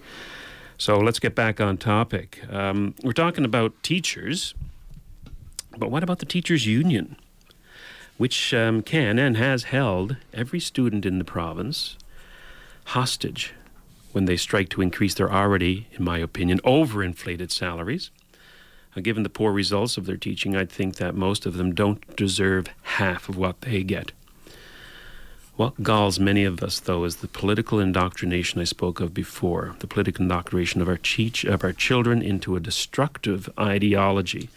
So 0.77 0.97
let's 0.97 1.19
get 1.19 1.35
back 1.35 1.59
on 1.59 1.77
topic. 1.77 2.41
Um, 2.49 2.95
we're 3.03 3.13
talking 3.13 3.45
about 3.45 3.73
teachers, 3.83 4.53
but 5.77 5.89
what 5.89 6.03
about 6.03 6.19
the 6.19 6.25
teachers' 6.25 6.65
union, 6.65 7.15
which 8.17 8.53
um, 8.53 8.81
can 8.81 9.17
and 9.17 9.37
has 9.37 9.63
held 9.65 10.17
every 10.33 10.59
student 10.59 11.05
in 11.05 11.17
the 11.17 11.25
province 11.25 11.97
hostage 12.87 13.53
when 14.13 14.25
they 14.25 14.37
strike 14.37 14.69
to 14.69 14.81
increase 14.81 15.13
their 15.13 15.31
already, 15.31 15.87
in 15.91 16.03
my 16.03 16.17
opinion, 16.17 16.59
overinflated 16.63 17.51
salaries? 17.51 18.09
Given 19.01 19.23
the 19.23 19.29
poor 19.29 19.51
results 19.51 19.97
of 19.97 20.05
their 20.05 20.17
teaching, 20.17 20.55
I'd 20.55 20.71
think 20.71 20.95
that 20.95 21.15
most 21.15 21.45
of 21.45 21.57
them 21.57 21.73
don't 21.73 22.15
deserve 22.15 22.67
half 22.83 23.27
of 23.27 23.35
what 23.35 23.61
they 23.61 23.83
get. 23.83 24.11
What 25.55 25.83
galls 25.83 26.19
many 26.19 26.45
of 26.45 26.63
us, 26.63 26.79
though, 26.79 27.03
is 27.03 27.17
the 27.17 27.27
political 27.27 27.79
indoctrination 27.79 28.59
I 28.59 28.63
spoke 28.63 28.99
of 28.99 29.13
before, 29.13 29.75
the 29.79 29.87
political 29.87 30.23
indoctrination 30.23 30.81
of 30.81 30.87
our, 30.87 30.97
cheech, 30.97 31.47
of 31.47 31.63
our 31.63 31.73
children 31.73 32.21
into 32.21 32.55
a 32.55 32.59
destructive 32.59 33.49
ideology. 33.59 34.49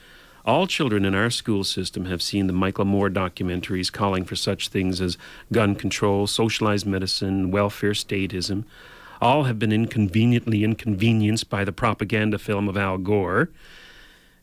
All 0.46 0.66
children 0.66 1.04
in 1.04 1.14
our 1.14 1.28
school 1.28 1.64
system 1.64 2.06
have 2.06 2.22
seen 2.22 2.46
the 2.46 2.52
Michael 2.52 2.84
Moore 2.84 3.10
documentaries 3.10 3.92
calling 3.92 4.24
for 4.24 4.36
such 4.36 4.68
things 4.68 5.00
as 5.00 5.18
gun 5.52 5.74
control, 5.74 6.26
socialized 6.26 6.86
medicine, 6.86 7.50
welfare 7.50 7.92
statism. 7.92 8.64
All 9.20 9.44
have 9.44 9.58
been 9.58 9.72
inconveniently 9.72 10.64
inconvenienced 10.64 11.48
by 11.48 11.64
the 11.64 11.72
propaganda 11.72 12.38
film 12.38 12.68
of 12.68 12.76
Al 12.76 12.98
Gore. 12.98 13.50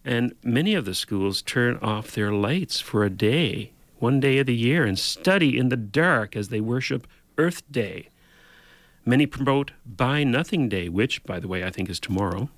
And 0.06 0.34
many 0.44 0.74
of 0.74 0.86
the 0.86 0.96
schools 0.96 1.42
turn 1.42 1.78
off 1.82 2.12
their 2.12 2.32
lights 2.32 2.80
for 2.80 3.04
a 3.04 3.10
day, 3.10 3.72
one 4.00 4.20
day 4.20 4.40
of 4.40 4.48
the 4.48 4.56
year, 4.56 4.86
and 4.86 5.00
study 5.00 5.58
in 5.58 5.70
the 5.70 5.78
dark 5.78 6.36
as 6.36 6.50
they 6.50 6.60
worship 6.60 7.08
Earth 7.38 7.64
Day. 7.72 8.10
Many 9.06 9.26
promote 9.26 9.72
Buy 9.86 10.24
Nothing 10.24 10.70
Day, 10.70 10.90
which, 10.90 11.24
by 11.24 11.40
the 11.40 11.48
way, 11.48 11.64
I 11.64 11.70
think 11.70 11.90
is 11.90 12.00
tomorrow, 12.00 12.50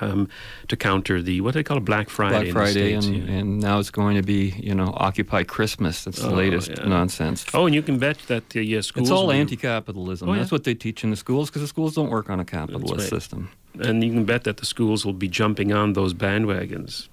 um, 0.00 0.28
to 0.68 0.76
counter 0.76 1.20
the 1.22 1.40
what 1.40 1.52
do 1.52 1.58
they 1.58 1.62
call 1.64 1.76
it, 1.78 1.84
Black 1.84 2.08
Friday. 2.08 2.32
Black 2.34 2.42
in 2.42 2.48
the 2.48 2.52
Friday, 2.52 2.72
States, 3.00 3.06
and, 3.06 3.16
yeah. 3.28 3.34
and 3.34 3.60
now 3.60 3.78
it's 3.78 3.90
going 3.90 4.16
to 4.16 4.22
be, 4.22 4.54
you 4.58 4.74
know, 4.74 4.92
Occupy 4.96 5.44
Christmas. 5.44 6.04
That's 6.04 6.20
the 6.20 6.28
Oh, 6.30 6.34
latest 6.34 6.70
yeah. 6.70 6.86
nonsense. 6.88 7.44
Oh, 7.54 7.66
and 7.66 7.74
you 7.74 7.82
can 7.82 7.98
bet 7.98 8.18
that 8.28 8.50
the 8.50 8.76
uh, 8.78 8.82
schools. 8.82 9.08
It's 9.08 9.10
all 9.10 9.26
will- 9.26 9.32
anti-capitalism. 9.32 10.28
Oh, 10.28 10.32
yeah. 10.32 10.38
That's 10.40 10.52
what 10.52 10.64
they 10.64 10.74
teach 10.74 11.04
in 11.04 11.10
the 11.10 11.16
schools 11.16 11.50
because 11.50 11.62
the 11.62 11.68
schools 11.68 11.94
don't 11.94 12.10
work 12.10 12.30
on 12.30 12.40
a 12.40 12.44
capitalist 12.44 12.92
right. 12.94 13.08
system. 13.08 13.50
and 13.80 14.02
you 14.04 14.12
can 14.12 14.24
bet 14.24 14.44
that 14.44 14.58
the 14.58 14.66
schools 14.66 15.04
will 15.04 15.12
be 15.12 15.28
jumping 15.28 15.72
on 15.72 15.92
those 15.94 16.14
bandwagons. 16.14 17.08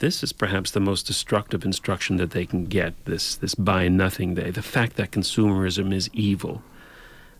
This 0.00 0.22
is 0.24 0.32
perhaps 0.32 0.72
the 0.72 0.80
most 0.80 1.06
destructive 1.06 1.64
instruction 1.64 2.16
that 2.16 2.32
they 2.32 2.44
can 2.46 2.64
get. 2.66 2.92
This 3.04 3.36
this 3.36 3.54
buy 3.54 3.86
nothing 3.88 4.34
day. 4.34 4.50
The 4.50 4.62
fact 4.62 4.96
that 4.96 5.12
consumerism 5.12 5.94
is 5.94 6.10
evil. 6.12 6.62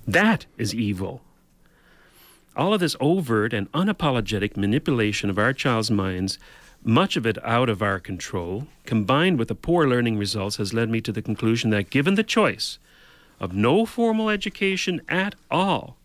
That 0.06 0.46
is 0.56 0.72
evil. 0.74 1.20
All 2.56 2.72
of 2.72 2.80
this 2.80 2.96
overt 3.00 3.52
and 3.52 3.70
unapologetic 3.72 4.56
manipulation 4.56 5.28
of 5.28 5.38
our 5.38 5.52
child's 5.52 5.90
minds, 5.90 6.38
much 6.84 7.16
of 7.16 7.26
it 7.26 7.36
out 7.44 7.68
of 7.68 7.82
our 7.82 7.98
control, 7.98 8.68
combined 8.84 9.38
with 9.38 9.48
the 9.48 9.56
poor 9.56 9.88
learning 9.88 10.18
results, 10.18 10.56
has 10.56 10.72
led 10.72 10.88
me 10.88 11.00
to 11.00 11.10
the 11.10 11.22
conclusion 11.22 11.70
that 11.70 11.90
given 11.90 12.14
the 12.14 12.22
choice 12.22 12.78
of 13.40 13.54
no 13.54 13.84
formal 13.84 14.30
education 14.30 15.00
at 15.08 15.34
all, 15.50 15.96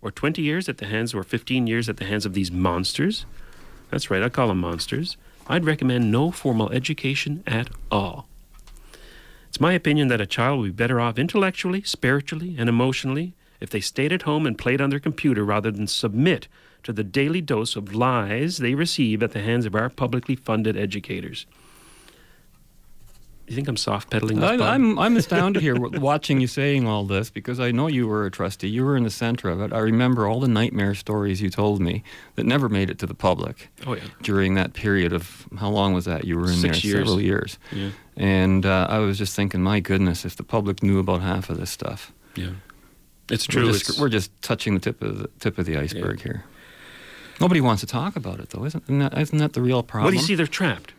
or 0.00 0.10
20 0.10 0.40
years 0.40 0.70
at 0.70 0.78
the 0.78 0.86
hands, 0.86 1.12
or 1.12 1.22
15 1.22 1.66
years 1.66 1.88
at 1.88 1.98
the 1.98 2.06
hands 2.06 2.24
of 2.24 2.32
these 2.32 2.50
monsters, 2.50 3.26
that's 3.90 4.10
right, 4.10 4.22
I 4.22 4.30
call 4.30 4.48
them 4.48 4.60
monsters, 4.60 5.18
I'd 5.48 5.66
recommend 5.66 6.10
no 6.10 6.30
formal 6.30 6.70
education 6.70 7.42
at 7.46 7.68
all. 7.90 8.26
It's 9.48 9.60
my 9.60 9.72
opinion 9.74 10.08
that 10.08 10.20
a 10.20 10.26
child 10.26 10.58
will 10.58 10.66
be 10.66 10.70
better 10.70 11.00
off 11.00 11.18
intellectually, 11.18 11.82
spiritually, 11.82 12.54
and 12.56 12.68
emotionally 12.68 13.34
if 13.60 13.70
they 13.70 13.80
stayed 13.80 14.12
at 14.12 14.22
home 14.22 14.46
and 14.46 14.56
played 14.58 14.80
on 14.80 14.90
their 14.90 15.00
computer 15.00 15.44
rather 15.44 15.70
than 15.70 15.86
submit 15.86 16.48
to 16.82 16.92
the 16.92 17.04
daily 17.04 17.40
dose 17.42 17.76
of 17.76 17.94
lies 17.94 18.58
they 18.58 18.74
receive 18.74 19.22
at 19.22 19.32
the 19.32 19.40
hands 19.42 19.66
of 19.66 19.74
our 19.74 19.88
publicly 19.90 20.34
funded 20.34 20.76
educators. 20.76 21.46
You 23.46 23.56
think 23.56 23.66
I'm 23.66 23.76
soft 23.76 24.10
pedaling 24.10 24.38
this? 24.38 24.48
I'm, 24.48 24.62
I'm, 24.62 24.98
I'm 24.98 25.16
astounded 25.22 25.60
here 25.60 25.74
watching 25.76 26.40
you 26.40 26.46
saying 26.46 26.86
all 26.86 27.04
this 27.04 27.30
because 27.30 27.58
I 27.58 27.72
know 27.72 27.88
you 27.88 28.06
were 28.06 28.24
a 28.24 28.30
trustee. 28.30 28.68
You 28.68 28.84
were 28.84 28.96
in 28.96 29.02
the 29.02 29.10
center 29.10 29.48
of 29.48 29.60
it. 29.60 29.72
I 29.72 29.80
remember 29.80 30.28
all 30.28 30.38
the 30.38 30.46
nightmare 30.46 30.94
stories 30.94 31.42
you 31.42 31.50
told 31.50 31.80
me 31.80 32.04
that 32.36 32.46
never 32.46 32.68
made 32.68 32.90
it 32.90 33.00
to 33.00 33.06
the 33.06 33.14
public 33.14 33.68
Oh, 33.84 33.94
yeah. 33.94 34.02
during 34.22 34.54
that 34.54 34.72
period 34.72 35.12
of 35.12 35.48
how 35.58 35.68
long 35.68 35.94
was 35.94 36.04
that? 36.04 36.24
You 36.24 36.36
were 36.38 36.46
in 36.46 36.54
Six 36.58 36.80
there 36.80 36.90
years. 36.92 36.98
several 37.00 37.20
years. 37.20 37.58
Yeah. 37.72 37.90
And 38.16 38.64
uh, 38.64 38.86
I 38.88 38.98
was 39.00 39.18
just 39.18 39.34
thinking, 39.34 39.62
my 39.62 39.80
goodness, 39.80 40.24
if 40.24 40.36
the 40.36 40.44
public 40.44 40.80
knew 40.84 41.00
about 41.00 41.20
half 41.20 41.50
of 41.50 41.58
this 41.58 41.70
stuff. 41.70 42.12
Yeah. 42.36 42.50
It's 43.30 43.48
We're 43.48 43.52
true. 43.62 43.72
just, 43.72 43.82
it's- 43.82 44.00
we're 44.00 44.08
just 44.08 44.30
touching 44.42 44.74
the 44.74 44.80
tip 44.80 45.00
of 45.02 45.18
the 45.18 45.28
tip 45.38 45.58
of 45.58 45.66
the 45.66 45.76
iceberg 45.76 46.20
here. 46.22 46.44
Nobody 47.40 47.60
wants 47.60 47.80
to 47.80 47.86
talk 47.86 48.16
about 48.16 48.38
it, 48.40 48.50
though, 48.50 48.64
isn't, 48.66 48.84
isn't 48.84 48.98
that, 48.98 49.16
isn't 49.16 49.38
that 49.38 49.54
the 49.54 49.62
real 49.62 49.82
problem? 49.82 50.06
Well, 50.12 50.14
you 50.14 50.20
see, 50.26 50.34
they're 50.34 50.46
trapped. 50.46 50.92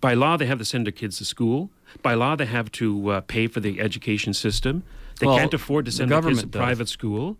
By 0.00 0.14
law, 0.14 0.36
they 0.36 0.46
have 0.46 0.58
to 0.58 0.64
send 0.64 0.86
their 0.86 0.92
kids 0.92 1.18
to 1.18 1.24
school. 1.24 1.70
By 2.02 2.14
law, 2.14 2.36
they 2.36 2.46
have 2.46 2.70
to 2.72 3.08
uh, 3.10 3.20
pay 3.22 3.48
for 3.48 3.58
the 3.58 3.80
education 3.80 4.32
system. 4.34 4.84
They 5.18 5.26
Well, 5.26 5.36
can't 5.36 5.52
afford 5.52 5.86
to 5.86 5.90
the 5.90 5.96
send 5.96 6.12
their 6.12 6.22
kids 6.22 6.40
to 6.42 6.46
does. 6.46 6.60
private 6.60 6.88
school. 6.88 7.36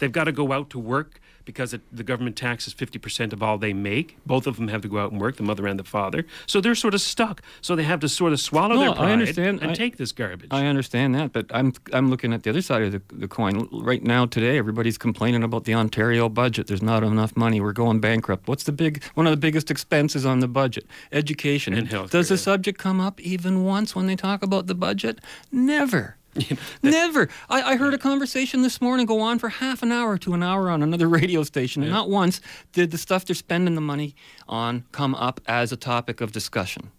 They've 0.00 0.10
got 0.10 0.24
to 0.24 0.32
go 0.32 0.50
out 0.52 0.70
to 0.70 0.80
work 0.80 1.20
because 1.50 1.74
it, 1.74 1.80
the 1.92 2.04
government 2.04 2.36
taxes 2.36 2.72
50% 2.72 3.32
of 3.32 3.42
all 3.42 3.58
they 3.58 3.72
make. 3.72 4.16
Both 4.24 4.46
of 4.46 4.54
them 4.56 4.68
have 4.68 4.82
to 4.82 4.88
go 4.88 4.98
out 4.98 5.10
and 5.10 5.20
work, 5.20 5.34
the 5.36 5.42
mother 5.42 5.66
and 5.66 5.78
the 5.80 5.84
father. 5.98 6.24
So 6.46 6.60
they're 6.60 6.76
sort 6.76 6.94
of 6.94 7.00
stuck. 7.00 7.42
So 7.60 7.74
they 7.74 7.82
have 7.82 7.98
to 8.00 8.08
sort 8.08 8.32
of 8.32 8.38
swallow 8.38 8.76
No, 8.76 8.94
their 8.94 9.02
I 9.02 9.10
understand. 9.12 9.60
and 9.62 9.72
I- 9.72 9.74
take 9.74 9.96
this 9.96 10.12
garbage. 10.12 10.46
I 10.52 10.66
understand 10.66 11.14
that, 11.16 11.32
but 11.32 11.46
I'm 11.52 11.72
I'm 11.92 12.08
looking 12.08 12.32
at 12.32 12.44
the 12.44 12.50
other 12.50 12.62
side 12.62 12.82
of 12.82 12.92
the, 12.92 13.02
the 13.12 13.26
coin. 13.26 13.68
Right 13.72 14.02
now, 14.04 14.26
today, 14.26 14.58
everybody's 14.58 14.96
complaining 14.98 15.42
about 15.42 15.64
the 15.64 15.74
Ontario 15.74 16.28
budget. 16.28 16.68
There's 16.68 16.82
not 16.82 17.02
enough 17.02 17.36
money. 17.36 17.60
We're 17.60 17.72
going 17.72 17.98
bankrupt. 18.00 18.46
What's 18.46 18.64
the 18.64 18.72
big 18.84 19.02
one 19.14 19.26
of 19.26 19.32
the 19.32 19.42
biggest 19.46 19.70
expenses 19.70 20.24
on 20.24 20.38
the 20.40 20.48
budget? 20.48 20.86
Education. 21.10 21.74
And 21.74 21.88
healthcare, 21.88 22.10
Does 22.10 22.28
the 22.28 22.38
subject 22.38 22.78
come 22.78 23.00
up 23.00 23.20
even 23.20 23.64
once 23.64 23.96
when 23.96 24.06
they 24.06 24.16
talk 24.16 24.42
about 24.44 24.68
the 24.68 24.74
budget? 24.76 25.18
Never. 25.50 26.16
Never. 26.82 27.28
I, 27.48 27.62
I 27.62 27.76
heard 27.76 27.94
a 27.94 27.98
conversation 27.98 28.62
this 28.62 28.80
morning 28.80 29.06
go 29.06 29.20
on 29.20 29.38
for 29.38 29.48
half 29.48 29.82
an 29.82 29.92
hour 29.92 30.16
to 30.18 30.34
an 30.34 30.42
hour 30.42 30.70
on 30.70 30.82
another 30.82 31.08
radio 31.20 31.42
station, 31.42 31.82
and 31.82 31.90
not 31.90 32.08
once 32.08 32.40
did 32.72 32.90
the 32.90 32.98
stuff 32.98 33.24
they're 33.24 33.34
spending 33.34 33.74
the 33.74 33.80
money 33.80 34.14
on 34.48 34.84
come 34.92 35.14
up 35.14 35.40
as 35.46 35.72
a 35.72 35.76
topic 35.76 36.20
of 36.20 36.32
discussion. 36.32 36.90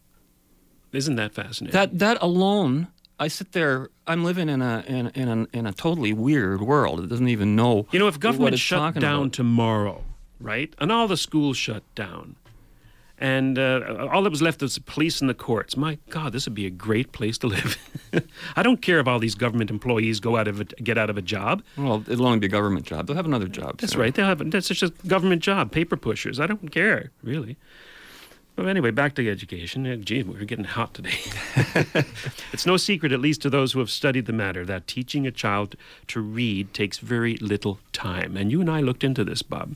Isn't 0.91 1.15
that 1.15 1.33
fascinating? 1.33 1.73
That 1.73 1.99
that 1.99 2.17
alone, 2.21 2.87
I 3.19 3.29
sit 3.29 3.53
there. 3.53 3.89
I'm 4.07 4.23
living 4.23 4.49
in 4.49 4.61
a 4.61 4.83
in 4.87 5.07
in 5.09 5.27
a, 5.29 5.57
in 5.57 5.65
a 5.65 5.71
totally 5.71 6.11
weird 6.13 6.61
world. 6.61 6.99
It 6.99 7.07
doesn't 7.07 7.29
even 7.29 7.55
know. 7.55 7.87
You 7.91 7.99
know, 7.99 8.07
if 8.07 8.19
government 8.19 8.59
shut 8.59 8.95
down 8.95 9.21
about. 9.21 9.33
tomorrow, 9.33 10.03
right, 10.39 10.73
and 10.79 10.91
all 10.91 11.07
the 11.07 11.17
schools 11.17 11.55
shut 11.55 11.83
down, 11.95 12.35
and 13.21 13.59
uh, 13.59 14.07
all 14.11 14.23
that 14.23 14.31
was 14.31 14.41
left 14.41 14.63
was 14.63 14.73
the 14.73 14.81
police 14.81 15.21
and 15.21 15.29
the 15.29 15.35
courts, 15.35 15.77
my 15.77 15.99
God, 16.09 16.33
this 16.33 16.47
would 16.47 16.55
be 16.55 16.65
a 16.65 16.71
great 16.71 17.11
place 17.11 17.37
to 17.37 17.47
live. 17.47 17.77
I 18.55 18.63
don't 18.63 18.81
care 18.81 18.99
if 18.99 19.07
all 19.07 19.19
these 19.19 19.35
government 19.35 19.69
employees 19.69 20.19
go 20.19 20.37
out 20.37 20.47
of 20.47 20.59
a, 20.59 20.63
get 20.63 20.97
out 20.97 21.11
of 21.11 21.19
a 21.19 21.21
job. 21.21 21.61
Well, 21.77 22.03
it'll 22.09 22.25
only 22.25 22.39
be 22.39 22.47
a 22.47 22.49
government 22.49 22.87
job. 22.87 23.05
They'll 23.05 23.15
have 23.15 23.27
another 23.27 23.47
job. 23.47 23.77
That's 23.77 23.93
soon. 23.93 24.01
right. 24.01 24.15
They'll 24.15 24.25
have 24.25 24.49
that's 24.49 24.69
just 24.69 24.81
a 24.81 25.07
government 25.07 25.43
job, 25.43 25.71
paper 25.71 25.97
pushers. 25.97 26.39
I 26.39 26.47
don't 26.47 26.71
care 26.71 27.11
really. 27.21 27.57
But 28.55 28.67
anyway, 28.67 28.89
back 28.89 29.13
to 29.15 29.29
education. 29.29 29.85
Uh, 29.85 29.97
Gee, 29.97 30.23
we're 30.23 30.43
getting 30.43 30.65
hot 30.65 30.95
today. 30.95 31.19
it's 32.51 32.65
no 32.65 32.75
secret, 32.75 33.11
at 33.11 33.21
least 33.21 33.43
to 33.43 33.51
those 33.51 33.73
who 33.73 33.79
have 33.79 33.91
studied 33.91 34.25
the 34.25 34.33
matter, 34.33 34.65
that 34.65 34.87
teaching 34.87 35.27
a 35.27 35.31
child 35.31 35.75
to 36.07 36.19
read 36.19 36.73
takes 36.73 36.97
very 36.97 37.37
little 37.37 37.79
time. 37.93 38.35
And 38.35 38.51
you 38.51 38.61
and 38.61 38.69
I 38.69 38.81
looked 38.81 39.03
into 39.03 39.23
this, 39.23 39.41
Bob. 39.41 39.75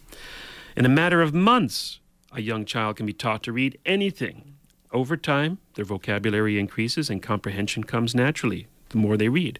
In 0.76 0.86
a 0.86 0.90
matter 0.90 1.22
of 1.22 1.34
months, 1.34 2.00
a 2.36 2.42
young 2.42 2.66
child 2.66 2.98
can 2.98 3.06
be 3.06 3.14
taught 3.14 3.42
to 3.44 3.52
read 3.52 3.80
anything. 3.86 4.56
Over 4.92 5.18
time, 5.18 5.58
their 5.76 5.86
vocabulary 5.86 6.60
increases 6.60 7.10
and 7.10 7.24
comprehension 7.24 7.84
comes 7.84 8.14
naturally 8.14 8.68
the 8.90 8.98
more 8.98 9.18
they 9.18 9.30
read. 9.30 9.60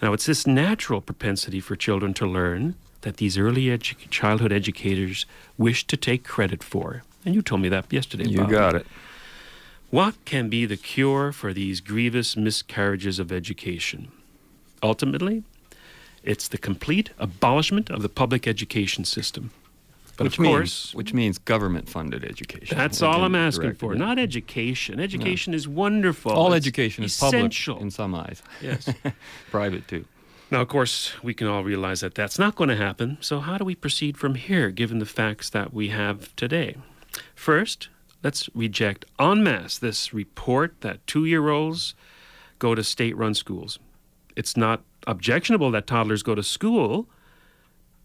Now, 0.00 0.12
it's 0.12 0.26
this 0.26 0.46
natural 0.46 1.00
propensity 1.00 1.60
for 1.60 1.76
children 1.76 2.14
to 2.14 2.26
learn 2.26 2.74
that 3.02 3.18
these 3.18 3.36
early 3.36 3.64
edu- 3.66 3.96
childhood 4.10 4.52
educators 4.52 5.26
wish 5.58 5.86
to 5.86 5.96
take 5.96 6.24
credit 6.24 6.62
for. 6.62 7.02
And 7.24 7.34
you 7.34 7.42
told 7.42 7.60
me 7.60 7.68
that 7.68 7.92
yesterday. 7.92 8.24
You 8.24 8.38
Bob. 8.38 8.50
got 8.50 8.74
it. 8.74 8.86
What 9.90 10.24
can 10.24 10.48
be 10.48 10.66
the 10.66 10.76
cure 10.76 11.32
for 11.32 11.52
these 11.52 11.80
grievous 11.80 12.36
miscarriages 12.36 13.18
of 13.18 13.32
education? 13.32 14.10
Ultimately, 14.82 15.42
it's 16.22 16.48
the 16.48 16.58
complete 16.58 17.10
abolishment 17.18 17.90
of 17.90 18.02
the 18.02 18.08
public 18.08 18.46
education 18.46 19.04
system. 19.04 19.50
But 20.20 20.24
which 20.24 20.34
of 20.38 20.40
means, 20.40 20.52
course, 20.54 20.94
which 20.94 21.14
means 21.14 21.38
government-funded 21.38 22.26
education. 22.26 22.76
that's 22.76 23.00
all 23.00 23.24
I'm 23.24 23.34
asking 23.34 23.72
for. 23.76 23.94
Not 23.94 24.18
education. 24.18 25.00
Education 25.00 25.54
is 25.54 25.66
wonderful. 25.66 26.30
All 26.32 26.52
It's 26.52 26.66
education 26.66 27.04
is 27.04 27.14
essential. 27.14 27.76
public 27.76 27.84
in 27.86 27.90
some 27.90 28.14
eyes. 28.14 28.42
Yes. 28.60 28.92
Private 29.50 29.88
too. 29.88 30.04
Now, 30.50 30.60
of 30.60 30.68
course, 30.68 31.14
we 31.22 31.32
can 31.32 31.46
all 31.46 31.64
realize 31.64 32.00
that 32.02 32.14
that's 32.14 32.38
not 32.38 32.54
going 32.54 32.68
to 32.68 32.76
happen. 32.76 33.16
So, 33.22 33.40
how 33.40 33.56
do 33.56 33.64
we 33.64 33.74
proceed 33.74 34.18
from 34.18 34.34
here, 34.34 34.68
given 34.68 34.98
the 34.98 35.06
facts 35.06 35.48
that 35.48 35.72
we 35.72 35.88
have 35.88 36.36
today? 36.36 36.76
First, 37.34 37.88
let's 38.22 38.50
reject 38.54 39.06
en 39.18 39.42
masse 39.42 39.78
this 39.78 40.12
report 40.12 40.82
that 40.82 41.06
two 41.06 41.24
year 41.24 41.48
olds 41.48 41.94
go 42.58 42.74
to 42.74 42.84
state 42.84 43.16
run 43.16 43.32
schools. 43.32 43.78
It's 44.36 44.54
not 44.54 44.82
objectionable 45.06 45.70
that 45.70 45.86
toddlers 45.86 46.22
go 46.22 46.34
to 46.34 46.42
school, 46.42 47.08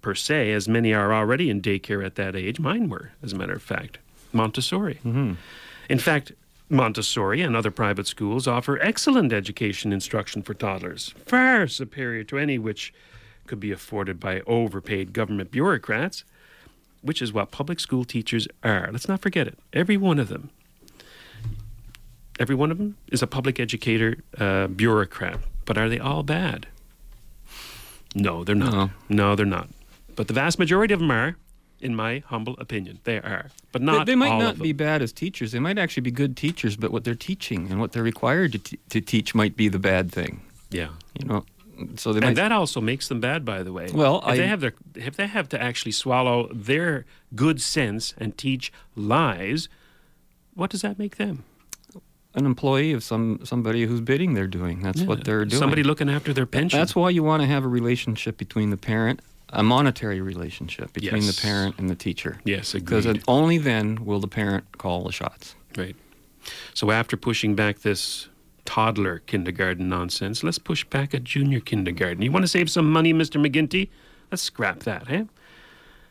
per 0.06 0.14
se, 0.14 0.52
as 0.52 0.70
many 0.70 0.94
are 0.94 1.12
already 1.12 1.50
in 1.50 1.60
daycare 1.60 2.06
at 2.06 2.14
that 2.14 2.36
age. 2.36 2.60
Mine 2.60 2.90
were, 2.90 3.10
as 3.24 3.34
a 3.34 3.36
matter 3.36 3.54
of 3.54 3.64
fact, 3.64 3.98
Montessori. 4.34 5.00
In 5.90 5.98
fact, 5.98 6.32
Montessori 6.70 7.42
and 7.42 7.56
other 7.56 7.72
private 7.72 8.06
schools 8.06 8.48
offer 8.48 8.80
excellent 8.84 9.34
education 9.34 9.92
instruction 9.92 10.44
for 10.44 10.54
toddlers, 10.54 11.16
far 11.26 11.66
superior 11.66 12.24
to 12.26 12.38
any 12.38 12.60
which 12.60 12.94
could 13.48 13.60
be 13.60 13.72
afforded 13.72 14.20
by 14.20 14.42
overpaid 14.42 15.12
government 15.12 15.50
bureaucrats, 15.50 16.24
which 17.02 17.20
is 17.20 17.34
what 17.34 17.50
public 17.50 17.80
school 17.80 18.06
teachers 18.06 18.48
are. 18.64 18.90
Let's 18.92 19.08
not 19.08 19.24
forget 19.24 19.48
it. 19.48 19.58
Every 19.74 19.98
one 19.98 20.20
of 20.20 20.28
them, 20.28 20.52
every 22.40 22.54
one 22.54 22.70
of 22.70 22.78
them 22.78 22.96
is 23.12 23.24
a 23.24 23.28
public 23.28 23.60
educator 23.60 24.18
uh, 24.38 24.68
bureaucrat. 24.68 25.40
But 25.66 25.80
are 25.80 25.90
they 25.90 25.98
all 25.98 26.22
bad? 26.22 26.68
No, 28.14 28.44
they're 28.44 28.54
not. 28.54 28.72
No. 28.72 28.90
no, 29.10 29.36
they're 29.36 29.48
not. 29.48 29.70
But 30.16 30.28
the 30.28 30.34
vast 30.34 30.58
majority 30.60 30.94
of 30.94 31.00
them 31.00 31.12
are, 31.12 31.36
in 31.80 31.96
my 31.96 32.24
humble 32.28 32.56
opinion. 32.60 33.00
They 33.04 33.18
are. 33.18 33.52
But 33.72 33.82
not 33.82 34.06
they, 34.06 34.16
might 34.16 34.30
all 34.32 34.40
not 34.40 34.60
be 34.60 34.72
bad 34.74 35.02
as 35.02 35.12
teachers. 35.12 35.52
They 35.52 35.60
might 35.60 35.78
actually 35.78 36.02
be 36.02 36.12
good 36.12 36.38
teachers, 36.38 36.76
but 36.78 36.92
what 36.92 37.04
they're 37.04 37.16
teaching 37.16 37.70
and 37.70 37.80
what 37.80 37.92
they're 37.92 38.04
required 38.04 38.54
to, 38.54 38.60
t- 38.60 38.80
to 38.90 39.02
teach 39.02 39.36
might 39.36 39.56
be 39.58 39.68
the 39.68 39.80
bad 39.80 40.12
thing. 40.12 40.42
Yeah. 40.72 40.90
You 41.20 41.26
know, 41.28 41.46
So 41.98 42.14
they 42.14 42.18
and 42.20 42.28
might. 42.28 42.36
that 42.36 42.52
also 42.52 42.80
makes 42.82 43.08
them 43.10 43.20
bad, 43.20 43.44
by 43.46 43.62
the 43.64 43.74
way. 43.74 43.90
Well, 43.94 44.24
if 44.28 44.38
they 44.38 44.48
have 44.48 44.62
their 44.62 44.74
if 44.96 45.16
they 45.18 45.28
have 45.28 45.50
to 45.50 45.62
actually 45.62 45.92
swallow 45.92 46.50
their 46.54 47.06
good 47.36 47.62
sense 47.62 48.14
and 48.18 48.38
teach 48.38 48.72
lies, 48.96 49.68
what 50.54 50.70
does 50.72 50.82
that 50.82 50.98
make 50.98 51.18
them? 51.18 51.44
an 52.38 52.46
employee 52.46 52.92
of 52.92 53.02
some 53.02 53.40
somebody 53.46 53.86
who's 53.86 54.02
bidding 54.02 54.34
they're 54.34 54.46
doing. 54.46 54.82
That's 54.82 55.00
Yeah. 55.02 55.08
what 55.08 55.24
they're 55.24 55.46
doing. 55.46 55.58
Somebody 55.58 55.84
looking 55.84 56.10
after 56.10 56.34
their 56.34 56.46
pension. 56.46 56.78
That's 56.78 56.94
why 56.94 57.10
you 57.10 57.24
want 57.24 57.42
to 57.44 57.48
have 57.48 57.64
a 57.64 57.68
relationship 57.70 58.38
between 58.38 58.72
the 58.72 58.78
parent, 58.78 59.22
a 59.50 59.64
monetary 59.64 60.22
relationship 60.22 60.92
between 60.94 61.24
Yes. 61.24 61.36
the 61.36 61.42
parent 61.42 61.76
and 61.78 61.90
the 61.90 61.96
teacher. 61.96 62.40
Yes, 62.46 62.74
Because 62.74 63.06
only 63.28 63.58
then 63.58 64.04
will 64.06 64.20
the 64.20 64.28
parent 64.28 64.78
call 64.78 65.04
the 65.04 65.12
shots. 65.12 65.56
Right. 65.78 65.96
So 66.74 66.92
after 66.92 67.18
pushing 67.18 67.56
back 67.56 67.80
this 67.80 68.30
toddler 68.66 69.20
kindergarten 69.20 69.88
nonsense, 69.90 70.44
let's 70.44 70.60
push 70.60 70.84
back 70.86 71.14
a 71.14 71.20
junior 71.20 71.60
kindergarten. 71.60 72.22
You 72.24 72.32
want 72.32 72.44
to 72.44 72.48
save 72.48 72.70
some 72.70 72.92
money, 72.92 73.14
Mr. 73.14 73.40
McGuinty? 73.44 73.90
Let's 74.32 74.42
scrap 74.44 74.80
that, 74.82 75.10
eh? 75.10 75.26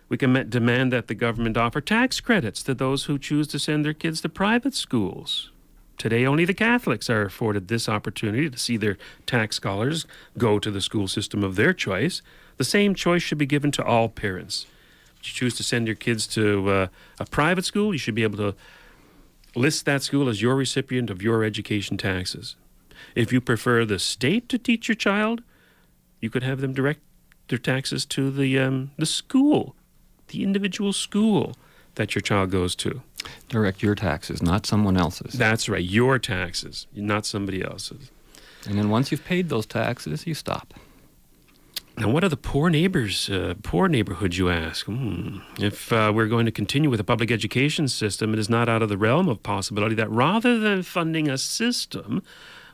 We 0.09 0.16
can 0.16 0.49
demand 0.49 0.92
that 0.92 1.09
the 1.09 1.14
government 1.14 1.57
offer 1.57 1.81
tax 1.81 2.20
credits 2.20 2.62
to 2.64 2.75
those 2.75 3.05
who 3.05 3.18
choose 3.18 3.49
to 3.49 3.59
send 3.59 3.85
their 3.85 3.94
kids 3.94 4.20
to 4.20 4.29
private 4.29 4.75
schools. 4.75 5.51
Today, 5.98 6.26
only 6.26 6.44
the 6.44 6.54
Catholics 6.54 7.09
are 7.09 7.22
afforded 7.22 7.68
this 7.68 7.88
opportunity 7.88 8.50
to 8.50 8.59
see 8.59 8.76
their 8.76 8.98
tax 9.26 9.57
scholars 9.57 10.07
go 10.37 10.59
to 10.59 10.70
the 10.70 10.80
school 10.80 11.09
system 11.09 11.44
of 11.44 11.57
their 11.57 11.72
choice. 11.72 12.20
The 12.57 12.64
same 12.64 12.94
choice 12.94 13.22
should 13.22 13.38
be 13.38 13.46
given 13.46 13.70
to 13.72 13.85
all 13.85 14.09
parents. 14.09 14.66
If 15.20 15.28
you 15.28 15.33
choose 15.35 15.54
to 15.57 15.62
send 15.62 15.87
your 15.87 15.96
kids 15.96 16.26
to 16.28 16.68
uh, 16.68 16.87
a 17.18 17.24
private 17.24 17.64
school, 17.64 17.94
you 17.94 17.98
should 17.98 18.14
be 18.14 18.24
able 18.24 18.38
to 18.38 18.54
list 19.54 19.87
that 19.87 20.02
school 20.02 20.28
as 20.28 20.42
your 20.42 20.57
recipient 20.57 21.11
of 21.11 21.22
your 21.22 21.44
education 21.44 21.96
taxes. 21.96 22.57
If 23.14 23.33
you 23.33 23.40
prefer 23.40 23.85
the 23.85 23.98
state 23.98 24.48
to 24.48 24.59
teach 24.59 24.88
your 24.88 24.96
child, 24.96 25.42
you 26.20 26.28
could 26.30 26.42
have 26.42 26.61
them 26.61 26.74
direct 26.74 27.00
their 27.48 27.59
taxes 27.59 28.04
to 28.07 28.30
the 28.30 28.59
um, 28.59 28.90
the 28.96 29.07
school, 29.07 29.76
the 30.28 30.42
individual 30.42 30.92
school 30.92 31.54
that 31.96 32.14
your 32.14 32.22
child 32.22 32.50
goes 32.50 32.74
to. 32.76 33.02
Direct 33.48 33.83
your 33.83 33.94
taxes, 33.94 34.42
not 34.42 34.66
someone 34.66 34.96
else's. 34.96 35.35
That's 35.35 35.68
right, 35.68 35.85
your 35.85 36.18
taxes, 36.18 36.87
not 36.94 37.26
somebody 37.26 37.62
else's. 37.62 38.11
And 38.66 38.78
then 38.78 38.90
once 38.90 39.11
you've 39.11 39.24
paid 39.24 39.48
those 39.48 39.66
taxes, 39.66 40.26
you 40.26 40.35
stop. 40.35 40.74
Now, 41.96 42.11
what 42.11 42.24
are 42.24 42.28
the 42.28 42.37
poor 42.37 42.70
neighbors, 42.70 43.30
uh, 43.30 43.54
poor 43.62 43.87
neighborhoods, 43.87 44.37
you 44.37 44.50
ask? 44.50 44.87
Hmm. 44.87 45.38
If 45.61 45.92
uh, 45.92 46.12
we're 46.14 46.26
going 46.26 46.44
to 46.46 46.52
continue 46.52 46.90
with 46.90 46.98
a 46.98 47.04
public 47.04 47.30
education 47.30 47.87
system, 47.87 48.33
it 48.33 48.38
is 48.40 48.50
not 48.50 48.68
out 48.68 48.83
of 48.83 48.88
the 48.88 48.98
realm 48.98 49.28
of 49.28 49.44
possibility 49.44 49.94
that 49.94 50.11
rather 50.11 50.59
than 50.59 50.83
funding 50.83 51.28
a 51.28 51.38
system, 51.38 52.22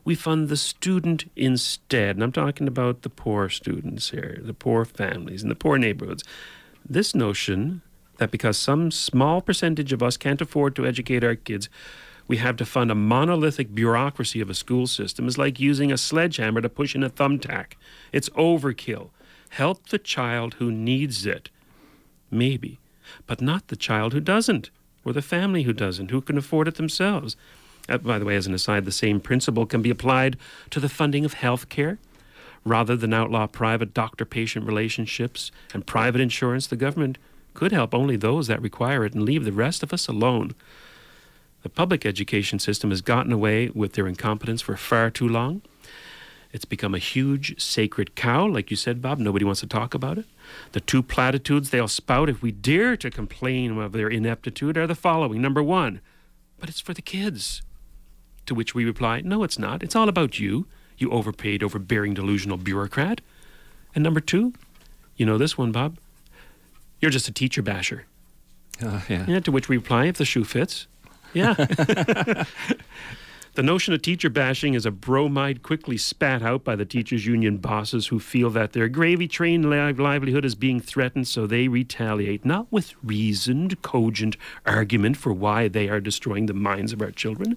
we 0.05 0.15
fund 0.15 0.49
the 0.49 0.57
student 0.57 1.31
instead. 1.37 2.17
And 2.17 2.23
I'm 2.23 2.33
talking 2.33 2.67
about 2.67 3.03
the 3.03 3.11
poor 3.11 3.51
students 3.51 4.11
here, 4.11 4.39
the 4.43 4.55
poor 4.55 4.87
families, 4.87 5.43
and 5.43 5.51
the 5.51 5.57
poor 5.57 5.77
neighborhoods. 5.77 6.25
This 6.89 7.15
notion 7.15 7.83
that 8.21 8.31
because 8.31 8.59
some 8.59 8.91
small 8.91 9.41
percentage 9.41 9.95
of 9.95 10.03
us 10.03 10.19
can't 10.19 10.43
afford 10.43 10.77
to 10.77 10.87
educate 10.87 11.25
our 11.25 11.35
kids, 11.35 11.71
we 12.29 12.37
have 12.37 12.55
to 12.59 12.67
fund 12.67 12.91
a 12.91 12.95
monolithic 12.95 13.75
bureaucracy 13.75 14.43
of 14.43 14.51
a 14.51 14.55
school 14.55 14.87
system 14.87 15.27
is 15.27 15.39
like 15.39 15.59
using 15.59 15.91
a 15.91 15.97
sledgehammer 15.97 16.61
to 16.61 16.69
push 16.69 16.95
in 16.95 17.03
a 17.03 17.09
thumbtack. 17.09 17.73
It's 18.13 18.29
overkill. 18.31 19.09
Help 19.49 19.89
the 19.89 19.99
child 19.99 20.55
who 20.55 20.71
needs 20.71 21.25
it, 21.25 21.49
maybe, 22.31 22.79
but 23.27 23.41
not 23.41 23.69
the 23.69 23.75
child 23.75 24.13
who 24.13 24.21
doesn't, 24.21 24.71
or 25.03 25.15
the 25.15 25.23
family 25.23 25.63
who 25.63 25.73
doesn't, 25.73 26.11
who 26.11 26.21
can 26.21 26.37
afford 26.37 26.69
it 26.69 26.75
themselves. 26.75 27.37
Uh, 27.89 27.97
by 27.97 28.19
the 28.19 28.27
way, 28.27 28.37
as 28.37 28.47
an 28.47 28.53
aside, 28.53 28.85
the 28.85 28.93
same 28.93 29.19
principle 29.19 29.65
can 29.65 29.81
be 29.81 29.91
applied 29.91 30.37
to 30.69 30.79
the 30.79 30.91
funding 30.91 31.25
of 31.25 31.33
health 31.33 31.71
care. 31.71 31.99
Rather 32.67 32.97
than 32.97 33.15
outlaw 33.15 33.47
private 33.47 33.95
doctor 33.95 34.27
patient 34.27 34.67
relationships 34.67 35.51
and 35.73 35.87
private 35.87 36.21
insurance, 36.21 36.67
the 36.67 36.77
government 36.77 37.17
could 37.55 37.73
help 37.73 37.95
only 37.95 38.17
those 38.17 38.47
that 38.47 38.63
require 38.63 39.05
it 39.05 39.15
and 39.15 39.23
leave 39.23 39.45
the 39.45 39.53
rest 39.53 39.83
of 39.83 39.93
us 39.93 40.09
alone. 40.09 40.55
The 41.63 41.69
public 41.69 42.07
education 42.07 42.59
system 42.59 42.91
has 42.91 43.03
gotten 43.03 43.33
away 43.33 43.69
with 43.69 43.93
their 43.93 44.07
incompetence 44.07 44.63
for 44.63 44.77
far 44.77 45.11
too 45.11 45.29
long. 45.29 45.63
It's 46.53 46.65
become 46.65 46.95
a 46.95 46.99
huge 46.99 47.61
sacred 47.61 48.17
cow, 48.17 48.47
like 48.47 48.71
you 48.71 48.77
said, 48.77 49.01
Bob. 49.01 49.19
Nobody 49.19 49.45
wants 49.45 49.61
to 49.61 49.67
talk 49.67 49.95
about 49.95 50.19
it. 50.19 50.25
The 50.73 50.81
two 50.81 51.03
platitudes 51.03 51.71
they'll 51.71 51.87
spout 51.87 52.29
if 52.29 52.43
we 52.43 52.51
dare 52.51 52.97
to 52.97 53.11
complain 53.11 53.79
of 53.79 53.93
their 53.93 54.09
ineptitude 54.09 54.77
are 54.77 54.87
the 54.87 54.95
following 54.95 55.41
Number 55.41 55.63
one, 55.63 56.01
but 56.59 56.69
it's 56.69 56.81
for 56.81 56.95
the 56.95 57.03
kids. 57.03 57.63
To 58.47 58.55
which 58.55 58.75
we 58.75 58.85
reply, 58.85 59.21
no, 59.21 59.45
it's 59.45 59.59
not. 59.59 59.83
It's 59.83 59.95
all 59.95 60.09
about 60.09 60.41
you, 60.41 60.67
you 60.99 61.11
overpaid, 61.11 61.63
overbearing, 61.63 62.15
delusional 62.15 62.57
bureaucrat. 62.57 63.21
And 63.95 64.03
number 64.03 64.21
two, 64.21 64.53
you 65.17 65.27
know 65.27 65.39
this 65.39 65.57
one, 65.57 65.71
Bob? 65.71 65.99
You're 67.01 67.11
just 67.11 67.29
a 67.29 67.33
teacher 67.33 67.63
basher. 67.63 68.05
Uh, 68.83 69.01
yeah. 69.09 69.27
Yeah, 69.27 69.41
to 69.41 69.53
which 69.53 69.69
we 69.69 69.77
reply, 69.77 70.07
if 70.07 70.17
the 70.17 70.25
shoe 70.25 70.45
fits. 70.45 70.87
Yeah. 71.33 71.55
the 73.55 73.63
notion 73.63 73.95
of 73.95 74.03
teacher 74.03 74.31
bashing 74.31 74.75
is 74.75 74.87
a 74.87 74.91
bromide 74.91 75.63
quickly 75.63 75.97
spat 75.97 76.43
out 76.43 76.65
by 76.65 76.77
the 76.77 76.85
teachers' 76.85 77.27
union 77.27 77.59
bosses 77.59 78.09
who 78.09 78.19
feel 78.19 78.51
that 78.51 78.73
their 78.73 78.89
gravy 78.89 79.29
train 79.29 79.71
li- 79.71 79.93
livelihood 79.93 80.45
is 80.45 80.55
being 80.55 80.81
threatened, 80.81 81.29
so 81.29 81.47
they 81.47 81.69
retaliate, 81.69 82.45
not 82.45 82.67
with 82.71 82.95
reasoned, 83.03 83.81
cogent 83.83 84.37
argument 84.67 85.17
for 85.17 85.33
why 85.33 85.69
they 85.69 85.89
are 85.89 86.01
destroying 86.01 86.47
the 86.47 86.55
minds 86.55 86.93
of 86.93 87.03
our 87.03 87.11
children, 87.11 87.57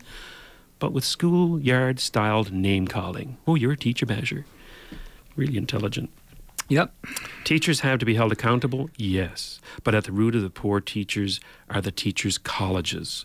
but 0.79 0.93
with 0.93 1.05
schoolyard 1.05 1.99
styled 1.99 2.51
name 2.51 2.87
calling. 2.87 3.37
Oh, 3.47 3.55
you're 3.55 3.71
a 3.71 3.77
teacher 3.77 4.05
basher. 4.05 4.45
Really 5.35 5.57
intelligent. 5.57 6.11
Yep. 6.73 6.91
Teachers 7.43 7.81
have 7.81 7.99
to 7.99 8.05
be 8.05 8.15
held 8.15 8.31
accountable, 8.31 8.89
yes. 8.97 9.59
But 9.83 9.93
at 9.93 10.05
the 10.05 10.11
root 10.11 10.33
of 10.33 10.41
the 10.41 10.49
poor 10.49 10.81
teachers 10.81 11.39
are 11.69 11.81
the 11.81 11.91
teachers' 11.91 12.39
colleges. 12.39 13.23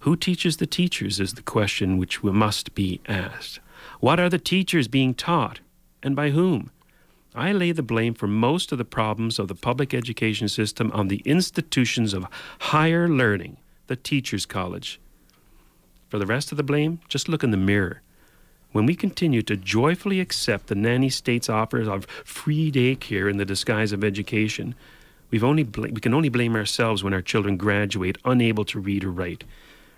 Who 0.00 0.16
teaches 0.16 0.56
the 0.56 0.66
teachers 0.66 1.20
is 1.20 1.34
the 1.34 1.42
question 1.42 1.98
which 1.98 2.22
we 2.22 2.32
must 2.32 2.74
be 2.74 3.02
asked. 3.06 3.60
What 4.00 4.18
are 4.18 4.30
the 4.30 4.38
teachers 4.38 4.88
being 4.88 5.12
taught, 5.12 5.60
and 6.02 6.16
by 6.16 6.30
whom? 6.30 6.70
I 7.34 7.52
lay 7.52 7.72
the 7.72 7.82
blame 7.82 8.14
for 8.14 8.26
most 8.26 8.72
of 8.72 8.78
the 8.78 8.86
problems 8.86 9.38
of 9.38 9.48
the 9.48 9.54
public 9.54 9.92
education 9.92 10.48
system 10.48 10.90
on 10.92 11.08
the 11.08 11.22
institutions 11.26 12.14
of 12.14 12.26
higher 12.58 13.06
learning, 13.06 13.58
the 13.88 13.96
Teachers' 13.96 14.46
College. 14.46 14.98
For 16.08 16.18
the 16.18 16.26
rest 16.26 16.52
of 16.52 16.56
the 16.56 16.62
blame, 16.62 17.00
just 17.06 17.28
look 17.28 17.44
in 17.44 17.50
the 17.50 17.58
mirror. 17.58 18.00
When 18.70 18.84
we 18.84 18.94
continue 18.94 19.40
to 19.42 19.56
joyfully 19.56 20.20
accept 20.20 20.66
the 20.66 20.74
nanny 20.74 21.08
state's 21.08 21.48
offers 21.48 21.88
of 21.88 22.04
free 22.22 22.70
daycare 22.70 23.30
in 23.30 23.38
the 23.38 23.46
disguise 23.46 23.92
of 23.92 24.04
education, 24.04 24.74
we've 25.30 25.42
only 25.42 25.62
bl- 25.62 25.86
we 25.86 26.02
can 26.02 26.12
only 26.12 26.28
blame 26.28 26.54
ourselves 26.54 27.02
when 27.02 27.14
our 27.14 27.22
children 27.22 27.56
graduate 27.56 28.18
unable 28.26 28.66
to 28.66 28.78
read 28.78 29.04
or 29.04 29.10
write, 29.10 29.44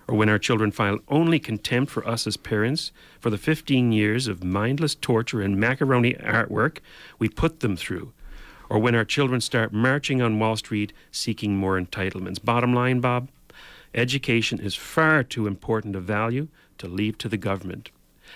or 0.07 0.15
when 0.15 0.29
our 0.29 0.39
children 0.39 0.71
file 0.71 1.01
only 1.09 1.41
contempt 1.41 1.91
for 1.91 2.07
us 2.07 2.29
as 2.29 2.37
parents 2.37 2.93
for 3.19 3.29
the 3.29 3.39
15 3.39 3.91
years 3.91 4.29
of 4.29 4.45
mindless 4.45 4.95
torture 4.95 5.43
and 5.43 5.59
macaroni 5.59 6.15
artwork 6.15 6.79
we 7.19 7.29
put 7.29 7.59
them 7.59 7.77
through, 7.77 8.13
or 8.69 8.79
when 8.79 8.95
our 8.95 9.05
children 9.05 9.41
start 9.41 9.73
marching 9.73 10.23
on 10.23 10.39
Wall 10.39 10.55
Street 10.55 10.93
seeking 11.11 11.57
more 11.57 11.77
entitlements. 11.77 12.43
Bottom 12.43 12.73
line, 12.73 13.01
Bob, 13.01 13.31
education 13.97 14.61
is 14.61 14.77
far 14.77 15.25
too 15.25 15.49
important 15.49 15.97
a 15.97 16.01
value 16.01 16.47
to 16.79 16.87
leave 16.87 17.19
to 17.19 17.29
the 17.29 17.37
government. 17.37 17.91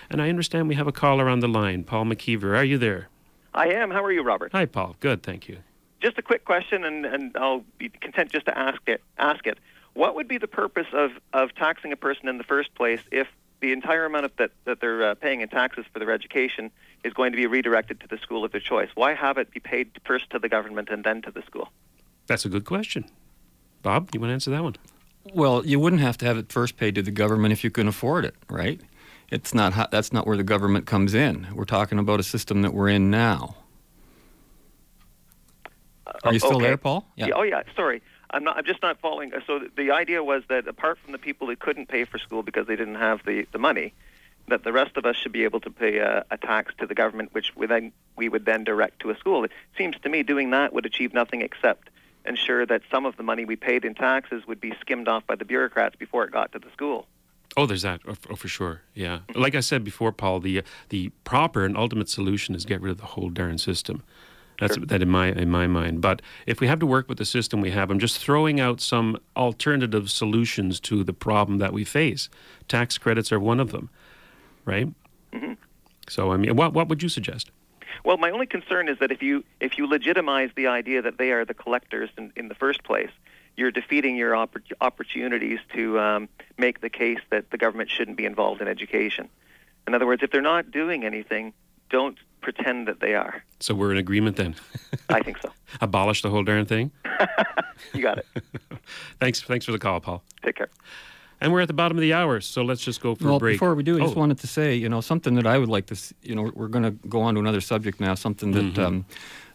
And 0.09 0.21
I 0.21 0.29
understand 0.29 0.67
we 0.67 0.75
have 0.75 0.87
a 0.87 0.91
caller 0.91 1.29
on 1.29 1.39
the 1.39 1.47
line, 1.47 1.83
Paul 1.83 2.05
McKeever. 2.05 2.57
Are 2.57 2.63
you 2.63 2.77
there? 2.77 3.09
I 3.53 3.69
am. 3.69 3.91
How 3.91 4.03
are 4.03 4.11
you, 4.11 4.23
Robert? 4.23 4.51
Hi, 4.51 4.65
Paul. 4.65 4.95
Good, 4.99 5.23
thank 5.23 5.47
you. 5.47 5.57
Just 6.01 6.17
a 6.17 6.21
quick 6.21 6.45
question, 6.45 6.83
and, 6.83 7.05
and 7.05 7.35
I'll 7.37 7.63
be 7.77 7.89
content 7.89 8.31
just 8.31 8.45
to 8.45 8.57
ask 8.57 8.81
it. 8.85 9.01
Ask 9.17 9.47
it. 9.47 9.57
What 9.93 10.15
would 10.15 10.27
be 10.27 10.37
the 10.37 10.47
purpose 10.47 10.87
of, 10.93 11.11
of 11.33 11.55
taxing 11.55 11.91
a 11.91 11.95
person 11.95 12.27
in 12.27 12.37
the 12.37 12.43
first 12.43 12.75
place 12.75 12.99
if 13.11 13.27
the 13.61 13.71
entire 13.71 14.05
amount 14.05 14.25
of 14.25 14.31
that, 14.37 14.51
that 14.65 14.81
they're 14.81 15.11
uh, 15.11 15.15
paying 15.15 15.41
in 15.41 15.47
taxes 15.47 15.85
for 15.91 15.99
their 15.99 16.11
education 16.11 16.69
is 17.03 17.13
going 17.13 17.31
to 17.31 17.37
be 17.37 17.47
redirected 17.47 18.01
to 18.01 18.07
the 18.07 18.17
school 18.17 18.43
of 18.43 18.51
their 18.51 18.61
choice? 18.61 18.89
Why 18.93 19.13
have 19.13 19.37
it 19.37 19.51
be 19.51 19.61
paid 19.61 19.89
first 20.05 20.29
to 20.31 20.39
the 20.39 20.49
government 20.49 20.89
and 20.91 21.03
then 21.03 21.21
to 21.23 21.31
the 21.31 21.41
school? 21.43 21.69
That's 22.27 22.45
a 22.45 22.49
good 22.49 22.65
question. 22.65 23.05
Bob, 23.81 24.09
you 24.13 24.19
want 24.19 24.29
to 24.29 24.33
answer 24.33 24.51
that 24.51 24.63
one? 24.63 24.75
Well, 25.33 25.65
you 25.65 25.79
wouldn't 25.79 26.01
have 26.01 26.17
to 26.17 26.25
have 26.25 26.37
it 26.37 26.51
first 26.51 26.77
paid 26.77 26.95
to 26.95 27.01
the 27.01 27.11
government 27.11 27.53
if 27.53 27.63
you 27.63 27.71
can 27.71 27.87
afford 27.87 28.25
it, 28.25 28.35
right? 28.49 28.81
It's 29.29 29.53
not 29.53 29.73
ho- 29.73 29.87
that's 29.91 30.13
not 30.13 30.27
where 30.27 30.37
the 30.37 30.43
government 30.43 30.85
comes 30.85 31.13
in. 31.13 31.47
We're 31.53 31.65
talking 31.65 31.99
about 31.99 32.19
a 32.19 32.23
system 32.23 32.61
that 32.61 32.73
we're 32.73 32.89
in 32.89 33.09
now. 33.09 33.55
Are 36.23 36.33
you 36.33 36.39
still 36.39 36.57
okay. 36.57 36.65
there, 36.65 36.77
Paul? 36.77 37.05
Yeah, 37.15 37.29
Oh 37.35 37.43
yeah. 37.43 37.63
Sorry, 37.75 38.01
I'm 38.29 38.43
not. 38.43 38.57
I'm 38.57 38.65
just 38.65 38.81
not 38.81 38.99
following. 38.99 39.31
So 39.47 39.59
th- 39.59 39.71
the 39.75 39.91
idea 39.91 40.23
was 40.23 40.43
that 40.49 40.67
apart 40.67 40.97
from 40.99 41.11
the 41.11 41.17
people 41.17 41.47
who 41.47 41.55
couldn't 41.55 41.87
pay 41.87 42.05
for 42.05 42.17
school 42.17 42.43
because 42.43 42.67
they 42.67 42.75
didn't 42.75 42.95
have 42.95 43.23
the, 43.25 43.47
the 43.51 43.57
money, 43.57 43.93
that 44.47 44.63
the 44.63 44.71
rest 44.71 44.97
of 44.97 45.05
us 45.05 45.15
should 45.15 45.31
be 45.31 45.43
able 45.43 45.59
to 45.61 45.71
pay 45.71 45.97
a, 45.97 46.25
a 46.29 46.37
tax 46.37 46.73
to 46.79 46.87
the 46.87 46.95
government, 46.95 47.33
which 47.33 47.55
we 47.55 47.65
then 47.65 47.91
we 48.15 48.29
would 48.29 48.45
then 48.45 48.63
direct 48.63 48.99
to 49.01 49.09
a 49.09 49.17
school. 49.17 49.43
It 49.43 49.51
seems 49.77 49.95
to 50.03 50.09
me 50.09 50.23
doing 50.23 50.51
that 50.51 50.73
would 50.73 50.85
achieve 50.85 51.13
nothing 51.13 51.41
except 51.41 51.89
ensure 52.25 52.65
that 52.65 52.81
some 52.89 53.05
of 53.05 53.17
the 53.17 53.23
money 53.23 53.45
we 53.45 53.55
paid 53.55 53.85
in 53.85 53.93
taxes 53.93 54.47
would 54.47 54.59
be 54.59 54.73
skimmed 54.81 55.07
off 55.07 55.25
by 55.27 55.35
the 55.35 55.45
bureaucrats 55.45 55.95
before 55.95 56.23
it 56.23 56.31
got 56.31 56.51
to 56.53 56.59
the 56.59 56.71
school. 56.71 57.07
Oh, 57.57 57.65
there's 57.65 57.83
that. 57.83 58.01
Oh, 58.07 58.15
oh, 58.29 58.35
for 58.35 58.47
sure. 58.47 58.81
Yeah. 58.93 59.19
Like 59.33 59.55
I 59.55 59.61
said 59.61 59.83
before, 59.83 60.11
Paul, 60.11 60.39
the 60.39 60.63
the 60.89 61.09
proper 61.23 61.63
and 61.65 61.77
ultimate 61.77 62.09
solution 62.09 62.55
is 62.55 62.65
get 62.65 62.81
rid 62.81 62.91
of 62.91 62.97
the 62.97 63.05
whole 63.05 63.29
darn 63.29 63.57
system. 63.57 64.03
That's 64.59 64.77
that 64.77 65.01
in 65.01 65.09
my 65.09 65.27
in 65.31 65.49
my 65.49 65.67
mind. 65.67 66.01
But 66.01 66.21
if 66.45 66.59
we 66.61 66.67
have 66.67 66.79
to 66.79 66.85
work 66.85 67.09
with 67.09 67.17
the 67.17 67.25
system 67.25 67.61
we 67.61 67.71
have, 67.71 67.91
I'm 67.91 67.99
just 67.99 68.19
throwing 68.19 68.59
out 68.59 68.79
some 68.81 69.17
alternative 69.35 70.09
solutions 70.09 70.79
to 70.81 71.03
the 71.03 71.13
problem 71.13 71.57
that 71.59 71.73
we 71.73 71.83
face. 71.83 72.29
Tax 72.67 72.97
credits 72.97 73.31
are 73.31 73.39
one 73.39 73.59
of 73.59 73.71
them, 73.71 73.89
right? 74.65 74.87
hmm 75.33 75.53
So 76.07 76.31
I 76.31 76.37
mean, 76.37 76.55
what 76.55 76.73
what 76.73 76.87
would 76.87 77.03
you 77.03 77.09
suggest? 77.09 77.51
Well, 78.03 78.17
my 78.17 78.29
only 78.29 78.45
concern 78.45 78.87
is 78.87 78.99
that 78.99 79.11
if 79.11 79.21
you 79.21 79.43
if 79.59 79.77
you 79.77 79.87
legitimize 79.87 80.51
the 80.55 80.67
idea 80.67 81.01
that 81.01 81.17
they 81.17 81.31
are 81.31 81.43
the 81.45 81.53
collectors 81.53 82.09
in, 82.17 82.31
in 82.35 82.47
the 82.47 82.55
first 82.55 82.83
place, 82.83 83.11
you're 83.57 83.71
defeating 83.71 84.15
your 84.15 84.33
oppor- 84.33 84.71
opportunities 84.81 85.59
to 85.73 85.99
um, 85.99 86.29
make 86.57 86.81
the 86.81 86.89
case 86.89 87.19
that 87.29 87.51
the 87.51 87.57
government 87.57 87.89
shouldn't 87.89 88.17
be 88.17 88.25
involved 88.25 88.61
in 88.61 88.67
education. 88.67 89.29
In 89.87 89.93
other 89.93 90.05
words, 90.05 90.23
if 90.23 90.31
they're 90.31 90.41
not 90.41 90.71
doing 90.71 91.03
anything, 91.05 91.53
don't 91.89 92.17
pretend 92.41 92.87
that 92.87 92.99
they 92.99 93.15
are. 93.15 93.43
So 93.59 93.73
we're 93.73 93.91
in 93.91 93.97
agreement 93.97 94.35
then. 94.35 94.55
I 95.09 95.21
think 95.21 95.37
so. 95.41 95.51
Abolish 95.81 96.21
the 96.21 96.29
whole 96.29 96.43
darn 96.43 96.65
thing. 96.65 96.91
You 97.93 98.01
got 98.01 98.17
it. 98.19 98.25
Thanks 99.19 99.41
thanks 99.41 99.65
for 99.65 99.73
the 99.73 99.77
call, 99.79 99.99
Paul. 99.99 100.23
Take 100.43 100.55
care. 100.55 100.69
And 101.41 101.51
we're 101.51 101.59
at 101.59 101.67
the 101.67 101.73
bottom 101.73 101.97
of 101.97 102.01
the 102.01 102.13
hour, 102.13 102.39
so 102.39 102.61
let's 102.63 102.81
just 102.81 103.01
go 103.01 103.15
for 103.15 103.25
well, 103.25 103.35
a 103.35 103.39
break. 103.39 103.55
before 103.55 103.75
we 103.75 103.83
do, 103.83 103.97
I 103.97 103.99
just 103.99 104.15
Oh. 104.15 104.19
wanted 104.19 104.39
to 104.39 104.47
say, 104.47 104.75
you 104.75 104.87
know, 104.87 105.01
something 105.01 105.35
that 105.35 105.45
I 105.45 105.57
would 105.57 105.67
like 105.67 105.85
to, 105.87 105.97
you 106.23 106.35
know, 106.35 106.49
we're 106.55 106.69
going 106.69 106.83
to 106.85 106.91
go 107.09 107.21
on 107.21 107.33
to 107.33 107.41
another 107.41 107.59
subject 107.59 107.99
now, 107.99 108.15
something 108.15 108.51
that 108.53 108.73
Mhm. 108.75 108.79
um, 108.79 109.05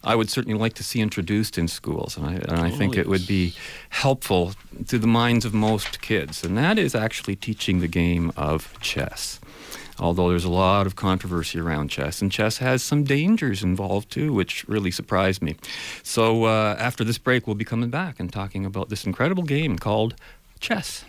I 0.02 0.14
would 0.14 0.30
certainly 0.30 0.58
like 0.58 0.74
to 0.74 0.82
see 0.82 1.00
introduced 1.00 1.58
in 1.58 1.68
schools, 1.68 2.16
and 2.16 2.26
I, 2.26 2.32
and 2.34 2.58
I 2.60 2.70
think 2.70 2.96
it 2.96 3.06
would 3.06 3.26
be 3.26 3.52
helpful 3.90 4.54
to 4.88 4.98
the 4.98 5.06
minds 5.06 5.44
of 5.44 5.52
most 5.52 6.00
kids, 6.00 6.42
and 6.42 6.56
that 6.56 6.78
is 6.78 6.94
actually 6.94 7.36
teaching 7.36 7.80
the 7.80 7.88
game 7.88 8.32
of 8.36 8.78
chess. 8.80 9.40
Although 9.98 10.30
there's 10.30 10.46
a 10.46 10.50
lot 10.50 10.86
of 10.86 10.96
controversy 10.96 11.58
around 11.60 11.88
chess, 11.88 12.22
and 12.22 12.32
chess 12.32 12.56
has 12.58 12.82
some 12.82 13.04
dangers 13.04 13.62
involved 13.62 14.10
too, 14.10 14.32
which 14.32 14.66
really 14.66 14.90
surprised 14.90 15.42
me. 15.42 15.56
So 16.02 16.44
uh, 16.44 16.76
after 16.78 17.04
this 17.04 17.18
break, 17.18 17.46
we'll 17.46 17.56
be 17.56 17.66
coming 17.66 17.90
back 17.90 18.18
and 18.18 18.32
talking 18.32 18.64
about 18.64 18.88
this 18.88 19.04
incredible 19.04 19.42
game 19.42 19.78
called 19.78 20.14
chess. 20.58 21.04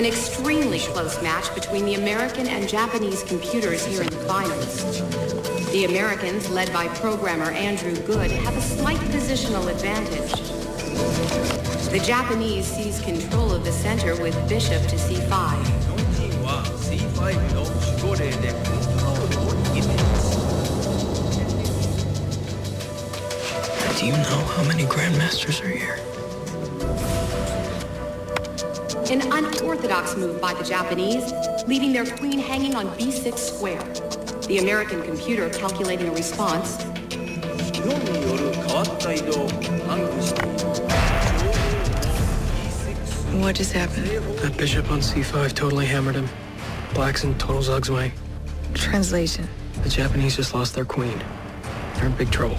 An 0.00 0.06
extremely 0.06 0.78
close 0.78 1.22
match 1.22 1.54
between 1.54 1.84
the 1.84 1.92
American 1.92 2.46
and 2.46 2.66
Japanese 2.66 3.22
computers 3.22 3.84
here 3.84 4.00
in 4.00 4.08
the 4.08 4.16
finals. 4.20 5.02
The 5.72 5.84
Americans, 5.84 6.48
led 6.48 6.72
by 6.72 6.88
programmer 6.88 7.50
Andrew 7.50 7.94
Goode, 8.06 8.30
have 8.30 8.56
a 8.56 8.62
slight 8.62 8.96
positional 9.12 9.70
advantage. 9.70 10.32
The 11.92 11.98
Japanese 12.02 12.64
seize 12.64 13.02
control 13.02 13.52
of 13.52 13.62
the 13.62 13.72
center 13.72 14.18
with 14.22 14.34
bishop 14.48 14.80
to 14.88 14.96
c5. 14.96 15.66
Do 23.98 24.06
you 24.06 24.12
know 24.12 24.44
how 24.56 24.64
many 24.64 24.84
grandmasters 24.84 25.62
are 25.62 25.68
here? 25.68 26.09
An 29.10 29.22
unorthodox 29.22 30.16
move 30.16 30.40
by 30.40 30.54
the 30.54 30.62
Japanese, 30.62 31.32
leaving 31.66 31.92
their 31.92 32.06
queen 32.06 32.38
hanging 32.38 32.76
on 32.76 32.86
b6 32.90 33.38
square. 33.38 33.82
The 34.46 34.58
American 34.58 35.02
computer 35.02 35.50
calculating 35.50 36.06
a 36.06 36.12
response. 36.12 36.76
What 43.34 43.56
just 43.56 43.72
happened? 43.72 44.06
That 44.38 44.56
bishop 44.56 44.88
on 44.92 45.00
c5 45.00 45.54
totally 45.54 45.86
hammered 45.86 46.14
him. 46.14 46.28
Black's 46.94 47.24
in 47.24 47.36
total 47.36 47.62
zugzwang. 47.62 48.12
Translation. 48.74 49.48
The 49.82 49.88
Japanese 49.88 50.36
just 50.36 50.54
lost 50.54 50.76
their 50.76 50.84
queen. 50.84 51.20
They're 51.94 52.06
in 52.06 52.12
big 52.12 52.30
trouble. 52.30 52.58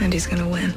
And 0.00 0.12
he's 0.12 0.26
gonna 0.26 0.46
win. 0.46 0.74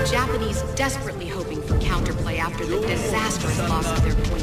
The 0.00 0.08
Japanese 0.10 0.62
desperately 0.74 1.28
hoping 1.28 1.39
for 1.39 1.39
counterplay 1.78 2.38
after 2.38 2.64
the 2.66 2.80
disastrous 2.80 3.58
loss 3.60 3.86
of 3.86 4.02
their 4.02 4.14
queen. 4.26 4.40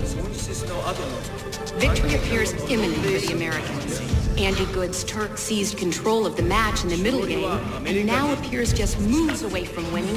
Victory 1.80 2.16
appears 2.16 2.54
imminent 2.70 2.96
for 3.04 3.28
the 3.28 3.34
Americans. 3.34 4.00
Andy 4.38 4.66
Goode's 4.74 5.04
Turk 5.04 5.38
seized 5.38 5.78
control 5.78 6.26
of 6.26 6.36
the 6.36 6.44
match 6.44 6.84
in 6.84 6.90
the 6.90 6.98
middle 6.98 7.26
game 7.26 7.50
and 7.86 8.06
now 8.06 8.32
appears 8.34 8.72
just 8.74 9.00
moves 9.00 9.42
away 9.44 9.66
from 9.66 9.92
winning. 9.92 10.16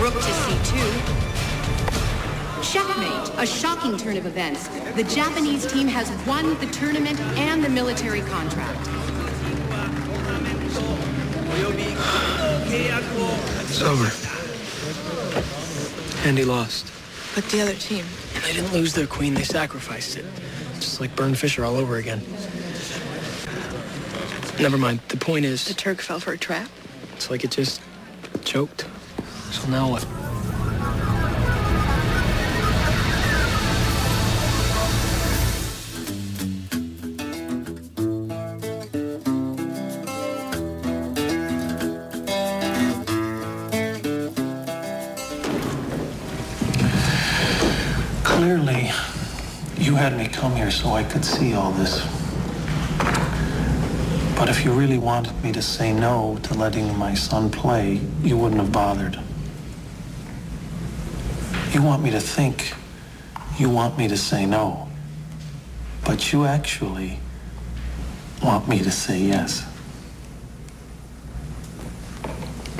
Rook 0.00 0.14
to 0.14 0.32
c2. 0.44 1.26
Checkmate, 2.62 3.30
a 3.38 3.46
shocking 3.46 3.96
turn 3.96 4.16
of 4.16 4.26
events. 4.26 4.68
The 4.94 5.04
Japanese 5.04 5.66
team 5.70 5.86
has 5.88 6.10
won 6.26 6.58
the 6.58 6.66
tournament 6.66 7.20
and 7.38 7.62
the 7.62 7.68
military 7.68 8.22
contract. 8.22 8.95
It's 13.78 13.84
over. 13.84 14.08
Andy 16.26 16.46
lost. 16.46 16.90
But 17.34 17.44
the 17.50 17.60
other 17.60 17.74
team. 17.74 18.06
They 18.42 18.54
didn't 18.54 18.72
lose 18.72 18.94
their 18.94 19.06
queen, 19.06 19.34
they 19.34 19.42
sacrificed 19.42 20.16
it. 20.16 20.24
Just 20.76 20.98
like 20.98 21.14
Byrne 21.14 21.34
Fischer 21.34 21.62
all 21.62 21.76
over 21.76 21.98
again. 21.98 22.22
Never 24.58 24.78
mind. 24.78 25.00
The 25.08 25.18
point 25.18 25.44
is, 25.44 25.66
The 25.66 25.74
Turk 25.74 26.00
fell 26.00 26.20
for 26.20 26.32
a 26.32 26.38
trap. 26.38 26.70
it's 27.12 27.28
like 27.28 27.44
it 27.44 27.50
just 27.50 27.82
choked. 28.46 28.86
So 29.50 29.68
now 29.68 29.90
what? 29.90 30.06
Here 50.66 50.72
so 50.72 50.90
I 50.94 51.04
could 51.04 51.24
see 51.24 51.54
all 51.54 51.70
this. 51.72 52.04
But 54.36 54.48
if 54.48 54.64
you 54.64 54.72
really 54.72 54.98
wanted 54.98 55.40
me 55.40 55.52
to 55.52 55.62
say 55.62 55.92
no 55.92 56.40
to 56.42 56.54
letting 56.54 56.98
my 56.98 57.14
son 57.14 57.50
play, 57.50 58.00
you 58.22 58.36
wouldn't 58.36 58.60
have 58.60 58.72
bothered. 58.72 59.16
You 61.70 61.82
want 61.82 62.02
me 62.02 62.10
to 62.10 62.18
think 62.18 62.74
you 63.58 63.70
want 63.70 63.96
me 63.96 64.08
to 64.08 64.16
say 64.16 64.44
no. 64.44 64.88
But 66.04 66.32
you 66.32 66.44
actually 66.46 67.20
want 68.42 68.66
me 68.66 68.80
to 68.80 68.90
say 68.90 69.20
yes. 69.20 69.64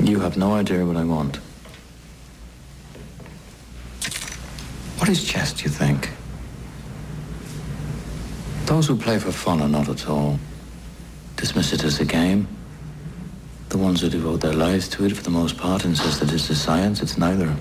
You 0.03 0.19
have 0.19 0.35
no 0.35 0.55
idea 0.55 0.85
what 0.85 0.97
I 0.97 1.05
want. 1.05 1.37
What 4.97 5.07
is 5.07 5.23
chess, 5.23 5.53
do 5.53 5.63
you 5.63 5.69
think? 5.69 6.09
Those 8.77 8.89
who 8.89 8.95
play 8.95 9.17
for 9.17 9.31
fun 9.31 9.59
are 9.59 9.67
not 9.67 9.89
at 9.89 10.07
all. 10.07 10.37
Dismiss 11.35 11.73
it 11.73 11.83
as 11.83 11.99
a 11.99 12.05
game. 12.05 12.47
The 13.69 13.77
ones 13.79 14.01
who 14.01 14.07
devote 14.07 14.41
their 14.41 14.53
lives 14.53 14.87
to 14.89 15.05
it, 15.05 15.17
for 15.17 15.23
the 15.23 15.31
most 15.31 15.57
part, 15.57 15.83
insist 15.83 16.19
that 16.19 16.31
it's 16.31 16.47
a 16.51 16.55
science. 16.55 17.01
It's 17.01 17.17
neither. 17.17 17.55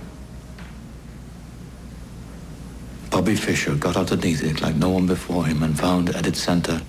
Bobby 3.08 3.34
Fischer 3.34 3.74
got 3.76 3.96
underneath 3.96 4.44
it 4.44 4.60
like 4.60 4.74
no 4.74 4.90
one 4.90 5.06
before 5.06 5.46
him 5.46 5.62
and 5.62 5.78
found 5.78 6.10
at 6.10 6.26
its 6.26 6.38
center 6.38 6.82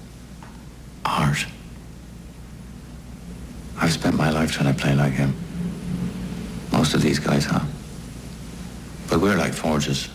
art. 1.06 1.46
I've 3.78 3.94
spent 3.94 4.18
my 4.18 4.30
life 4.30 4.52
trying 4.52 4.76
to 4.76 4.78
play 4.78 4.94
like 4.94 5.14
him. 5.14 5.34
Most 6.74 6.94
of 6.94 7.02
these 7.02 7.20
guys 7.20 7.46
have. 7.46 7.66
But 9.10 9.22
we're 9.22 9.38
like 9.38 9.54
forgers. 9.54 10.10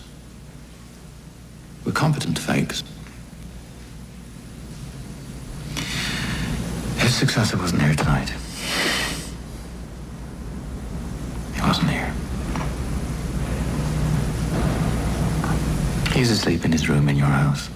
We're 1.83 1.93
competent 1.93 2.37
fakes. 2.37 2.83
His 7.03 7.12
successor 7.25 7.57
wasn't 7.57 7.81
here 7.81 7.95
tonight. 7.95 8.29
He 11.55 11.61
wasn't 11.61 11.89
here. 11.89 12.13
He's 16.13 16.31
asleep 16.31 16.65
in 16.65 16.73
his 16.73 16.89
room 16.89 17.07
in 17.07 17.15
your 17.15 17.27
house. 17.27 17.69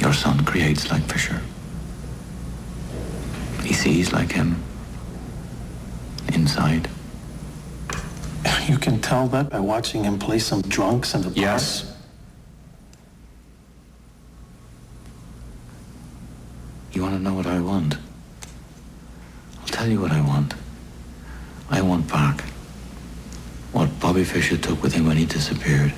Your 0.00 0.12
son 0.12 0.44
creates 0.44 0.88
like 0.88 1.02
Fischer. 1.10 1.40
He 3.64 3.74
sees 3.74 4.12
like 4.12 4.30
him. 4.30 4.62
Inside. 6.32 6.88
You 8.68 8.78
can 8.78 9.00
tell 9.00 9.26
that 9.28 9.50
by 9.50 9.58
watching 9.58 10.04
him 10.04 10.16
play 10.16 10.38
some 10.38 10.62
drunks 10.62 11.12
in 11.12 11.22
the 11.22 11.28
park? 11.28 11.36
Yes. 11.38 11.96
You 16.96 17.04
want 17.16 17.24
to 17.24 17.30
know 17.30 17.36
what 17.36 17.46
I 17.46 17.60
want? 17.60 17.96
I'll 19.62 19.66
tell 19.68 19.88
you 19.88 20.00
what 20.00 20.12
I 20.12 20.20
want. 20.20 20.54
I 21.70 21.80
want 21.80 22.08
back 22.08 22.42
what 23.72 23.88
Bobby 24.00 24.22
Fischer 24.24 24.56
took 24.58 24.82
with 24.82 24.92
him 24.92 25.06
when 25.06 25.16
he 25.16 25.24
disappeared. 25.24 25.94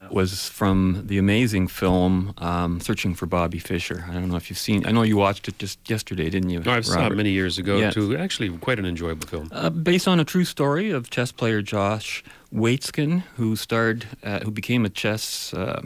That 0.00 0.12
was 0.12 0.48
from 0.48 1.02
the 1.06 1.18
amazing 1.18 1.68
film 1.68 2.34
um, 2.38 2.80
Searching 2.80 3.14
for 3.14 3.26
Bobby 3.26 3.58
Fischer. 3.60 4.04
I 4.10 4.14
don't 4.14 4.28
know 4.28 4.36
if 4.36 4.50
you've 4.50 4.58
seen. 4.58 4.84
I 4.86 4.90
know 4.90 5.02
you 5.02 5.16
watched 5.16 5.46
it 5.48 5.56
just 5.58 5.78
yesterday, 5.88 6.28
didn't 6.28 6.50
you? 6.50 6.60
No, 6.60 6.72
I 6.72 6.80
saw 6.80 7.06
it 7.06 7.16
many 7.16 7.30
years 7.30 7.58
ago 7.58 7.78
Yes. 7.78 7.94
too. 7.94 8.16
Actually, 8.16 8.50
quite 8.58 8.78
an 8.80 8.86
enjoyable 8.86 9.26
film. 9.28 9.48
Uh, 9.52 9.70
based 9.70 10.08
on 10.08 10.18
a 10.18 10.24
true 10.24 10.44
story 10.44 10.90
of 10.90 11.10
chess 11.10 11.30
player 11.32 11.62
Josh 11.62 12.24
Waitzkin, 12.52 13.22
who 13.36 13.54
starred, 13.56 14.06
uh, 14.24 14.40
who 14.40 14.50
became 14.50 14.84
a 14.84 14.90
chess 14.90 15.54
uh, 15.54 15.80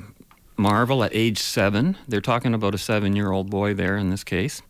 marvel 0.59 1.05
at 1.05 1.15
age 1.15 1.39
seven. 1.39 1.97
They're 2.07 2.21
talking 2.21 2.53
about 2.53 2.75
a 2.75 2.79
seven-year-old 2.79 3.49
boy 3.49 3.75
there 3.75 3.97
in 3.97 4.11
this 4.11 4.25
case, 4.25 4.61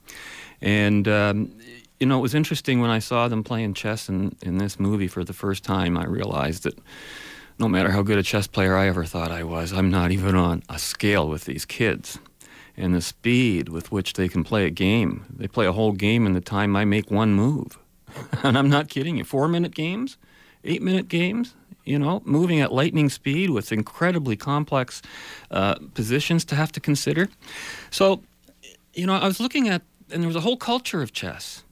and 0.61 1.09
um, 1.09 1.53
you 1.99 2.07
know 2.07 2.19
it 2.19 2.23
was 2.23 2.35
interesting 2.35 2.81
when 2.81 2.91
I 2.91 2.99
saw 2.99 3.29
them 3.29 3.43
playing 3.43 3.75
chess 3.75 4.09
in 4.09 4.37
in 4.43 4.59
this 4.59 4.79
movie 4.79 5.09
for 5.09 5.25
the 5.25 5.33
first 5.33 5.65
time. 5.65 5.97
I 5.97 6.05
realized 6.05 6.63
that 6.65 6.79
no 7.59 7.69
matter 7.69 7.91
how 7.91 8.03
good 8.03 8.19
a 8.19 8.23
chess 8.23 8.47
player 8.47 8.77
I 8.77 8.87
ever 8.87 9.05
thought 9.05 9.33
I 9.33 9.43
was, 9.43 9.73
I'm 9.73 9.91
not 9.91 10.13
even 10.13 10.37
on 10.37 10.63
a 10.69 10.79
scale 10.79 11.29
with 11.29 11.45
these 11.45 11.65
kids. 11.65 12.19
And 12.77 12.95
the 12.95 13.01
speed 13.01 13.69
with 13.69 13.91
which 13.91 14.13
they 14.13 14.29
can 14.29 14.45
play 14.45 14.65
a 14.65 14.71
game. 14.71 15.25
They 15.29 15.49
play 15.49 15.67
a 15.67 15.73
whole 15.73 15.91
game 15.91 16.27
in 16.27 16.35
the 16.35 16.41
time 16.41 16.77
I 16.77 16.85
make 16.85 17.11
one 17.11 17.35
move. 17.35 17.77
and 18.45 18.57
I'm 18.57 18.69
not 18.71 18.89
kidding 18.89 19.17
you. 19.17 19.25
Four 19.25 19.49
minute 19.49 19.75
games, 19.75 20.17
eight 20.63 20.81
minute 20.81 21.09
games, 21.09 21.57
you 21.89 21.99
know, 21.99 22.23
moving 22.25 22.61
at 22.61 22.73
lightning 22.73 23.09
speed 23.09 23.51
with 23.51 23.73
incredibly 23.73 24.37
complex 24.37 25.03
uh, 25.51 25.77
positions 25.95 26.45
to 26.47 26.55
have 26.55 26.71
to 26.73 26.81
consider. 26.81 27.29
So, 27.91 28.23
you 28.95 29.07
know, 29.07 29.15
I 29.15 29.27
was 29.27 29.41
looking 29.41 29.69
at, 29.69 29.83
and 30.11 30.23
there 30.23 30.29
was 30.29 30.37
a 30.37 30.41
whole 30.41 30.57
culture 30.57 31.03
of 31.03 31.13
chess 31.13 31.65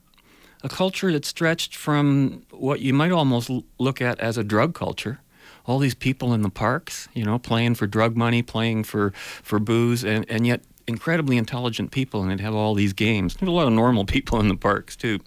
a 0.63 0.69
culture 0.69 1.13
that 1.13 1.25
stretched 1.25 1.77
from 1.77 2.43
what 2.51 2.81
you 2.81 2.93
might 2.93 3.13
almost 3.13 3.51
look 3.79 4.01
at 4.01 4.19
as 4.19 4.37
a 4.37 4.43
drug 4.43 4.75
culture. 4.75 5.21
All 5.67 5.79
these 5.79 5.95
people 5.95 6.33
in 6.33 6.43
the 6.43 6.51
parks, 6.51 7.09
you 7.15 7.25
know, 7.25 7.39
playing 7.39 7.75
for 7.75 7.87
drug 7.87 8.17
money, 8.17 8.43
playing 8.43 8.85
for, 8.85 9.13
for 9.43 9.59
booze, 9.59 10.05
and, 10.05 10.25
and 10.29 10.47
yet 10.47 10.63
incredibly 10.89 11.37
intelligent 11.37 11.91
people, 11.91 12.23
and 12.23 12.31
they'd 12.31 12.41
have 12.41 12.55
all 12.55 12.75
these 12.75 12.93
games. 12.93 13.35
There's 13.35 13.49
a 13.49 13.53
lot 13.53 13.67
of 13.67 13.73
normal 13.73 14.05
people 14.05 14.41
in 14.41 14.49
the 14.49 14.57
parks, 14.57 14.97
too. 14.97 15.19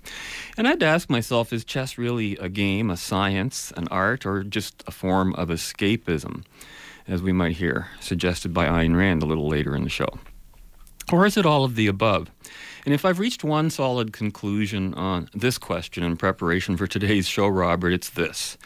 And 0.58 0.68
I 0.68 0.72
had 0.72 0.80
to 0.80 0.86
ask 0.86 1.10
myself 1.10 1.52
is 1.52 1.66
chess 1.66 1.98
really 1.98 2.38
a 2.38 2.50
game, 2.50 2.90
a 2.90 2.98
science, 2.98 3.74
an 3.76 3.88
art, 3.90 4.26
or 4.26 4.44
just 4.44 4.84
a 4.88 4.92
form 4.92 5.34
of 5.36 5.50
escapism, 5.50 6.44
as 7.08 7.22
we 7.22 7.34
might 7.34 7.58
hear 7.58 7.88
suggested 8.00 8.54
by 8.54 8.68
Ayn 8.68 8.96
Rand 8.96 9.24
a 9.24 9.26
little 9.26 9.48
later 9.48 9.76
in 9.76 9.84
the 9.84 9.90
show? 9.90 10.20
Or 11.12 11.26
is 11.26 11.38
it 11.38 11.46
all 11.46 11.64
of 11.64 11.76
the 11.76 11.88
above? 11.88 12.30
And 12.86 12.94
if 12.94 13.04
I've 13.04 13.20
reached 13.20 13.44
one 13.44 13.70
solid 13.70 14.14
conclusion 14.14 14.94
on 14.94 15.30
this 15.34 15.58
question 15.58 16.04
in 16.04 16.18
preparation 16.18 16.78
for 16.78 16.88
today's 16.88 17.28
show, 17.28 17.48
Robert, 17.48 17.92
it's 17.92 18.10
this. 18.12 18.58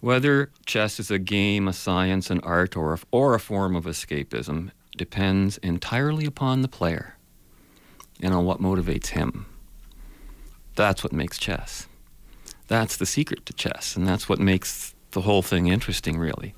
Whether 0.00 0.50
chess 0.64 0.98
is 0.98 1.10
a 1.10 1.18
game, 1.18 1.68
a 1.68 1.72
science, 1.72 2.30
an 2.30 2.40
art, 2.40 2.76
or 2.76 2.94
a, 2.94 2.98
or 3.10 3.34
a 3.34 3.40
form 3.40 3.76
of 3.76 3.84
escapism 3.84 4.70
depends 4.96 5.58
entirely 5.58 6.24
upon 6.24 6.62
the 6.62 6.68
player 6.68 7.16
and 8.20 8.34
on 8.34 8.44
what 8.44 8.60
motivates 8.60 9.08
him. 9.08 9.46
That's 10.74 11.02
what 11.02 11.12
makes 11.12 11.38
chess. 11.38 11.86
That's 12.68 12.96
the 12.96 13.06
secret 13.06 13.44
to 13.46 13.52
chess, 13.52 13.96
and 13.96 14.06
that's 14.06 14.28
what 14.28 14.38
makes 14.38 14.94
the 15.10 15.22
whole 15.22 15.42
thing 15.42 15.66
interesting, 15.66 16.18
really. 16.18 16.54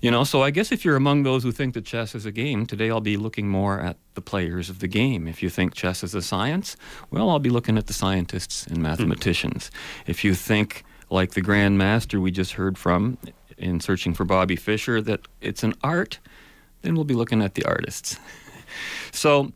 You 0.00 0.10
know, 0.10 0.24
so 0.24 0.42
I 0.42 0.50
guess 0.50 0.72
if 0.72 0.84
you're 0.84 0.96
among 0.96 1.24
those 1.24 1.42
who 1.42 1.52
think 1.52 1.74
that 1.74 1.84
chess 1.84 2.14
is 2.14 2.24
a 2.24 2.32
game, 2.32 2.64
today 2.64 2.90
I'll 2.90 3.00
be 3.00 3.18
looking 3.18 3.48
more 3.48 3.80
at 3.80 3.98
the 4.14 4.22
players 4.22 4.70
of 4.70 4.78
the 4.78 4.88
game. 4.88 5.28
If 5.28 5.42
you 5.42 5.50
think 5.50 5.74
chess 5.74 6.02
is 6.02 6.14
a 6.14 6.22
science, 6.22 6.76
well, 7.10 7.28
I'll 7.28 7.38
be 7.38 7.50
looking 7.50 7.76
at 7.76 7.86
the 7.86 7.92
scientists 7.92 8.66
and 8.66 8.78
hmm. 8.78 8.82
mathematicians. 8.84 9.70
If 10.06 10.24
you 10.24 10.34
think, 10.34 10.84
like 11.10 11.32
the 11.32 11.42
Grand 11.42 11.76
Master 11.76 12.20
we 12.20 12.30
just 12.30 12.52
heard 12.52 12.78
from 12.78 13.18
in 13.58 13.80
Searching 13.80 14.14
for 14.14 14.24
Bobby 14.24 14.56
Fischer, 14.56 15.02
that 15.02 15.20
it's 15.42 15.62
an 15.62 15.74
art, 15.82 16.18
then 16.82 16.94
we'll 16.94 17.04
be 17.04 17.14
looking 17.14 17.42
at 17.42 17.54
the 17.54 17.64
artists. 17.64 18.18
so 19.12 19.52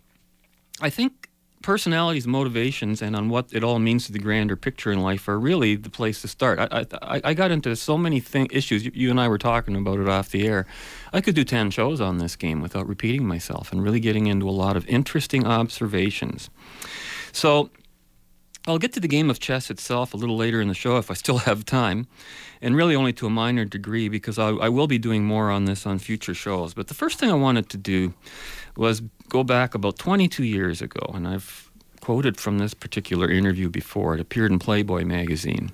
I 0.81 0.91
think 0.91 1.25
personalities, 1.65 2.27
motivations, 2.27 3.01
and 3.01 3.17
on 3.17 3.31
what 3.31 3.51
it 3.51 3.65
all 3.65 3.79
means 3.79 4.05
to 4.05 4.13
the 4.13 4.19
grander 4.19 4.55
picture 4.55 4.93
in 4.93 5.01
life 5.01 5.27
are 5.29 5.41
really 5.41 5.77
the 5.77 5.89
place 5.89 6.21
to 6.21 6.29
start. 6.29 6.59
I, 6.59 6.85
I, 7.01 7.21
I 7.25 7.35
got 7.35 7.51
into 7.51 7.75
so 7.75 7.97
many 7.97 8.21
thing, 8.21 8.49
issues. 8.51 8.85
You, 8.85 8.93
you 8.95 9.11
and 9.11 9.19
I 9.19 9.29
were 9.29 9.39
talking 9.39 9.75
about 9.75 9.99
it 9.99 10.07
off 10.07 10.29
the 10.31 10.47
air. 10.47 10.67
I 11.15 11.23
could 11.23 11.35
do 11.35 11.43
10 11.43 11.71
shows 11.71 12.03
on 12.03 12.19
this 12.19 12.37
game 12.37 12.61
without 12.61 12.87
repeating 12.87 13.27
myself 13.27 13.73
and 13.73 13.83
really 13.83 13.99
getting 13.99 14.27
into 14.27 14.47
a 14.47 14.53
lot 14.53 14.77
of 14.77 14.87
interesting 14.87 15.47
observations. 15.47 16.51
So 17.33 17.71
I'll 18.67 18.79
get 18.79 18.95
to 18.95 19.01
the 19.01 19.09
game 19.09 19.29
of 19.29 19.41
chess 19.41 19.71
itself 19.71 20.15
a 20.15 20.17
little 20.17 20.37
later 20.37 20.61
in 20.63 20.69
the 20.69 20.75
show 20.75 20.97
if 20.97 21.11
I 21.11 21.15
still 21.15 21.39
have 21.49 21.67
time, 21.67 22.07
and 22.63 22.75
really 22.75 22.97
only 22.97 23.13
to 23.15 23.27
a 23.27 23.31
minor 23.31 23.65
degree 23.65 24.09
because 24.09 24.39
I, 24.39 24.49
I 24.49 24.69
will 24.71 24.87
be 24.87 24.99
doing 24.99 25.25
more 25.25 25.51
on 25.51 25.67
this 25.67 25.87
on 25.87 25.99
future 25.99 26.35
shows. 26.35 26.73
But 26.73 26.89
the 26.89 26.95
first 26.95 27.19
thing 27.19 27.31
I 27.31 27.35
wanted 27.35 27.69
to 27.71 27.77
do 27.77 28.15
was 28.77 29.03
go 29.29 29.45
back 29.45 29.75
about 29.75 29.99
22 29.99 30.45
years 30.45 30.81
ago, 30.81 31.13
and 31.15 31.29
I've 31.29 31.71
quoted 32.01 32.39
from 32.39 32.59
this 32.59 32.75
particular 32.75 33.31
interview 33.31 33.69
before. 33.69 34.15
It 34.15 34.21
appeared 34.21 34.51
in 34.51 34.59
Playboy 34.59 35.05
magazine 35.05 35.73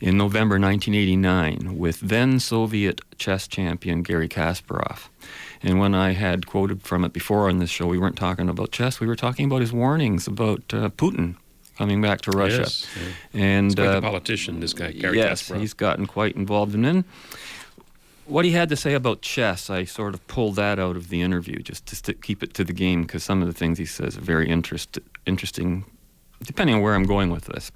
in 0.00 0.16
November 0.16 0.58
1989 0.58 1.78
with 1.78 2.00
then 2.00 2.40
Soviet 2.40 3.00
chess 3.18 3.46
champion 3.46 4.02
Garry 4.02 4.28
Kasparov. 4.28 5.08
And 5.62 5.78
when 5.78 5.94
I 5.94 6.12
had 6.12 6.46
quoted 6.46 6.82
from 6.82 7.04
it 7.04 7.12
before 7.12 7.48
on 7.48 7.58
this 7.58 7.70
show, 7.70 7.86
we 7.86 7.98
weren't 7.98 8.16
talking 8.16 8.48
about 8.48 8.72
chess. 8.72 9.00
We 9.00 9.06
were 9.06 9.16
talking 9.16 9.46
about 9.46 9.60
his 9.60 9.72
warnings 9.72 10.26
about 10.26 10.74
uh, 10.74 10.88
Putin 10.90 11.36
coming 11.76 12.00
back 12.00 12.20
to 12.22 12.30
Russia. 12.30 12.58
Yes, 12.58 12.86
yeah. 13.32 13.40
And 13.40 13.78
uh, 13.78 13.94
the 13.94 14.00
politician, 14.02 14.60
this 14.60 14.72
guy, 14.72 14.92
Garry 14.92 15.18
yes, 15.18 15.42
Kasparov. 15.42 15.60
he's 15.60 15.74
gotten 15.74 16.06
quite 16.06 16.36
involved. 16.36 16.74
And 16.74 16.84
then 16.84 17.04
what 18.26 18.44
he 18.44 18.52
had 18.52 18.68
to 18.68 18.76
say 18.76 18.94
about 18.94 19.22
chess, 19.22 19.68
I 19.70 19.84
sort 19.84 20.14
of 20.14 20.26
pulled 20.26 20.56
that 20.56 20.78
out 20.78 20.96
of 20.96 21.08
the 21.08 21.22
interview 21.22 21.58
just 21.60 21.86
to 21.86 21.96
st- 21.96 22.22
keep 22.22 22.42
it 22.42 22.54
to 22.54 22.64
the 22.64 22.72
game 22.72 23.02
because 23.02 23.24
some 23.24 23.42
of 23.42 23.48
the 23.48 23.54
things 23.54 23.78
he 23.78 23.84
says 23.86 24.16
are 24.16 24.20
very 24.20 24.48
interest- 24.48 24.98
interesting, 25.26 25.84
depending 26.42 26.76
on 26.76 26.82
where 26.82 26.94
I'm 26.94 27.04
going 27.04 27.30
with 27.30 27.46
this. 27.46 27.72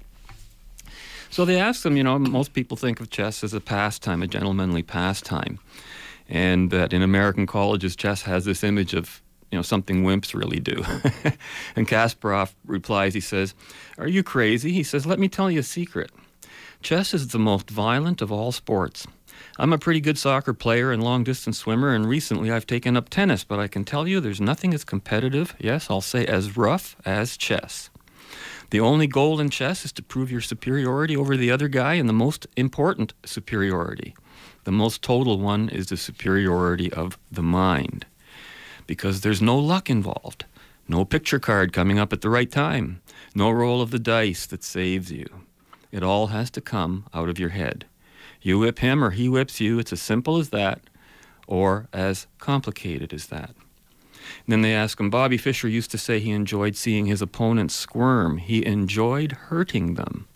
So 1.29 1.43
they 1.43 1.59
asked 1.59 1.85
him, 1.85 1.97
you 1.97 2.03
know, 2.03 2.17
most 2.17 2.53
people 2.53 2.77
think 2.77 3.01
of 3.01 3.09
chess 3.09 3.43
as 3.43 3.53
a 3.53 3.59
pastime, 3.59 4.23
a 4.23 4.27
gentlemanly 4.27 4.81
pastime, 4.81 5.59
and 6.29 6.71
that 6.71 6.93
in 6.93 7.01
American 7.01 7.45
colleges, 7.45 7.95
chess 7.95 8.21
has 8.21 8.45
this 8.45 8.63
image 8.63 8.93
of, 8.93 9.21
you 9.51 9.57
know, 9.57 9.61
something 9.61 10.03
wimps 10.03 10.33
really 10.33 10.59
do. 10.59 10.83
and 11.75 11.87
Kasparov 11.87 12.53
replies, 12.65 13.13
he 13.13 13.21
says, 13.21 13.53
Are 13.97 14.07
you 14.07 14.23
crazy? 14.23 14.71
He 14.71 14.83
says, 14.83 15.05
Let 15.05 15.19
me 15.19 15.29
tell 15.29 15.49
you 15.49 15.61
a 15.61 15.63
secret. 15.63 16.11
Chess 16.81 17.13
is 17.13 17.29
the 17.29 17.39
most 17.39 17.69
violent 17.69 18.21
of 18.21 18.31
all 18.31 18.51
sports. 18.51 19.07
I'm 19.57 19.73
a 19.73 19.77
pretty 19.77 20.01
good 20.01 20.17
soccer 20.17 20.53
player 20.53 20.91
and 20.91 21.03
long 21.03 21.23
distance 21.23 21.57
swimmer, 21.57 21.93
and 21.93 22.07
recently 22.07 22.51
I've 22.51 22.67
taken 22.67 22.95
up 22.95 23.09
tennis, 23.09 23.43
but 23.43 23.59
I 23.59 23.67
can 23.67 23.83
tell 23.83 24.07
you 24.07 24.19
there's 24.19 24.41
nothing 24.41 24.73
as 24.73 24.83
competitive, 24.83 25.55
yes, 25.59 25.87
I'll 25.89 26.01
say 26.01 26.25
as 26.25 26.57
rough 26.57 26.95
as 27.05 27.37
chess. 27.37 27.89
The 28.69 28.79
only 28.79 29.07
goal 29.07 29.39
in 29.39 29.49
chess 29.49 29.85
is 29.85 29.91
to 29.93 30.03
prove 30.03 30.31
your 30.31 30.41
superiority 30.41 31.15
over 31.15 31.37
the 31.37 31.51
other 31.51 31.67
guy, 31.67 31.93
and 31.93 32.09
the 32.09 32.13
most 32.13 32.47
important 32.55 33.13
superiority, 33.25 34.13
the 34.65 34.71
most 34.71 35.01
total 35.01 35.39
one, 35.39 35.69
is 35.69 35.87
the 35.87 35.97
superiority 35.97 36.91
of 36.91 37.17
the 37.31 37.43
mind. 37.43 38.05
Because 38.87 39.21
there's 39.21 39.41
no 39.41 39.57
luck 39.57 39.89
involved, 39.89 40.45
no 40.87 41.05
picture 41.05 41.39
card 41.39 41.73
coming 41.73 41.99
up 41.99 42.11
at 42.13 42.21
the 42.21 42.29
right 42.29 42.49
time, 42.49 43.01
no 43.35 43.51
roll 43.51 43.81
of 43.81 43.91
the 43.91 43.99
dice 43.99 44.45
that 44.47 44.63
saves 44.63 45.11
you. 45.11 45.27
It 45.91 46.03
all 46.03 46.27
has 46.27 46.49
to 46.51 46.61
come 46.61 47.05
out 47.13 47.29
of 47.29 47.37
your 47.37 47.49
head. 47.49 47.85
You 48.41 48.59
whip 48.59 48.79
him 48.79 49.03
or 49.03 49.11
he 49.11 49.29
whips 49.29 49.59
you. 49.59 49.79
It's 49.79 49.93
as 49.93 50.01
simple 50.01 50.37
as 50.37 50.49
that, 50.49 50.81
or 51.47 51.87
as 51.91 52.27
complicated 52.39 53.13
as 53.13 53.27
that. 53.27 53.51
And 54.45 54.47
then 54.47 54.61
they 54.61 54.73
ask 54.73 54.99
him 54.99 55.09
Bobby 55.09 55.37
Fischer 55.37 55.67
used 55.67 55.91
to 55.91 55.97
say 55.97 56.19
he 56.19 56.31
enjoyed 56.31 56.75
seeing 56.75 57.05
his 57.05 57.21
opponents 57.21 57.75
squirm, 57.75 58.37
he 58.37 58.65
enjoyed 58.65 59.33
hurting 59.33 59.95
them. 59.95 60.27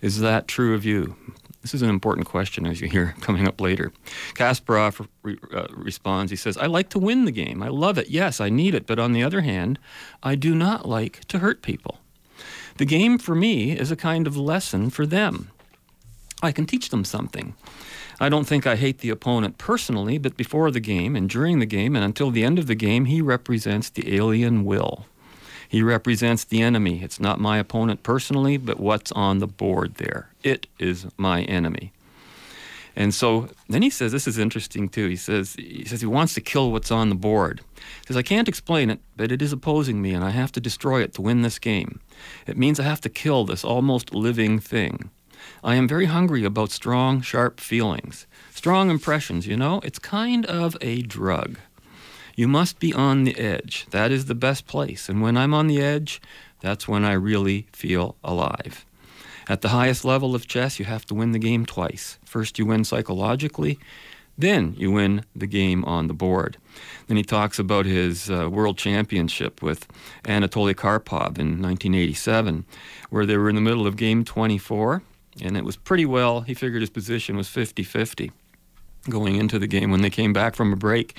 Is 0.00 0.20
that 0.20 0.48
true 0.48 0.74
of 0.74 0.84
you? 0.84 1.16
This 1.64 1.72
is 1.72 1.80
an 1.80 1.88
important 1.88 2.26
question, 2.26 2.66
as 2.66 2.82
you 2.82 2.88
hear 2.88 3.14
coming 3.22 3.48
up 3.48 3.58
later. 3.58 3.90
Kasparov 4.34 5.08
re- 5.22 5.38
uh, 5.50 5.68
responds. 5.70 6.30
He 6.30 6.36
says, 6.36 6.58
I 6.58 6.66
like 6.66 6.90
to 6.90 6.98
win 6.98 7.24
the 7.24 7.32
game. 7.32 7.62
I 7.62 7.68
love 7.68 7.96
it. 7.96 8.10
Yes, 8.10 8.38
I 8.38 8.50
need 8.50 8.74
it. 8.74 8.86
But 8.86 8.98
on 8.98 9.12
the 9.12 9.22
other 9.22 9.40
hand, 9.40 9.78
I 10.22 10.34
do 10.34 10.54
not 10.54 10.86
like 10.86 11.24
to 11.28 11.38
hurt 11.38 11.62
people. 11.62 12.00
The 12.76 12.84
game 12.84 13.16
for 13.16 13.34
me 13.34 13.72
is 13.72 13.90
a 13.90 13.96
kind 13.96 14.26
of 14.26 14.36
lesson 14.36 14.90
for 14.90 15.06
them. 15.06 15.50
I 16.42 16.52
can 16.52 16.66
teach 16.66 16.90
them 16.90 17.02
something. 17.02 17.54
I 18.20 18.28
don't 18.28 18.44
think 18.44 18.66
I 18.66 18.76
hate 18.76 18.98
the 18.98 19.08
opponent 19.08 19.56
personally, 19.56 20.18
but 20.18 20.36
before 20.36 20.70
the 20.70 20.80
game 20.80 21.16
and 21.16 21.30
during 21.30 21.60
the 21.60 21.66
game 21.66 21.96
and 21.96 22.04
until 22.04 22.30
the 22.30 22.44
end 22.44 22.58
of 22.58 22.66
the 22.66 22.74
game, 22.74 23.06
he 23.06 23.22
represents 23.22 23.88
the 23.88 24.14
alien 24.14 24.66
will. 24.66 25.06
He 25.68 25.82
represents 25.82 26.44
the 26.44 26.62
enemy. 26.62 27.02
It's 27.02 27.20
not 27.20 27.40
my 27.40 27.58
opponent 27.58 28.02
personally, 28.02 28.56
but 28.56 28.80
what's 28.80 29.12
on 29.12 29.38
the 29.38 29.46
board 29.46 29.96
there. 29.96 30.30
It 30.42 30.66
is 30.78 31.06
my 31.16 31.42
enemy. 31.42 31.92
And 32.96 33.12
so 33.12 33.48
then 33.68 33.82
he 33.82 33.90
says, 33.90 34.12
this 34.12 34.28
is 34.28 34.38
interesting 34.38 34.88
too. 34.88 35.08
He 35.08 35.16
says 35.16 35.54
he 35.54 35.84
says 35.84 36.00
he 36.00 36.06
wants 36.06 36.34
to 36.34 36.40
kill 36.40 36.70
what's 36.70 36.90
on 36.90 37.08
the 37.08 37.14
board. 37.14 37.60
He 37.76 38.06
says 38.06 38.16
I 38.16 38.22
can't 38.22 38.48
explain 38.48 38.88
it, 38.90 39.00
but 39.16 39.32
it 39.32 39.42
is 39.42 39.52
opposing 39.52 40.00
me, 40.00 40.12
and 40.14 40.24
I 40.24 40.30
have 40.30 40.52
to 40.52 40.60
destroy 40.60 41.02
it 41.02 41.12
to 41.14 41.22
win 41.22 41.42
this 41.42 41.58
game. 41.58 42.00
It 42.46 42.56
means 42.56 42.78
I 42.78 42.84
have 42.84 43.00
to 43.02 43.08
kill 43.08 43.44
this 43.44 43.64
almost 43.64 44.14
living 44.14 44.60
thing. 44.60 45.10
I 45.62 45.74
am 45.74 45.88
very 45.88 46.06
hungry 46.06 46.44
about 46.44 46.70
strong, 46.70 47.20
sharp 47.20 47.60
feelings, 47.60 48.26
strong 48.54 48.90
impressions. 48.90 49.46
You 49.46 49.56
know, 49.56 49.80
it's 49.82 49.98
kind 49.98 50.46
of 50.46 50.76
a 50.80 51.02
drug. 51.02 51.58
You 52.36 52.48
must 52.48 52.80
be 52.80 52.92
on 52.92 53.24
the 53.24 53.38
edge. 53.38 53.86
That 53.90 54.10
is 54.10 54.26
the 54.26 54.34
best 54.34 54.66
place. 54.66 55.08
And 55.08 55.22
when 55.22 55.36
I'm 55.36 55.54
on 55.54 55.68
the 55.68 55.80
edge, 55.80 56.20
that's 56.60 56.88
when 56.88 57.04
I 57.04 57.12
really 57.12 57.66
feel 57.72 58.16
alive. 58.24 58.84
At 59.48 59.60
the 59.60 59.68
highest 59.68 60.04
level 60.04 60.34
of 60.34 60.46
chess, 60.46 60.78
you 60.78 60.86
have 60.86 61.04
to 61.06 61.14
win 61.14 61.32
the 61.32 61.38
game 61.38 61.66
twice. 61.66 62.18
First, 62.24 62.58
you 62.58 62.66
win 62.66 62.84
psychologically, 62.84 63.78
then 64.36 64.74
you 64.76 64.90
win 64.90 65.24
the 65.36 65.46
game 65.46 65.84
on 65.84 66.06
the 66.08 66.14
board. 66.14 66.56
Then 67.06 67.16
he 67.16 67.22
talks 67.22 67.58
about 67.58 67.86
his 67.86 68.30
uh, 68.30 68.48
world 68.50 68.78
championship 68.78 69.62
with 69.62 69.86
Anatoly 70.24 70.74
Karpov 70.74 71.38
in 71.38 71.62
1987, 71.62 72.64
where 73.10 73.26
they 73.26 73.36
were 73.36 73.48
in 73.48 73.54
the 73.54 73.60
middle 73.60 73.86
of 73.86 73.96
game 73.96 74.24
24, 74.24 75.02
and 75.42 75.56
it 75.56 75.64
was 75.64 75.76
pretty 75.76 76.06
well, 76.06 76.40
he 76.40 76.54
figured 76.54 76.82
his 76.82 76.90
position 76.90 77.36
was 77.36 77.48
50 77.48 77.82
50 77.82 78.32
going 79.10 79.36
into 79.36 79.58
the 79.58 79.66
game 79.66 79.90
when 79.90 80.02
they 80.02 80.10
came 80.10 80.32
back 80.32 80.54
from 80.54 80.72
a 80.72 80.76
break. 80.76 81.16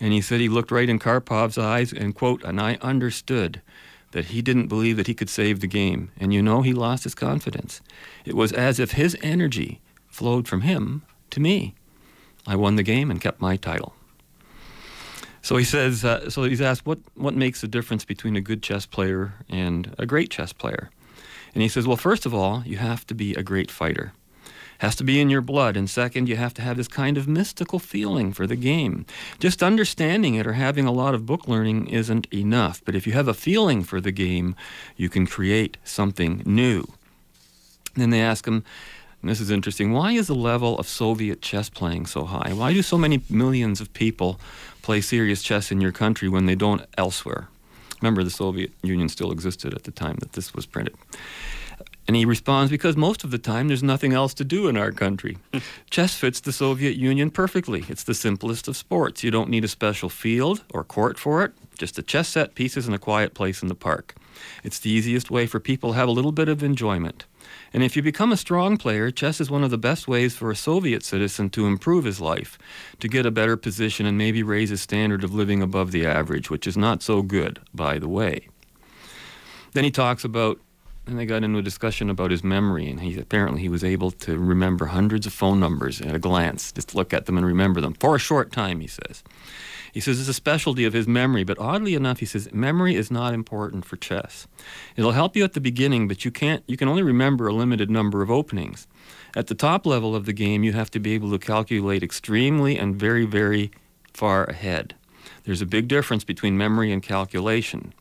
And 0.00 0.12
he 0.12 0.20
said 0.20 0.40
he 0.40 0.48
looked 0.48 0.70
right 0.70 0.88
in 0.88 0.98
Karpov's 0.98 1.58
eyes 1.58 1.92
and, 1.92 2.14
quote, 2.14 2.42
and 2.44 2.60
I 2.60 2.78
understood 2.80 3.62
that 4.12 4.26
he 4.26 4.42
didn't 4.42 4.68
believe 4.68 4.96
that 4.96 5.06
he 5.06 5.14
could 5.14 5.28
save 5.28 5.60
the 5.60 5.66
game. 5.66 6.10
And 6.18 6.32
you 6.32 6.42
know, 6.42 6.62
he 6.62 6.72
lost 6.72 7.04
his 7.04 7.14
confidence. 7.14 7.80
It 8.24 8.34
was 8.34 8.52
as 8.52 8.80
if 8.80 8.92
his 8.92 9.16
energy 9.22 9.80
flowed 10.08 10.48
from 10.48 10.62
him 10.62 11.02
to 11.30 11.40
me. 11.40 11.74
I 12.46 12.56
won 12.56 12.76
the 12.76 12.82
game 12.82 13.10
and 13.10 13.20
kept 13.20 13.40
my 13.40 13.56
title. 13.56 13.94
So 15.42 15.56
he 15.56 15.64
says, 15.64 16.04
uh, 16.04 16.30
so 16.30 16.42
he's 16.44 16.60
asked, 16.60 16.86
what, 16.86 16.98
what 17.14 17.34
makes 17.34 17.60
the 17.60 17.68
difference 17.68 18.04
between 18.04 18.36
a 18.36 18.40
good 18.40 18.62
chess 18.62 18.86
player 18.86 19.34
and 19.48 19.94
a 19.98 20.06
great 20.06 20.30
chess 20.30 20.52
player? 20.52 20.90
And 21.54 21.62
he 21.62 21.68
says, 21.68 21.86
well, 21.86 21.96
first 21.96 22.26
of 22.26 22.34
all, 22.34 22.62
you 22.66 22.78
have 22.78 23.06
to 23.06 23.14
be 23.14 23.34
a 23.34 23.42
great 23.42 23.70
fighter 23.70 24.12
has 24.78 24.96
to 24.96 25.04
be 25.04 25.20
in 25.20 25.30
your 25.30 25.40
blood. 25.40 25.76
And 25.76 25.88
second, 25.88 26.28
you 26.28 26.36
have 26.36 26.54
to 26.54 26.62
have 26.62 26.76
this 26.76 26.88
kind 26.88 27.16
of 27.16 27.28
mystical 27.28 27.78
feeling 27.78 28.32
for 28.32 28.46
the 28.46 28.56
game. 28.56 29.06
Just 29.38 29.62
understanding 29.62 30.34
it 30.34 30.46
or 30.46 30.54
having 30.54 30.86
a 30.86 30.92
lot 30.92 31.14
of 31.14 31.26
book 31.26 31.48
learning 31.48 31.88
isn't 31.88 32.26
enough. 32.32 32.82
But 32.84 32.94
if 32.94 33.06
you 33.06 33.12
have 33.12 33.28
a 33.28 33.34
feeling 33.34 33.82
for 33.82 34.00
the 34.00 34.12
game, 34.12 34.54
you 34.96 35.08
can 35.08 35.26
create 35.26 35.76
something 35.84 36.42
new. 36.44 36.86
Then 37.94 38.10
they 38.10 38.20
ask 38.20 38.46
him, 38.46 38.64
and 39.22 39.30
this 39.30 39.40
is 39.40 39.50
interesting, 39.50 39.92
why 39.92 40.12
is 40.12 40.26
the 40.26 40.34
level 40.34 40.78
of 40.78 40.86
Soviet 40.86 41.40
chess 41.40 41.68
playing 41.68 42.06
so 42.06 42.24
high? 42.24 42.52
Why 42.52 42.72
do 42.72 42.82
so 42.82 42.98
many 42.98 43.22
millions 43.30 43.80
of 43.80 43.92
people 43.92 44.38
play 44.82 45.00
serious 45.00 45.42
chess 45.42 45.72
in 45.72 45.80
your 45.80 45.92
country 45.92 46.28
when 46.28 46.46
they 46.46 46.54
don't 46.54 46.84
elsewhere? 46.96 47.48
Remember, 48.02 48.22
the 48.22 48.30
Soviet 48.30 48.72
Union 48.82 49.08
still 49.08 49.32
existed 49.32 49.72
at 49.72 49.84
the 49.84 49.90
time 49.90 50.16
that 50.20 50.34
this 50.34 50.54
was 50.54 50.66
printed. 50.66 50.94
And 52.06 52.14
he 52.14 52.24
responds, 52.24 52.70
because 52.70 52.96
most 52.96 53.24
of 53.24 53.30
the 53.32 53.38
time 53.38 53.66
there's 53.66 53.82
nothing 53.82 54.12
else 54.12 54.32
to 54.34 54.44
do 54.44 54.68
in 54.68 54.76
our 54.76 54.92
country. 54.92 55.38
Chess 55.90 56.16
fits 56.16 56.40
the 56.40 56.52
Soviet 56.52 56.96
Union 56.96 57.30
perfectly. 57.30 57.84
It's 57.88 58.04
the 58.04 58.14
simplest 58.14 58.68
of 58.68 58.76
sports. 58.76 59.24
You 59.24 59.32
don't 59.32 59.50
need 59.50 59.64
a 59.64 59.68
special 59.68 60.08
field 60.08 60.62
or 60.72 60.84
court 60.84 61.18
for 61.18 61.42
it, 61.44 61.52
just 61.76 61.98
a 61.98 62.02
chess 62.02 62.28
set, 62.28 62.54
pieces, 62.54 62.86
and 62.86 62.94
a 62.94 62.98
quiet 62.98 63.34
place 63.34 63.60
in 63.60 63.68
the 63.68 63.74
park. 63.74 64.14
It's 64.62 64.78
the 64.78 64.90
easiest 64.90 65.30
way 65.30 65.46
for 65.46 65.58
people 65.58 65.90
to 65.92 65.96
have 65.96 66.08
a 66.08 66.12
little 66.12 66.32
bit 66.32 66.48
of 66.48 66.62
enjoyment. 66.62 67.24
And 67.72 67.82
if 67.82 67.96
you 67.96 68.02
become 68.02 68.32
a 68.32 68.36
strong 68.36 68.76
player, 68.76 69.10
chess 69.10 69.40
is 69.40 69.50
one 69.50 69.64
of 69.64 69.70
the 69.70 69.78
best 69.78 70.06
ways 70.06 70.36
for 70.36 70.50
a 70.50 70.56
Soviet 70.56 71.04
citizen 71.04 71.50
to 71.50 71.66
improve 71.66 72.04
his 72.04 72.20
life, 72.20 72.58
to 73.00 73.08
get 73.08 73.26
a 73.26 73.30
better 73.30 73.56
position 73.56 74.06
and 74.06 74.16
maybe 74.16 74.42
raise 74.42 74.70
his 74.70 74.80
standard 74.80 75.24
of 75.24 75.34
living 75.34 75.62
above 75.62 75.90
the 75.90 76.06
average, 76.06 76.50
which 76.50 76.66
is 76.66 76.76
not 76.76 77.02
so 77.02 77.22
good, 77.22 77.60
by 77.74 77.98
the 77.98 78.08
way. 78.08 78.48
Then 79.72 79.84
he 79.84 79.90
talks 79.90 80.24
about 80.24 80.58
and 81.06 81.18
they 81.18 81.26
got 81.26 81.44
into 81.44 81.58
a 81.58 81.62
discussion 81.62 82.10
about 82.10 82.30
his 82.30 82.42
memory, 82.42 82.88
and 82.88 83.00
he 83.00 83.18
apparently 83.18 83.60
he 83.60 83.68
was 83.68 83.84
able 83.84 84.10
to 84.10 84.38
remember 84.38 84.86
hundreds 84.86 85.26
of 85.26 85.32
phone 85.32 85.60
numbers 85.60 86.00
at 86.00 86.14
a 86.14 86.18
glance, 86.18 86.72
just 86.72 86.94
look 86.94 87.14
at 87.14 87.26
them 87.26 87.36
and 87.36 87.46
remember 87.46 87.80
them 87.80 87.94
for 87.94 88.16
a 88.16 88.18
short 88.18 88.52
time. 88.52 88.80
He 88.80 88.88
says. 88.88 89.22
He 89.92 90.00
says 90.00 90.20
it's 90.20 90.28
a 90.28 90.34
specialty 90.34 90.84
of 90.84 90.92
his 90.92 91.08
memory, 91.08 91.42
but 91.42 91.58
oddly 91.58 91.94
enough, 91.94 92.18
he 92.18 92.26
says 92.26 92.52
memory 92.52 92.96
is 92.96 93.10
not 93.10 93.32
important 93.32 93.86
for 93.86 93.96
chess. 93.96 94.46
It'll 94.94 95.12
help 95.12 95.34
you 95.34 95.42
at 95.42 95.54
the 95.54 95.60
beginning, 95.60 96.06
but 96.06 96.22
you 96.22 96.30
can't. 96.30 96.62
You 96.66 96.76
can 96.76 96.86
only 96.86 97.02
remember 97.02 97.48
a 97.48 97.54
limited 97.54 97.88
number 97.88 98.20
of 98.20 98.30
openings. 98.30 98.86
At 99.34 99.46
the 99.46 99.54
top 99.54 99.86
level 99.86 100.14
of 100.14 100.26
the 100.26 100.34
game, 100.34 100.64
you 100.64 100.74
have 100.74 100.90
to 100.90 101.00
be 101.00 101.14
able 101.14 101.30
to 101.30 101.38
calculate 101.38 102.02
extremely 102.02 102.76
and 102.76 102.94
very, 102.94 103.24
very 103.24 103.70
far 104.12 104.44
ahead. 104.44 104.94
There's 105.44 105.62
a 105.62 105.66
big 105.66 105.88
difference 105.88 106.24
between 106.24 106.58
memory 106.58 106.92
and 106.92 107.02
calculation. 107.02 107.94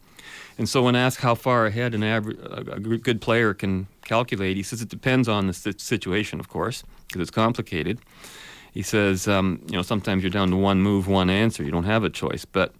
And 0.58 0.70
so, 0.70 0.84
when 0.84 0.95
asked 0.95 1.20
how 1.20 1.36
far 1.36 1.66
ahead 1.66 1.93
an 1.93 2.03
average, 2.03 2.38
a 2.41 2.80
good 2.80 3.22
player 3.22 3.53
can 3.53 3.88
calculate, 4.06 4.56
he 4.56 4.64
says 4.64 4.82
it 4.82 4.89
depends 4.89 5.28
on 5.28 5.47
the 5.47 5.53
situation, 5.53 6.39
of 6.39 6.47
course, 6.47 6.84
because 7.08 7.22
it's 7.22 7.32
complicated. 7.32 7.99
He 8.72 8.82
says, 8.82 9.28
um, 9.28 9.62
you 9.68 9.78
know, 9.78 9.82
sometimes 9.82 10.22
you're 10.22 10.30
down 10.30 10.49
to 10.51 10.58
one 10.58 10.82
move, 10.82 11.08
one 11.08 11.30
answer. 11.30 11.64
You 11.64 11.72
don't 11.72 11.86
have 11.86 12.03
a 12.03 12.10
choice. 12.10 12.43
But 12.43 12.74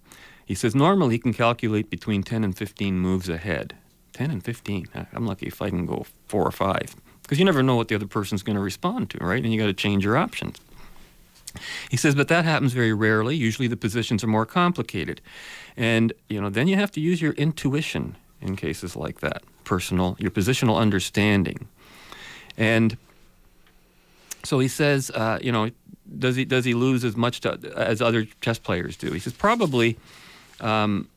he 0.44 0.54
says 0.54 0.74
normally 0.74 1.14
he 1.14 1.18
can 1.18 1.32
calculate 1.32 1.88
between 1.88 2.22
10 2.22 2.44
and 2.44 2.56
15 2.56 2.98
moves 2.98 3.30
ahead. 3.30 3.74
10 4.12 4.30
and 4.30 4.44
15. 4.44 4.88
I'm 5.12 5.26
lucky 5.26 5.46
if 5.46 5.60
I 5.60 5.70
can 5.70 5.86
go 5.86 6.06
four 6.28 6.46
or 6.46 6.50
five. 6.50 6.94
Because 7.22 7.38
you 7.38 7.44
never 7.44 7.62
know 7.62 7.76
what 7.76 7.88
the 7.88 7.94
other 7.94 8.06
person's 8.06 8.42
going 8.42 8.56
to 8.56 8.62
respond 8.62 9.10
to, 9.10 9.18
right? 9.18 9.42
And 9.42 9.52
you 9.52 9.58
got 9.58 9.66
to 9.66 9.74
change 9.74 10.04
your 10.04 10.16
options. 10.16 10.58
He 11.90 11.96
says, 11.96 12.14
but 12.14 12.28
that 12.28 12.44
happens 12.44 12.74
very 12.74 12.92
rarely. 12.92 13.34
Usually 13.34 13.66
the 13.66 13.76
positions 13.76 14.22
are 14.22 14.28
more 14.28 14.46
complicated. 14.46 15.22
And, 15.76 16.12
you 16.28 16.40
know, 16.40 16.48
then 16.50 16.68
you 16.68 16.76
have 16.76 16.90
to 16.92 17.00
use 17.00 17.20
your 17.20 17.32
intuition 17.32 18.16
in 18.40 18.56
cases 18.56 18.96
like 18.96 19.20
that, 19.20 19.42
personal, 19.64 20.16
your 20.18 20.30
positional 20.30 20.78
understanding. 20.78 21.68
And 22.56 22.96
so 24.42 24.58
he 24.58 24.68
says, 24.68 25.10
uh, 25.10 25.38
you 25.42 25.52
know, 25.52 25.70
does 26.18 26.36
he 26.36 26.44
does 26.44 26.64
he 26.64 26.72
lose 26.72 27.04
as 27.04 27.16
much 27.16 27.40
to, 27.40 27.58
as 27.74 28.00
other 28.00 28.26
chess 28.40 28.58
players 28.58 28.96
do? 28.96 29.10
He 29.10 29.18
says 29.18 29.32
probably 29.32 29.98
um, 30.60 31.08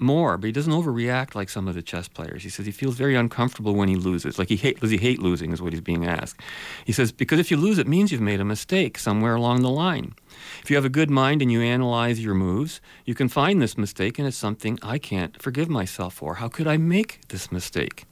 more, 0.00 0.36
but 0.38 0.46
he 0.46 0.52
doesn't 0.52 0.72
overreact 0.72 1.34
like 1.34 1.48
some 1.48 1.68
of 1.68 1.74
the 1.74 1.82
chess 1.82 2.08
players. 2.08 2.42
He 2.42 2.48
says 2.48 2.66
he 2.66 2.72
feels 2.72 2.96
very 2.96 3.14
uncomfortable 3.14 3.74
when 3.74 3.88
he 3.88 3.96
loses. 3.96 4.38
Like 4.38 4.48
he 4.48 4.56
hate, 4.56 4.80
does 4.80 4.90
he 4.90 4.96
hate 4.96 5.20
losing? 5.20 5.52
Is 5.52 5.62
what 5.62 5.72
he's 5.72 5.80
being 5.80 6.06
asked. 6.06 6.40
He 6.84 6.92
says 6.92 7.12
because 7.12 7.38
if 7.38 7.50
you 7.50 7.56
lose, 7.56 7.78
it 7.78 7.88
means 7.88 8.12
you've 8.12 8.20
made 8.20 8.40
a 8.40 8.44
mistake 8.44 8.98
somewhere 8.98 9.34
along 9.34 9.62
the 9.62 9.70
line. 9.70 10.14
If 10.62 10.70
you 10.70 10.76
have 10.76 10.84
a 10.84 10.90
good 10.90 11.10
mind 11.10 11.42
and 11.42 11.50
you 11.50 11.60
analyze 11.60 12.20
your 12.20 12.34
moves, 12.34 12.80
you 13.04 13.14
can 13.14 13.28
find 13.28 13.60
this 13.60 13.76
mistake, 13.76 14.18
and 14.18 14.26
it's 14.26 14.36
something 14.36 14.78
I 14.82 14.98
can't 14.98 15.40
forgive 15.40 15.68
myself 15.68 16.14
for. 16.14 16.36
How 16.36 16.48
could 16.48 16.66
I 16.66 16.76
make 16.76 17.28
this 17.28 17.50
mistake? 17.50 18.06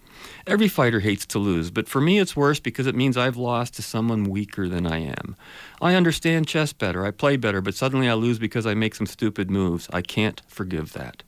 Every 0.47 0.69
fighter 0.69 1.01
hates 1.01 1.27
to 1.27 1.39
lose, 1.39 1.71
but 1.71 1.89
for 1.89 2.01
me 2.01 2.19
it's 2.19 2.37
worse 2.37 2.61
because 2.61 2.87
it 2.87 2.97
means 2.97 3.17
I've 3.17 3.37
lost 3.37 3.75
to 3.75 3.83
someone 3.83 4.25
weaker 4.25 4.69
than 4.69 4.87
I 4.87 4.99
am. 4.99 5.37
I 5.81 5.95
understand 5.95 6.49
chess 6.49 6.73
better, 6.73 7.05
I 7.05 7.11
play 7.11 7.37
better, 7.37 7.61
but 7.61 7.75
suddenly 7.75 8.09
I 8.09 8.15
lose 8.15 8.39
because 8.39 8.67
I 8.67 8.75
make 8.75 8.95
some 8.95 9.07
stupid 9.07 9.51
moves. 9.51 9.89
I 9.93 10.03
can't 10.03 10.43
forgive 10.49 10.93
that. 10.95 11.23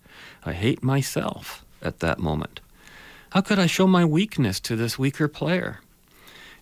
I 0.45 0.53
hate 0.53 0.83
myself 0.83 1.65
at 1.83 2.01
that 2.01 2.19
moment. 2.19 2.61
How 3.31 3.41
could 3.41 3.59
I 3.59 3.67
show 3.67 3.87
my 3.87 4.05
weakness 4.05 4.59
to 4.61 4.77
this 4.77 4.99
weaker 4.99 5.29
player? 5.29 5.81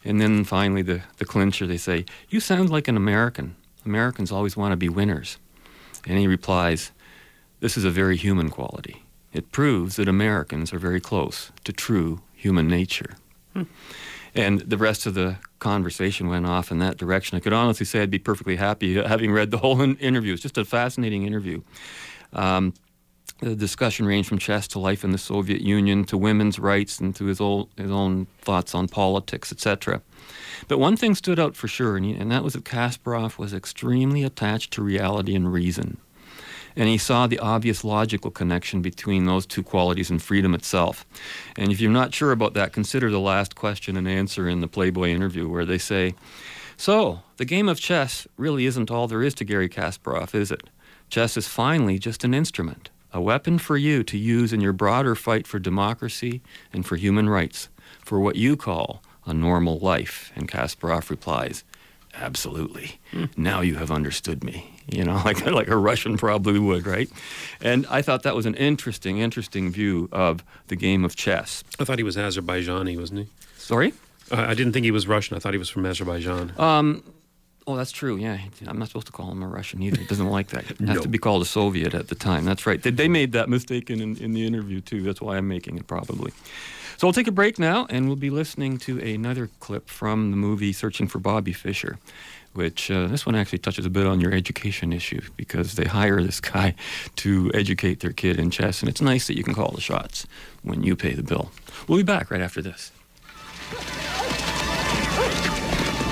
And 0.05 0.21
then 0.21 0.45
finally, 0.45 0.83
the, 0.83 1.03
the 1.17 1.25
clincher, 1.25 1.67
they 1.67 1.77
say, 1.77 2.05
You 2.29 2.41
sound 2.41 2.71
like 2.71 2.89
an 2.89 2.97
American. 2.97 3.57
Americans 3.85 4.31
always 4.31 4.57
want 4.57 4.73
to 4.73 4.77
be 4.77 4.89
winners. 4.89 5.39
And 6.07 6.19
he 6.19 6.27
replies, 6.27 6.93
This 7.61 7.77
is 7.77 7.85
a 7.85 7.91
very 7.91 8.17
human 8.17 8.51
quality. 8.51 9.03
It 9.33 9.53
proves 9.53 9.97
that 9.97 10.09
Americans 10.09 10.73
are 10.73 10.79
very 10.79 11.01
close 11.01 11.53
to 11.65 11.73
true 11.73 12.21
human 12.35 12.69
nature. 12.69 13.17
Hmm. 13.55 13.65
And 14.35 14.61
the 14.61 14.77
rest 14.77 15.07
of 15.07 15.15
the 15.15 15.37
conversation 15.59 16.29
went 16.29 16.47
off 16.47 16.71
in 16.71 16.79
that 16.79 16.97
direction. 16.97 17.37
I 17.37 17.41
could 17.41 17.53
honestly 17.53 17.87
say 17.87 18.03
I'd 18.03 18.11
be 18.11 18.19
perfectly 18.19 18.57
happy 18.57 18.95
having 18.95 19.33
read 19.33 19.51
the 19.51 19.59
whole 19.59 19.81
interview. 19.81 20.33
It's 20.33 20.43
just 20.43 20.59
a 20.59 20.65
fascinating 20.65 21.25
interview. 21.25 21.63
Um, 22.33 22.75
the 23.41 23.55
discussion 23.55 24.07
ranged 24.07 24.29
from 24.29 24.39
chess 24.39 24.67
to 24.69 24.79
life 24.79 25.05
in 25.05 25.13
the 25.13 25.19
Soviet 25.19 25.61
Union 25.61 26.05
to 26.05 26.19
women's 26.19 26.59
rights 26.59 26.99
and 26.99 27.15
to 27.17 27.27
his, 27.27 27.41
old, 27.41 27.69
his 27.77 27.91
own 27.91 28.27
thoughts 28.41 28.75
on 28.75 28.89
politics, 28.89 29.53
etc. 29.53 30.03
But 30.67 30.79
one 30.79 30.97
thing 30.97 31.15
stood 31.15 31.39
out 31.39 31.55
for 31.55 31.69
sure, 31.69 31.97
and, 31.97 32.05
he, 32.05 32.13
and 32.15 32.33
that 32.33 32.43
was 32.43 32.55
that 32.55 32.65
Kasparov 32.65 33.39
was 33.39 33.55
extremely 33.55 34.25
attached 34.25 34.73
to 34.73 34.83
reality 34.83 35.37
and 35.37 35.53
reason. 35.53 35.99
And 36.75 36.89
he 36.89 36.99
saw 36.99 37.27
the 37.27 37.39
obvious 37.39 37.85
logical 37.85 38.31
connection 38.31 38.83
between 38.83 39.25
those 39.25 39.47
two 39.47 39.63
qualities 39.63 40.11
and 40.11 40.23
freedom 40.23 40.55
itself. 40.55 41.07
And 41.57 41.73
if 41.73 41.81
you're 41.81 41.91
not 41.91 42.15
sure 42.15 42.33
about 42.33 42.55
that, 42.55 42.73
consider 42.73 43.11
the 43.11 43.21
last 43.21 43.55
question 43.55 43.97
and 43.97 44.09
answer 44.09 44.49
in 44.49 44.61
the 44.61 44.69
Playboy 44.69 45.09
interview, 45.09 45.49
where 45.49 45.65
they 45.65 45.79
say, 45.79 46.15
So, 46.77 47.23
the 47.37 47.45
game 47.45 47.69
of 47.69 47.81
chess 47.81 48.27
really 48.37 48.67
isn't 48.67 48.91
all 48.91 49.09
there 49.09 49.23
is 49.23 49.35
to 49.35 49.45
Garry 49.45 49.69
Kasparov, 49.69 50.35
is 50.35 50.51
it? 50.51 50.63
Chess 51.09 51.37
is 51.37 51.49
finally 51.49 51.99
just 51.99 52.23
an 52.23 52.35
instrument 52.35 52.91
a 53.13 53.21
weapon 53.21 53.59
for 53.59 53.77
you 53.77 54.03
to 54.05 54.19
use 54.19 54.53
in 54.53 54.61
your 54.61 54.73
broader 54.73 55.15
fight 55.15 55.47
for 55.47 55.59
democracy 55.59 56.43
and 56.73 56.85
for 56.87 56.97
human 56.97 57.29
rights, 57.29 57.69
for 58.05 58.21
what 58.21 58.37
you 58.37 58.57
call 58.57 59.03
a 59.27 59.35
normal 59.35 59.79
life. 59.79 60.33
And 60.37 60.49
Kasparov 60.49 61.11
replies, 61.11 61.65
absolutely. 62.15 62.99
Now 63.37 63.61
you 63.61 63.77
have 63.77 63.91
understood 63.91 64.45
me. 64.45 64.75
You 64.91 65.05
know, 65.05 65.15
like 65.25 65.45
like 65.45 65.69
a 65.69 65.77
Russian 65.77 66.17
probably 66.17 66.59
would, 66.59 66.87
right? 66.87 67.11
And 67.61 67.87
I 67.91 68.03
thought 68.03 68.23
that 68.23 68.35
was 68.35 68.47
an 68.47 68.55
interesting, 68.55 69.19
interesting 69.19 69.71
view 69.71 70.09
of 70.13 70.43
the 70.69 70.77
game 70.77 71.05
of 71.05 71.15
chess. 71.15 71.63
I 71.79 71.85
thought 71.85 71.99
he 71.99 72.05
was 72.05 72.17
Azerbaijani, 72.17 72.99
wasn't 72.99 73.21
he? 73.21 73.27
Sorry? 73.57 73.93
Uh, 74.31 74.37
I 74.37 74.55
didn't 74.55 74.73
think 74.73 74.85
he 74.85 74.91
was 74.91 75.07
Russian. 75.07 75.37
I 75.37 75.41
thought 75.41 75.53
he 75.55 75.59
was 75.59 75.69
from 75.71 75.87
Azerbaijan. 75.87 76.53
Um, 76.59 77.03
oh, 77.69 77.77
that's 77.77 77.93
true. 77.93 78.17
Yeah, 78.17 78.39
I'm 78.67 78.79
not 78.79 78.89
supposed 78.89 79.07
to 79.07 79.13
call 79.13 79.31
him 79.31 79.43
a 79.43 79.47
Russian 79.47 79.83
either. 79.83 80.01
He 80.01 80.07
doesn't 80.07 80.29
like 80.31 80.49
that. 80.49 80.71
It 80.71 80.81
has 80.81 80.97
No. 80.97 81.03
to 81.03 81.09
be 81.09 81.19
called 81.19 81.43
a 81.43 81.45
Soviet 81.45 81.95
at 81.95 82.09
the 82.09 82.15
time. 82.15 82.45
That's 82.47 82.67
right. 82.67 82.83
They, 82.83 83.09
made 83.09 83.33
that 83.33 83.49
mistake 83.51 83.91
in, 83.91 84.01
in, 84.01 84.17
in 84.17 84.33
the 84.33 84.47
interview 84.47 84.81
too. 84.81 85.03
That's 85.03 85.21
why 85.21 85.37
I'm 85.37 85.47
making 85.47 85.77
it 85.77 85.87
probably. 85.87 86.33
So 86.97 87.07
we'll 87.07 87.13
take 87.13 87.29
a 87.29 87.33
break 87.33 87.59
now, 87.59 87.87
and 87.91 88.07
we'll 88.09 88.17
be 88.17 88.31
listening 88.31 88.79
to 88.79 88.99
another 88.99 89.51
clip 89.61 89.89
from 89.89 90.31
the 90.33 90.37
movie 90.37 90.73
Searching 90.73 91.07
for 91.07 91.19
Bobby 91.21 91.53
Fischer, 91.53 91.99
which 92.55 92.91
uh, 92.91 93.07
this 93.07 93.25
one 93.27 93.37
actually 93.37 93.59
touches 93.59 93.87
a 93.87 93.91
bit 93.91 94.07
on 94.07 94.19
your 94.21 94.33
education 94.33 94.93
issue 94.93 95.21
because 95.37 95.75
they 95.75 95.85
hire 95.85 96.21
this 96.23 96.41
guy 96.41 96.75
to 97.17 97.51
educate 97.55 98.01
their 98.01 98.13
kid 98.13 98.41
in 98.41 98.51
chess, 98.51 98.81
and 98.81 98.89
it's 98.89 99.01
nice 99.01 99.27
that 99.29 99.37
you 99.37 99.45
can 99.45 99.55
call 99.55 99.71
the 99.73 99.81
shots 99.81 100.27
when 100.63 100.83
you 100.83 100.97
pay 100.97 101.13
the 101.13 101.23
bill. 101.23 101.53
We'll 101.87 101.99
be 101.99 102.03
back 102.05 102.31
right 102.33 102.41
after 102.41 102.63
this. 102.63 102.91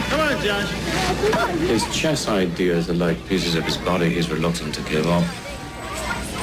Come 0.08 0.20
on, 0.20 0.42
Josh. 0.42 0.70
His 1.68 1.84
chess 1.96 2.28
ideas 2.28 2.88
are 2.88 2.94
like 2.94 3.18
pieces 3.28 3.54
of 3.54 3.64
his 3.64 3.76
body 3.76 4.10
he's 4.10 4.30
reluctant 4.30 4.74
to 4.74 4.82
give 4.82 5.06
up. 5.06 5.24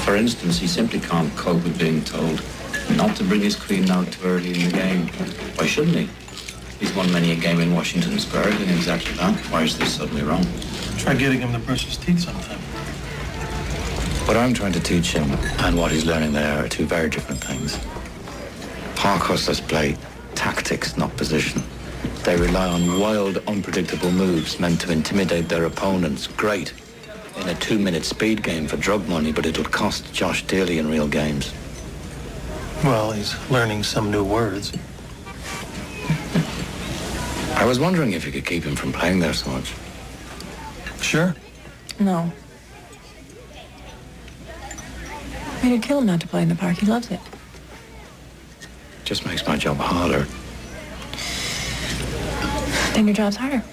For 0.03 0.16
instance, 0.16 0.59
he 0.59 0.68
simply 0.68 0.99
can't 0.99 1.34
cope 1.36 1.64
with 1.64 1.80
being 1.80 2.03
told 2.03 2.43
not 2.97 3.16
to 3.16 3.24
bring 3.24 3.41
his 3.41 3.55
queen 3.55 3.89
out 3.89 4.11
too 4.11 4.26
early 4.26 4.49
in 4.53 4.70
the 4.70 4.72
game. 4.72 5.07
Why 5.55 5.66
shouldn't 5.66 5.95
he? 5.95 6.09
He's 6.80 6.93
won 6.93 7.11
many 7.14 7.32
a 7.32 7.36
game 7.36 7.61
in 7.61 7.74
Washington 7.74 8.20
Square 8.20 8.51
doing 8.51 8.70
exactly 8.70 9.14
that. 9.14 9.38
Why 9.49 9.64
is 9.64 9.78
this 9.78 9.95
suddenly 9.95 10.24
wrong? 10.24 10.45
Try 10.97 11.14
getting 11.14 11.39
him 11.39 11.53
to 11.53 11.59
brush 11.59 11.86
his 11.86 11.97
teeth 11.97 12.20
sometime. 12.20 12.59
What 14.28 14.36
I'm 14.36 14.53
trying 14.53 14.74
to 14.74 14.82
teach 14.82 15.14
him 15.14 15.32
and 15.59 15.78
what 15.78 15.91
he's 15.91 16.05
learning 16.05 16.34
there 16.34 16.66
are 16.66 16.68
two 16.68 16.86
very 16.86 17.09
different 17.09 17.41
things. 17.41 17.78
Park 18.95 19.22
hustlers 19.22 19.61
play 19.61 19.95
tactics, 20.36 20.97
not 20.97 21.16
position. 21.16 21.64
They 22.24 22.38
rely 22.38 22.67
on 22.67 22.99
wild, 22.99 23.38
unpredictable 23.47 24.11
moves 24.11 24.59
meant 24.59 24.80
to 24.82 24.91
intimidate 24.91 25.49
their 25.49 25.65
opponents. 25.65 26.28
Great 26.28 26.74
in 27.38 27.49
a 27.49 27.55
two-minute 27.55 28.05
speed 28.05 28.41
game 28.43 28.67
for 28.67 28.78
drug 28.78 29.07
money, 29.09 29.32
but 29.32 29.45
it'll 29.45 29.65
cost 29.65 30.13
Josh 30.13 30.43
dearly 30.45 30.78
in 30.78 30.89
real 30.89 31.07
games. 31.07 31.53
Well, 32.84 33.11
he's 33.11 33.36
learning 33.49 33.84
some 33.84 34.11
new 34.11 34.24
words. 34.24 34.71
I 37.55 37.65
was 37.65 37.80
wondering 37.80 38.13
if 38.13 38.26
you 38.26 38.32
could 38.32 38.45
keep 38.45 38.63
him 38.63 38.76
from 38.76 38.93
playing 38.93 39.19
there 39.19 39.34
so 39.34 39.51
much. 39.51 39.74
Sure. 41.01 41.36
No. 41.99 42.32
I 44.47 45.63
mean, 45.63 45.74
it'd 45.74 45.84
kill 45.84 45.99
him 45.99 46.05
not 46.05 46.21
to 46.21 46.28
play 46.28 46.41
in 46.41 46.49
the 46.49 46.55
park. 46.55 46.78
He 46.78 46.86
loves 46.86 47.09
it. 47.11 47.19
Just 49.03 49.26
makes 49.26 49.45
my 49.45 49.57
job 49.57 49.78
harder. 49.78 50.26
Then 52.94 53.08
your 53.08 53.16
job's 53.16 53.38
harder. 53.38 53.64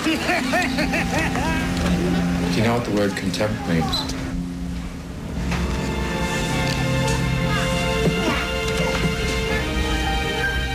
Do 0.10 0.16
you 2.56 2.64
know 2.64 2.74
what 2.74 2.84
the 2.84 2.92
word 2.96 3.16
contempt 3.16 3.68
means? 3.68 4.19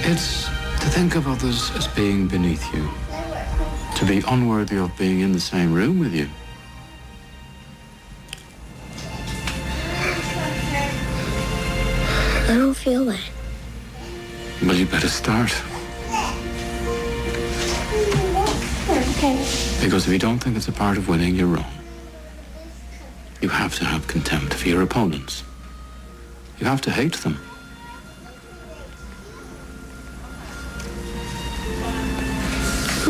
It's 0.08 0.46
to 0.46 0.88
think 0.92 1.16
of 1.16 1.28
others 1.28 1.72
as 1.72 1.88
being 1.88 2.28
beneath 2.28 2.64
you, 2.76 2.88
to 3.96 4.06
be 4.06 4.24
unworthy 4.28 4.78
of 4.78 4.96
being 5.00 5.22
in 5.22 5.32
the 5.32 5.40
same 5.40 5.74
room 5.74 5.98
with 5.98 6.14
you. 6.14 6.30
I 12.48 12.56
don't 12.56 12.76
feel 12.76 13.06
that. 13.06 13.20
Well, 14.62 14.76
you 14.76 14.86
better 14.86 15.10
start. 15.10 15.52
Okay. 18.88 19.36
Because 19.84 20.06
if 20.06 20.14
you 20.14 20.20
don't 20.20 20.38
think 20.38 20.56
it's 20.56 20.68
a 20.68 20.72
part 20.72 21.00
of 21.00 21.10
winning, 21.10 21.36
you're 21.36 21.48
wrong. 21.48 21.74
You 23.42 23.50
have 23.50 23.74
to 23.80 23.86
have 23.86 24.08
contempt 24.08 24.54
for 24.54 24.70
your 24.70 24.84
opponents. 24.84 25.44
You 26.60 26.68
have 26.68 26.82
to 26.82 26.92
hate 26.92 27.16
them. 27.16 27.40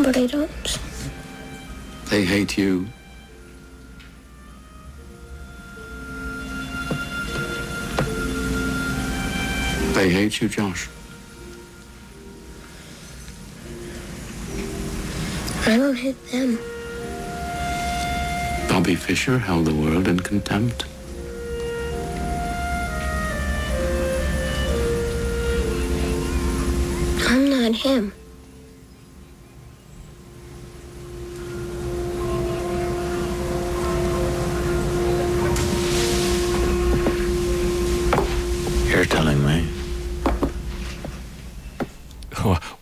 But 0.06 0.16
I 0.18 0.26
don't. 0.26 0.78
They 2.10 2.24
hate 2.24 2.56
you. 2.56 2.86
They 9.94 10.08
hate 10.08 10.40
you, 10.40 10.48
Josh. 10.48 10.88
I 15.66 15.76
don't 15.76 15.96
hate 15.96 16.30
them. 16.30 16.56
Bobby 18.68 18.94
Fischer 18.94 19.40
held 19.40 19.66
the 19.66 19.74
world 19.74 20.06
in 20.06 20.20
contempt. 20.20 20.84
I'm 27.28 27.50
not 27.50 27.74
him. 27.74 28.12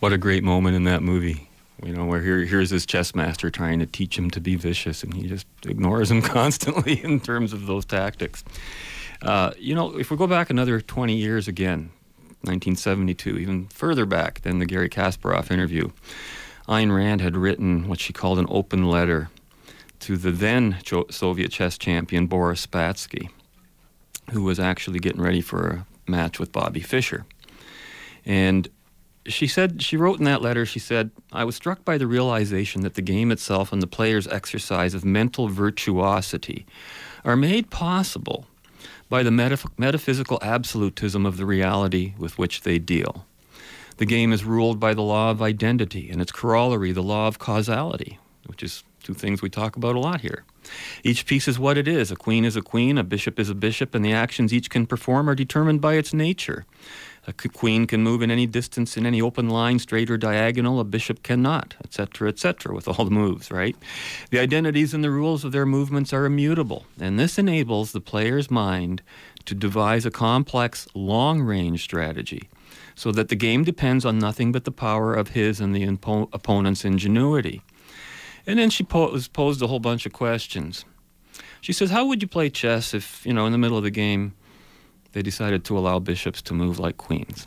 What 0.04 0.12
a 0.12 0.18
great 0.18 0.44
moment 0.44 0.76
in 0.76 0.84
that 0.84 1.02
movie. 1.02 1.48
You 1.82 1.94
know, 1.94 2.04
where 2.04 2.20
here, 2.20 2.44
here's 2.44 2.68
this 2.68 2.84
chess 2.84 3.14
master 3.14 3.48
trying 3.48 3.78
to 3.78 3.86
teach 3.86 4.18
him 4.18 4.30
to 4.32 4.40
be 4.40 4.54
vicious, 4.54 5.02
and 5.02 5.14
he 5.14 5.26
just 5.26 5.46
ignores 5.64 6.10
him 6.10 6.20
constantly 6.36 7.02
in 7.02 7.20
terms 7.20 7.54
of 7.54 7.64
those 7.64 7.86
tactics. 7.86 8.44
Uh, 9.22 9.52
you 9.56 9.74
know, 9.74 9.98
if 9.98 10.10
we 10.10 10.18
go 10.18 10.26
back 10.26 10.50
another 10.50 10.78
20 10.78 11.16
years 11.16 11.48
again, 11.48 11.88
1972, 12.42 13.38
even 13.38 13.66
further 13.68 14.04
back 14.04 14.42
than 14.42 14.58
the 14.58 14.66
Garry 14.66 14.90
Kasparov 14.90 15.50
interview, 15.50 15.88
Ayn 16.68 16.94
Rand 16.94 17.22
had 17.22 17.34
written 17.34 17.88
what 17.88 17.98
she 17.98 18.12
called 18.12 18.38
an 18.38 18.46
open 18.50 18.90
letter 18.90 19.30
to 20.00 20.18
the 20.18 20.32
then 20.32 20.76
Soviet 21.10 21.50
chess 21.50 21.78
champion 21.78 22.26
Boris 22.26 22.66
Spassky, 22.66 23.30
who 24.32 24.42
was 24.42 24.60
actually 24.60 24.98
getting 24.98 25.22
ready 25.22 25.40
for 25.40 25.66
a 25.66 26.10
match 26.10 26.38
with 26.38 26.52
Bobby 26.52 26.80
Fischer. 26.80 27.24
And 28.26 28.68
she 29.26 29.46
said, 29.46 29.82
she 29.82 29.96
wrote 29.96 30.18
in 30.18 30.24
that 30.24 30.42
letter, 30.42 30.66
she 30.66 30.78
said, 30.78 31.10
I 31.32 31.44
was 31.44 31.56
struck 31.56 31.84
by 31.84 31.98
the 31.98 32.06
realization 32.06 32.82
that 32.82 32.94
the 32.94 33.02
game 33.02 33.32
itself 33.32 33.72
and 33.72 33.82
the 33.82 33.86
player's 33.86 34.26
exercise 34.28 34.94
of 34.94 35.04
mental 35.04 35.48
virtuosity 35.48 36.66
are 37.24 37.36
made 37.36 37.70
possible 37.70 38.46
by 39.08 39.22
the 39.22 39.30
metaph- 39.30 39.70
metaphysical 39.78 40.38
absolutism 40.42 41.24
of 41.24 41.36
the 41.36 41.46
reality 41.46 42.14
with 42.18 42.38
which 42.38 42.62
they 42.62 42.78
deal. 42.78 43.26
The 43.96 44.06
game 44.06 44.32
is 44.32 44.44
ruled 44.44 44.80
by 44.80 44.92
the 44.92 45.02
law 45.02 45.30
of 45.30 45.40
identity 45.40 46.10
and 46.10 46.20
its 46.20 46.32
corollary, 46.32 46.92
the 46.92 47.02
law 47.02 47.28
of 47.28 47.38
causality, 47.38 48.18
which 48.46 48.62
is 48.62 48.82
two 49.02 49.14
things 49.14 49.40
we 49.40 49.50
talk 49.50 49.76
about 49.76 49.94
a 49.94 50.00
lot 50.00 50.20
here. 50.20 50.44
Each 51.02 51.26
piece 51.26 51.48
is 51.48 51.58
what 51.58 51.78
it 51.78 51.88
is. 51.88 52.10
A 52.10 52.16
queen 52.16 52.44
is 52.44 52.56
a 52.56 52.62
queen, 52.62 52.98
a 52.98 53.04
bishop 53.04 53.38
is 53.38 53.50
a 53.50 53.54
bishop, 53.54 53.94
and 53.94 54.04
the 54.04 54.12
actions 54.12 54.52
each 54.52 54.70
can 54.70 54.86
perform 54.86 55.28
are 55.28 55.34
determined 55.34 55.80
by 55.80 55.94
its 55.94 56.12
nature. 56.12 56.66
A 57.26 57.32
queen 57.32 57.86
can 57.86 58.02
move 58.02 58.20
in 58.20 58.30
any 58.30 58.46
distance, 58.46 58.96
in 58.98 59.06
any 59.06 59.22
open 59.22 59.48
line, 59.48 59.78
straight 59.78 60.10
or 60.10 60.18
diagonal. 60.18 60.78
A 60.78 60.84
bishop 60.84 61.22
cannot, 61.22 61.74
etc., 61.82 62.28
etc., 62.28 62.74
with 62.74 62.86
all 62.86 63.04
the 63.04 63.10
moves, 63.10 63.50
right? 63.50 63.76
The 64.30 64.38
identities 64.38 64.92
and 64.92 65.02
the 65.02 65.10
rules 65.10 65.42
of 65.44 65.52
their 65.52 65.64
movements 65.64 66.12
are 66.12 66.26
immutable, 66.26 66.84
and 67.00 67.18
this 67.18 67.38
enables 67.38 67.92
the 67.92 68.00
player's 68.00 68.50
mind 68.50 69.02
to 69.46 69.54
devise 69.54 70.04
a 70.04 70.10
complex, 70.10 70.86
long 70.94 71.40
range 71.40 71.82
strategy 71.82 72.48
so 72.94 73.10
that 73.12 73.28
the 73.28 73.36
game 73.36 73.64
depends 73.64 74.04
on 74.04 74.18
nothing 74.18 74.52
but 74.52 74.64
the 74.64 74.70
power 74.70 75.14
of 75.14 75.30
his 75.30 75.60
and 75.60 75.74
the 75.74 75.86
impo- 75.86 76.28
opponent's 76.32 76.84
ingenuity. 76.84 77.62
And 78.46 78.58
then 78.58 78.70
she 78.70 78.84
po- 78.84 79.10
was 79.10 79.28
posed 79.28 79.62
a 79.62 79.66
whole 79.66 79.80
bunch 79.80 80.06
of 80.06 80.12
questions. 80.12 80.84
She 81.60 81.72
says, 81.72 81.90
How 81.90 82.06
would 82.06 82.22
you 82.22 82.28
play 82.28 82.50
chess 82.50 82.94
if, 82.94 83.24
you 83.24 83.32
know, 83.32 83.46
in 83.46 83.52
the 83.52 83.58
middle 83.58 83.78
of 83.78 83.84
the 83.84 83.90
game, 83.90 84.34
they 85.12 85.22
decided 85.22 85.64
to 85.64 85.78
allow 85.78 85.98
bishops 85.98 86.42
to 86.42 86.54
move 86.54 86.78
like 86.78 86.96
queens? 86.96 87.46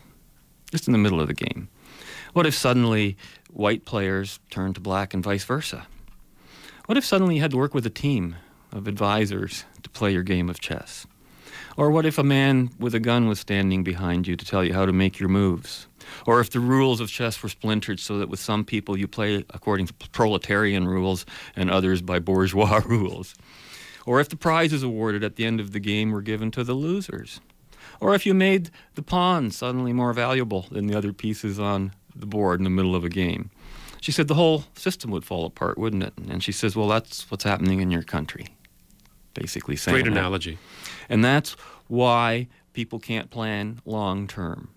Just 0.71 0.87
in 0.87 0.91
the 0.91 0.97
middle 0.97 1.21
of 1.21 1.27
the 1.27 1.33
game. 1.33 1.69
What 2.33 2.45
if 2.45 2.55
suddenly 2.55 3.17
white 3.49 3.85
players 3.85 4.39
turned 4.49 4.75
to 4.75 4.81
black 4.81 5.13
and 5.13 5.23
vice 5.23 5.43
versa? 5.43 5.87
What 6.87 6.97
if 6.97 7.05
suddenly 7.05 7.35
you 7.35 7.41
had 7.41 7.51
to 7.51 7.57
work 7.57 7.73
with 7.73 7.85
a 7.85 7.91
team 7.91 8.35
of 8.71 8.87
advisors 8.87 9.65
to 9.83 9.89
play 9.89 10.11
your 10.11 10.23
game 10.23 10.49
of 10.49 10.59
chess? 10.59 11.07
Or 11.75 11.91
what 11.91 12.05
if 12.05 12.17
a 12.17 12.23
man 12.23 12.71
with 12.79 12.95
a 12.95 12.99
gun 12.99 13.27
was 13.27 13.39
standing 13.39 13.83
behind 13.83 14.27
you 14.27 14.35
to 14.35 14.45
tell 14.45 14.63
you 14.63 14.73
how 14.73 14.85
to 14.85 14.93
make 14.93 15.19
your 15.19 15.29
moves? 15.29 15.86
Or 16.26 16.39
if 16.39 16.49
the 16.49 16.60
rules 16.60 16.99
of 16.99 17.10
chess 17.10 17.41
were 17.41 17.49
splintered 17.49 17.99
so 17.99 18.18
that 18.20 18.30
with 18.30 18.39
some 18.39 18.64
people 18.64 18.97
you 18.97 19.08
play 19.08 19.43
according 19.51 19.88
to 19.88 19.93
proletarian 20.12 20.88
rules 20.88 21.26
and 21.55 21.70
others 21.70 22.01
by 22.01 22.20
bourgeois 22.20 22.82
rules? 22.86 23.36
Or 24.05 24.20
if 24.20 24.30
the 24.30 24.38
prizes 24.38 24.84
awarded 24.84 25.24
at 25.24 25.36
the 25.36 25.45
end 25.45 25.60
of 25.60 25.72
the 25.74 25.80
game 25.80 26.12
were 26.12 26.22
given 26.22 26.49
to 26.51 26.64
the 26.64 26.74
losers? 26.74 27.41
Or 27.99 28.14
if 28.16 28.26
you 28.26 28.34
made 28.34 28.70
the 28.95 29.01
pawn 29.01 29.51
suddenly 29.51 29.91
more 29.93 30.14
valuable 30.14 30.66
than 30.72 30.88
the 30.88 30.97
other 30.97 31.12
pieces 31.14 31.60
on 31.60 31.91
the 32.16 32.26
board 32.26 32.60
in 32.60 32.64
the 32.64 32.70
middle 32.70 32.95
of 32.95 33.03
a 33.03 33.10
game? 33.10 33.49
She 33.99 34.12
said 34.12 34.28
the 34.28 34.36
whole 34.36 34.64
system 34.76 35.12
would 35.12 35.26
fall 35.26 35.45
apart, 35.45 35.78
wouldn't 35.78 36.03
it? 36.03 36.14
And 36.30 36.43
she 36.43 36.51
says, 36.51 36.76
well, 36.76 36.88
that's 36.88 37.30
what's 37.32 37.43
happening 37.43 37.82
in 37.82 37.91
your 37.91 38.03
country. 38.03 38.47
Basically 39.34 39.76
saying 39.76 39.95
Great 39.95 40.05
that. 40.05 40.12
analogy. 40.18 40.58
And 41.10 41.24
that's 41.26 41.53
why 41.88 42.47
people 42.74 42.99
can't 42.99 43.30
plan 43.30 43.82
long 43.86 44.28
term. 44.28 44.70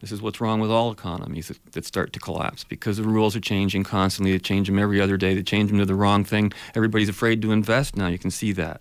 This 0.00 0.12
is 0.12 0.22
what's 0.22 0.40
wrong 0.40 0.60
with 0.60 0.70
all 0.70 0.90
economies 0.90 1.48
that, 1.48 1.72
that, 1.72 1.84
start 1.84 2.12
to 2.14 2.20
collapse 2.20 2.64
because 2.64 2.96
the 2.96 3.02
rules 3.02 3.36
are 3.36 3.40
changing 3.40 3.84
constantly. 3.84 4.32
They 4.32 4.38
change 4.38 4.66
them 4.66 4.78
every 4.78 5.00
other 5.00 5.18
day. 5.18 5.34
They 5.34 5.42
change 5.42 5.68
them 5.68 5.78
to 5.78 5.84
the 5.84 5.94
wrong 5.94 6.24
thing. 6.24 6.52
Everybody's 6.74 7.10
afraid 7.10 7.42
to 7.42 7.52
invest 7.52 7.96
now. 7.96 8.06
You 8.06 8.18
can 8.18 8.30
see 8.30 8.52
that. 8.52 8.80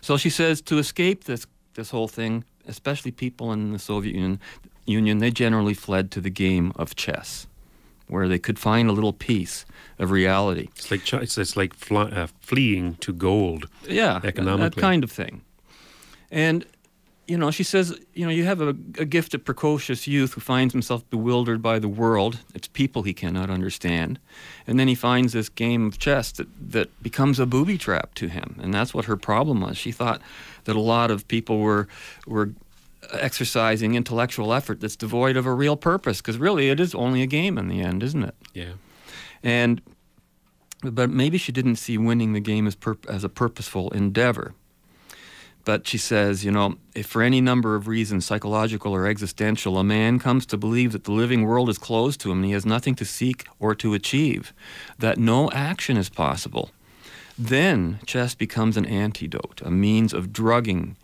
So 0.00 0.16
she 0.16 0.30
says 0.30 0.60
to 0.62 0.78
escape 0.78 1.24
this 1.24 1.46
this 1.74 1.90
whole 1.90 2.08
thing, 2.08 2.44
especially 2.68 3.10
people 3.10 3.52
in 3.52 3.72
the 3.72 3.78
Soviet 3.78 4.14
Union, 4.14 4.40
Union, 4.84 5.18
they 5.18 5.30
generally 5.30 5.74
fled 5.74 6.10
to 6.10 6.20
the 6.20 6.30
game 6.30 6.72
of 6.76 6.94
chess, 6.96 7.46
where 8.08 8.28
they 8.28 8.38
could 8.38 8.58
find 8.58 8.88
a 8.88 8.92
little 8.92 9.12
piece 9.12 9.64
of 9.98 10.10
reality. 10.10 10.68
It's 10.76 10.90
like 10.90 11.12
it's, 11.14 11.38
it's 11.38 11.56
like 11.56 11.74
fly, 11.74 12.04
uh, 12.04 12.26
fleeing 12.40 12.96
to 12.96 13.12
gold. 13.12 13.68
Yeah, 13.88 14.20
economically, 14.22 14.80
that 14.80 14.80
kind 14.80 15.04
of 15.04 15.10
thing. 15.10 15.42
And 16.30 16.66
you 17.28 17.38
know, 17.38 17.50
she 17.50 17.62
says, 17.62 17.98
you 18.14 18.26
know, 18.26 18.32
you 18.32 18.44
have 18.44 18.60
a, 18.60 18.70
a 18.98 19.04
gifted, 19.04 19.44
precocious 19.44 20.06
youth 20.06 20.34
who 20.34 20.40
finds 20.40 20.72
himself 20.74 21.08
bewildered 21.08 21.62
by 21.62 21.78
the 21.78 21.88
world. 21.88 22.40
It's 22.54 22.66
people 22.68 23.04
he 23.04 23.14
cannot 23.14 23.48
understand. 23.48 24.18
And 24.66 24.78
then 24.78 24.88
he 24.88 24.94
finds 24.94 25.32
this 25.32 25.48
game 25.48 25.86
of 25.86 25.98
chess 25.98 26.32
that, 26.32 26.48
that 26.72 27.02
becomes 27.02 27.38
a 27.38 27.46
booby 27.46 27.78
trap 27.78 28.14
to 28.14 28.28
him. 28.28 28.58
And 28.60 28.74
that's 28.74 28.92
what 28.92 29.04
her 29.04 29.16
problem 29.16 29.60
was. 29.60 29.76
She 29.76 29.92
thought 29.92 30.20
that 30.64 30.74
a 30.74 30.80
lot 30.80 31.10
of 31.10 31.26
people 31.28 31.60
were, 31.60 31.86
were 32.26 32.50
exercising 33.12 33.94
intellectual 33.94 34.52
effort 34.52 34.80
that's 34.80 34.96
devoid 34.96 35.36
of 35.36 35.46
a 35.46 35.52
real 35.52 35.76
purpose, 35.76 36.20
because 36.20 36.38
really 36.38 36.70
it 36.70 36.80
is 36.80 36.94
only 36.94 37.22
a 37.22 37.26
game 37.26 37.56
in 37.56 37.68
the 37.68 37.80
end, 37.80 38.02
isn't 38.02 38.24
it? 38.24 38.34
Yeah. 38.52 38.72
And, 39.44 39.80
but 40.82 41.08
maybe 41.08 41.38
she 41.38 41.52
didn't 41.52 41.76
see 41.76 41.98
winning 41.98 42.32
the 42.32 42.40
game 42.40 42.66
as, 42.66 42.74
pur- 42.74 42.98
as 43.08 43.22
a 43.22 43.28
purposeful 43.28 43.90
endeavor. 43.90 44.54
But 45.64 45.86
she 45.86 45.98
says, 45.98 46.44
you 46.44 46.50
know, 46.50 46.76
if 46.94 47.06
for 47.06 47.22
any 47.22 47.40
number 47.40 47.76
of 47.76 47.86
reasons, 47.86 48.26
psychological 48.26 48.92
or 48.92 49.06
existential, 49.06 49.78
a 49.78 49.84
man 49.84 50.18
comes 50.18 50.44
to 50.46 50.56
believe 50.56 50.90
that 50.92 51.04
the 51.04 51.12
living 51.12 51.44
world 51.44 51.68
is 51.68 51.78
closed 51.78 52.20
to 52.22 52.32
him 52.32 52.38
and 52.38 52.46
he 52.46 52.52
has 52.52 52.66
nothing 52.66 52.96
to 52.96 53.04
seek 53.04 53.46
or 53.60 53.74
to 53.76 53.94
achieve, 53.94 54.52
that 54.98 55.18
no 55.18 55.50
action 55.52 55.96
is 55.96 56.08
possible, 56.08 56.70
then 57.38 58.00
chess 58.06 58.34
becomes 58.34 58.76
an 58.76 58.86
antidote, 58.86 59.62
a 59.64 59.70
means 59.70 60.12
of 60.12 60.32
drugging 60.32 60.96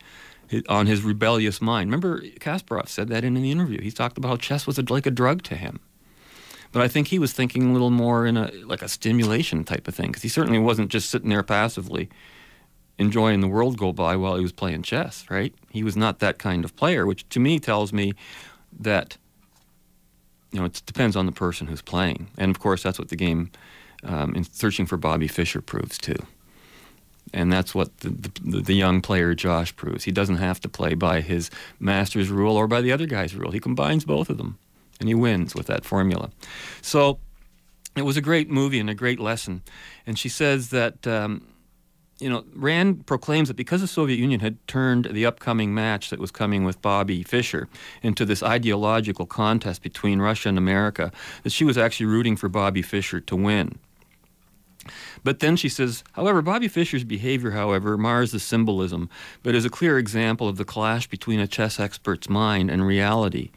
on 0.68 0.86
his 0.86 1.02
rebellious 1.02 1.60
mind. 1.60 1.88
Remember, 1.88 2.20
Kasparov 2.40 2.88
said 2.88 3.08
that 3.08 3.22
in 3.22 3.34
the 3.34 3.52
interview. 3.52 3.80
He 3.80 3.90
talked 3.90 4.18
about 4.18 4.28
how 4.28 4.36
chess 4.36 4.66
was 4.66 4.78
like 4.90 5.06
a 5.06 5.10
drug 5.10 5.42
to 5.44 5.54
him. 5.54 5.78
But 6.72 6.82
I 6.82 6.88
think 6.88 7.08
he 7.08 7.18
was 7.18 7.32
thinking 7.32 7.70
a 7.70 7.72
little 7.72 7.90
more 7.90 8.26
in 8.26 8.36
a 8.36 8.50
like 8.64 8.82
a 8.82 8.88
stimulation 8.88 9.64
type 9.64 9.88
of 9.88 9.94
thing, 9.94 10.08
because 10.08 10.22
he 10.22 10.28
certainly 10.28 10.58
wasn't 10.58 10.90
just 10.90 11.10
sitting 11.10 11.30
there 11.30 11.42
passively 11.42 12.08
enjoying 12.98 13.40
the 13.40 13.48
world 13.48 13.78
go 13.78 13.92
by 13.92 14.16
while 14.16 14.36
he 14.36 14.42
was 14.42 14.52
playing 14.52 14.82
chess, 14.82 15.24
right? 15.30 15.54
He 15.70 15.82
was 15.82 15.96
not 15.96 16.18
that 16.18 16.38
kind 16.38 16.64
of 16.64 16.74
player, 16.76 17.06
which 17.06 17.28
to 17.30 17.40
me 17.40 17.58
tells 17.58 17.92
me 17.92 18.12
that 18.80 19.16
you 20.52 20.58
know 20.58 20.66
it 20.66 20.82
depends 20.86 21.16
on 21.16 21.26
the 21.26 21.32
person 21.32 21.66
who's 21.66 21.82
playing, 21.82 22.28
and 22.36 22.50
of 22.50 22.58
course 22.58 22.82
that's 22.82 22.98
what 22.98 23.08
the 23.08 23.16
game 23.16 23.50
um, 24.04 24.34
in 24.34 24.44
searching 24.44 24.86
for 24.86 24.96
Bobby 24.96 25.28
Fischer 25.28 25.60
proves 25.60 25.98
too. 25.98 26.16
And 27.34 27.52
that's 27.52 27.74
what 27.74 27.98
the, 27.98 28.08
the, 28.42 28.62
the 28.62 28.74
young 28.74 29.02
player 29.02 29.34
Josh 29.34 29.76
proves. 29.76 30.04
He 30.04 30.12
doesn't 30.12 30.36
have 30.36 30.60
to 30.60 30.68
play 30.68 30.94
by 30.94 31.20
his 31.20 31.50
master's 31.78 32.30
rule 32.30 32.56
or 32.56 32.66
by 32.66 32.80
the 32.80 32.90
other 32.90 33.04
guy's 33.04 33.34
rule. 33.34 33.50
He 33.50 33.60
combines 33.60 34.06
both 34.06 34.30
of 34.30 34.38
them, 34.38 34.58
and 34.98 35.08
he 35.08 35.14
wins 35.14 35.54
with 35.54 35.66
that 35.66 35.84
formula. 35.84 36.30
So 36.80 37.18
it 37.96 38.02
was 38.02 38.16
a 38.16 38.22
great 38.22 38.48
movie 38.48 38.80
and 38.80 38.88
a 38.88 38.94
great 38.94 39.20
lesson. 39.20 39.62
And 40.06 40.18
she 40.18 40.28
says 40.28 40.70
that. 40.70 41.06
Um, 41.06 41.46
you 42.20 42.28
know, 42.28 42.44
Rand 42.54 43.06
proclaims 43.06 43.48
that 43.48 43.56
because 43.56 43.80
the 43.80 43.86
Soviet 43.86 44.18
Union 44.18 44.40
had 44.40 44.56
turned 44.66 45.06
the 45.06 45.24
upcoming 45.24 45.72
match 45.72 46.10
that 46.10 46.18
was 46.18 46.30
coming 46.30 46.64
with 46.64 46.82
Bobby 46.82 47.22
Fischer 47.22 47.68
into 48.02 48.24
this 48.24 48.42
ideological 48.42 49.26
contest 49.26 49.82
between 49.82 50.20
Russia 50.20 50.48
and 50.48 50.58
America, 50.58 51.12
that 51.44 51.52
she 51.52 51.64
was 51.64 51.78
actually 51.78 52.06
rooting 52.06 52.36
for 52.36 52.48
Bobby 52.48 52.82
Fischer 52.82 53.20
to 53.20 53.36
win. 53.36 53.78
But 55.22 55.40
then 55.40 55.56
she 55.56 55.68
says, 55.68 56.02
however, 56.12 56.42
Bobby 56.42 56.68
Fischer's 56.68 57.04
behavior, 57.04 57.50
however, 57.50 57.96
mars 57.98 58.32
the 58.32 58.40
symbolism, 58.40 59.10
but 59.42 59.54
is 59.54 59.64
a 59.64 59.70
clear 59.70 59.98
example 59.98 60.48
of 60.48 60.56
the 60.56 60.64
clash 60.64 61.06
between 61.06 61.40
a 61.40 61.46
chess 61.46 61.78
expert's 61.78 62.28
mind 62.28 62.70
and 62.70 62.86
reality. 62.86 63.50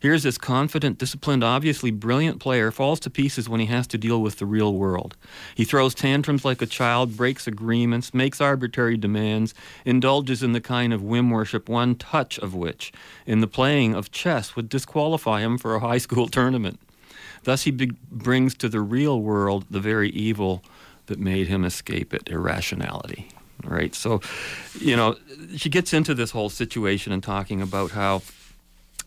Here's 0.00 0.22
this 0.22 0.38
confident, 0.38 0.98
disciplined, 0.98 1.42
obviously 1.42 1.90
brilliant 1.90 2.40
player 2.40 2.70
falls 2.70 3.00
to 3.00 3.10
pieces 3.10 3.48
when 3.48 3.60
he 3.60 3.66
has 3.66 3.86
to 3.88 3.98
deal 3.98 4.20
with 4.20 4.38
the 4.38 4.46
real 4.46 4.74
world. 4.74 5.16
He 5.54 5.64
throws 5.64 5.94
tantrums 5.94 6.44
like 6.44 6.60
a 6.60 6.66
child, 6.66 7.16
breaks 7.16 7.46
agreements, 7.46 8.12
makes 8.12 8.40
arbitrary 8.40 8.96
demands, 8.96 9.54
indulges 9.84 10.42
in 10.42 10.52
the 10.52 10.60
kind 10.60 10.92
of 10.92 11.02
whim 11.02 11.30
worship 11.30 11.68
one 11.68 11.94
touch 11.94 12.38
of 12.38 12.54
which, 12.54 12.92
in 13.26 13.40
the 13.40 13.46
playing 13.46 13.94
of 13.94 14.10
chess, 14.10 14.54
would 14.54 14.68
disqualify 14.68 15.40
him 15.40 15.58
for 15.58 15.74
a 15.74 15.80
high 15.80 15.98
school 15.98 16.28
tournament. 16.28 16.78
Thus, 17.44 17.62
he 17.62 17.70
be- 17.70 17.92
brings 18.10 18.54
to 18.56 18.68
the 18.68 18.80
real 18.80 19.20
world 19.20 19.66
the 19.70 19.80
very 19.80 20.10
evil 20.10 20.62
that 21.06 21.18
made 21.18 21.46
him 21.46 21.64
escape 21.64 22.12
it 22.12 22.28
irrationality. 22.28 23.28
Right? 23.64 23.94
So, 23.94 24.20
you 24.78 24.96
know, 24.96 25.16
she 25.56 25.70
gets 25.70 25.92
into 25.92 26.14
this 26.14 26.32
whole 26.32 26.50
situation 26.50 27.12
and 27.12 27.22
talking 27.22 27.62
about 27.62 27.92
how 27.92 28.22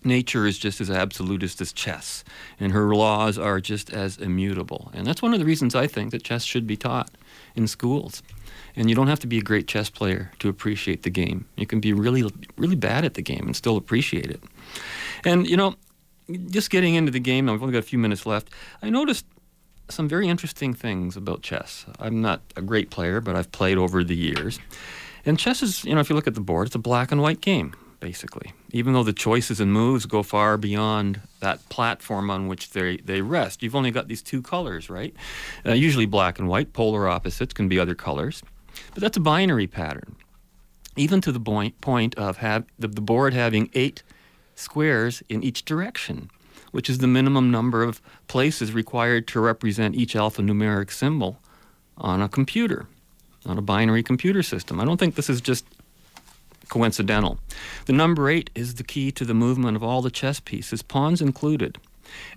nature 0.04 0.45
is 0.45 0.58
just 0.58 0.80
as 0.82 0.89
absolutist 0.89 1.62
as 1.62 1.74
chess, 1.74 2.24
and 2.60 2.72
her 2.72 2.95
laws 2.95 3.38
are 3.38 3.60
just 3.60 3.91
as 3.91 4.18
immutable. 4.18 4.91
And 4.93 5.06
that's 5.06 5.22
one 5.22 5.34
of 5.34 5.39
the 5.39 5.45
reasons 5.45 5.76
I 5.76 5.88
think 5.88 6.12
that 6.12 6.24
chess 6.24 6.43
should 6.43 6.68
be 6.68 6.78
taught 6.78 7.12
in 7.56 7.68
schools. 7.68 8.24
And 8.76 8.89
you 8.89 8.95
don't 8.95 9.08
have 9.08 9.20
to 9.22 9.28
be 9.28 9.39
a 9.39 9.41
great 9.41 9.68
chess 9.68 9.89
player 9.89 10.32
to 10.39 10.47
appreciate 10.47 11.04
the 11.04 11.10
game. 11.10 11.45
You 11.58 11.66
can 11.66 11.80
be 11.80 11.91
really, 11.91 12.30
really 12.56 12.76
bad 12.76 13.04
at 13.04 13.16
the 13.16 13.22
game 13.22 13.45
and 13.45 13.56
still 13.56 13.78
appreciate 13.78 14.30
it. 14.30 14.41
And, 15.26 15.47
you 15.47 15.58
know, 15.58 15.76
just 16.50 16.70
getting 16.70 16.95
into 16.95 17.12
the 17.12 17.20
game 17.20 17.47
we've 17.47 17.62
only 17.62 17.74
got 17.74 17.80
a 17.80 17.82
few 17.82 18.00
minutes 18.00 18.26
left. 18.26 18.50
I 18.82 18.89
noticed 18.89 19.26
some 19.89 20.08
very 20.08 20.30
interesting 20.30 20.74
things 20.74 21.18
about 21.18 21.41
chess. 21.41 21.86
I'm 22.00 22.22
not 22.22 22.41
a 22.56 22.62
great 22.62 22.91
player, 22.91 23.22
but 23.22 23.36
I've 23.36 23.52
played 23.52 23.78
over 23.78 24.04
the 24.04 24.16
years. 24.16 24.60
And 25.26 25.38
chess 25.38 25.62
is, 25.62 25.84
you 25.84 25.95
know, 25.95 26.02
if 26.02 26.10
you 26.10 26.16
look 26.16 26.28
at 26.28 26.36
the 26.36 26.41
board, 26.41 26.68
it's 26.68 26.76
a 26.76 26.80
black 26.80 27.12
and 27.12 27.22
white 27.22 27.41
game, 27.41 27.74
basically. 28.00 28.54
Even 28.72 28.93
though 28.93 29.04
the 29.04 29.14
choices 29.14 29.60
and 29.60 29.74
moves 29.74 30.06
go 30.06 30.24
far 30.24 30.58
beyond 30.58 31.22
that 31.39 31.68
platform 31.70 32.30
on 32.30 32.47
which 32.47 32.72
they, 32.72 32.97
they 32.97 33.22
rest, 33.22 33.62
you've 33.62 33.76
only 33.76 33.91
got 33.91 34.08
these 34.08 34.22
two 34.22 34.41
colors, 34.41 34.89
right? 34.89 35.14
Uh, 35.66 35.74
usually 35.74 36.06
black 36.06 36.39
and 36.39 36.47
white, 36.47 36.74
polar 36.74 37.08
opposites 37.08 37.54
can 37.54 37.68
be 37.68 37.80
other 37.80 37.95
colors. 37.95 38.41
But 38.93 39.02
that's 39.02 39.18
a 39.18 39.22
binary 39.22 39.68
pattern. 39.68 40.16
Even 40.95 41.22
to 41.22 41.32
the 41.32 41.39
point, 41.39 41.80
point 41.82 42.16
of 42.16 42.38
have, 42.38 42.66
the, 42.78 42.88
the 42.88 43.02
board 43.02 43.34
having 43.34 43.70
eight 43.74 44.04
squares 44.56 45.24
in 45.30 45.43
each 45.43 45.66
direction 45.66 46.30
which 46.72 46.89
is 46.89 47.00
the 47.00 47.08
minimum 47.08 47.52
number 47.52 47.84
of 47.84 48.02
places 48.28 48.74
required 48.74 49.28
to 49.28 49.39
represent 49.39 49.95
each 49.95 50.14
alphanumeric 50.14 50.91
symbol 50.91 51.39
on 51.97 52.22
a 52.22 52.30
computer, 52.30 52.88
on 53.45 53.58
a 53.58 53.62
binary 53.62 54.04
computer 54.04 54.43
system. 54.43 54.80
I 54.80 54.86
don't 54.86 54.97
think 54.97 55.16
this 55.16 55.30
is 55.30 55.41
just 55.41 55.66
coincidental. 56.70 57.39
The 57.86 57.93
number 57.93 58.30
eight 58.30 58.49
is 58.55 58.76
the 58.76 58.84
key 58.84 59.11
to 59.11 59.26
the 59.26 59.34
movement 59.34 59.76
of 59.76 59.84
all 59.84 60.01
the 60.01 60.11
chess 60.11 60.39
pieces, 60.39 60.82
pawns 60.82 61.22
included. 61.22 61.78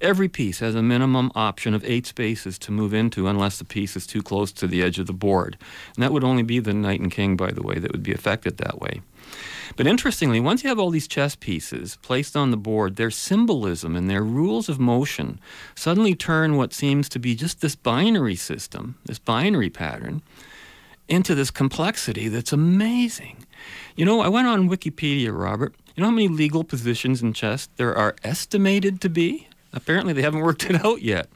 Every 0.00 0.28
piece 0.28 0.58
has 0.58 0.74
a 0.74 0.82
minimum 0.82 1.32
option 1.34 1.74
of 1.74 1.84
eight 1.84 2.06
spaces 2.06 2.58
to 2.58 2.72
move 2.72 2.92
into 2.92 3.26
unless 3.26 3.58
the 3.58 3.64
piece 3.64 3.96
is 3.96 4.06
too 4.06 4.22
close 4.22 4.52
to 4.52 4.66
the 4.66 4.82
edge 4.82 4.98
of 4.98 5.06
the 5.06 5.12
board. 5.12 5.56
And 5.94 6.02
that 6.02 6.12
would 6.12 6.24
only 6.24 6.42
be 6.42 6.58
the 6.58 6.74
knight 6.74 7.00
and 7.00 7.10
king, 7.10 7.36
by 7.36 7.52
the 7.52 7.62
way, 7.62 7.78
that 7.78 7.92
would 7.92 8.02
be 8.02 8.12
affected 8.12 8.58
that 8.58 8.80
way. 8.80 9.00
But 9.76 9.86
interestingly, 9.86 10.40
once 10.40 10.62
you 10.62 10.68
have 10.68 10.78
all 10.78 10.90
these 10.90 11.08
chess 11.08 11.34
pieces 11.34 11.96
placed 12.02 12.36
on 12.36 12.50
the 12.50 12.56
board, 12.58 12.96
their 12.96 13.10
symbolism 13.10 13.96
and 13.96 14.10
their 14.10 14.22
rules 14.22 14.68
of 14.68 14.78
motion 14.78 15.40
suddenly 15.74 16.14
turn 16.14 16.56
what 16.56 16.74
seems 16.74 17.08
to 17.10 17.18
be 17.18 17.34
just 17.34 17.60
this 17.60 17.76
binary 17.76 18.36
system, 18.36 18.96
this 19.06 19.18
binary 19.18 19.70
pattern, 19.70 20.20
into 21.12 21.34
this 21.34 21.50
complexity 21.50 22.28
that's 22.28 22.52
amazing. 22.52 23.44
You 23.96 24.06
know, 24.06 24.22
I 24.22 24.28
went 24.28 24.48
on 24.48 24.68
Wikipedia, 24.68 25.30
Robert. 25.30 25.74
You 25.94 26.00
know 26.00 26.08
how 26.08 26.14
many 26.14 26.28
legal 26.28 26.64
positions 26.64 27.20
in 27.20 27.34
chess 27.34 27.68
there 27.76 27.94
are 27.94 28.16
estimated 28.24 29.02
to 29.02 29.10
be? 29.10 29.46
Apparently, 29.74 30.14
they 30.14 30.22
haven't 30.22 30.40
worked 30.48 30.64
it 30.64 30.82
out 30.82 31.02
yet. 31.02 31.28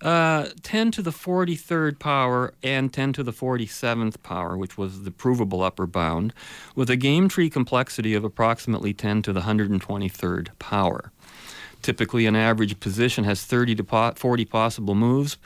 Uh, 0.00 0.48
10 0.62 0.92
to 0.92 1.02
the 1.02 1.10
43rd 1.10 1.98
power 1.98 2.54
and 2.62 2.92
10 2.92 3.12
to 3.14 3.22
the 3.22 3.32
47th 3.32 4.22
power, 4.22 4.56
which 4.56 4.78
was 4.78 5.02
the 5.02 5.10
provable 5.10 5.62
upper 5.62 5.86
bound, 5.86 6.32
with 6.74 6.88
a 6.88 6.96
game 6.96 7.28
tree 7.28 7.50
complexity 7.50 8.14
of 8.14 8.24
approximately 8.24 8.94
10 8.94 9.22
to 9.22 9.32
the 9.32 9.40
123rd 9.40 10.48
power. 10.58 11.12
Typically, 11.82 12.26
an 12.26 12.36
average 12.36 12.78
position 12.78 13.24
has 13.24 13.44
30 13.44 13.74
to 13.74 14.12
40 14.14 14.44
possible 14.44 14.94
moves. 14.94 15.36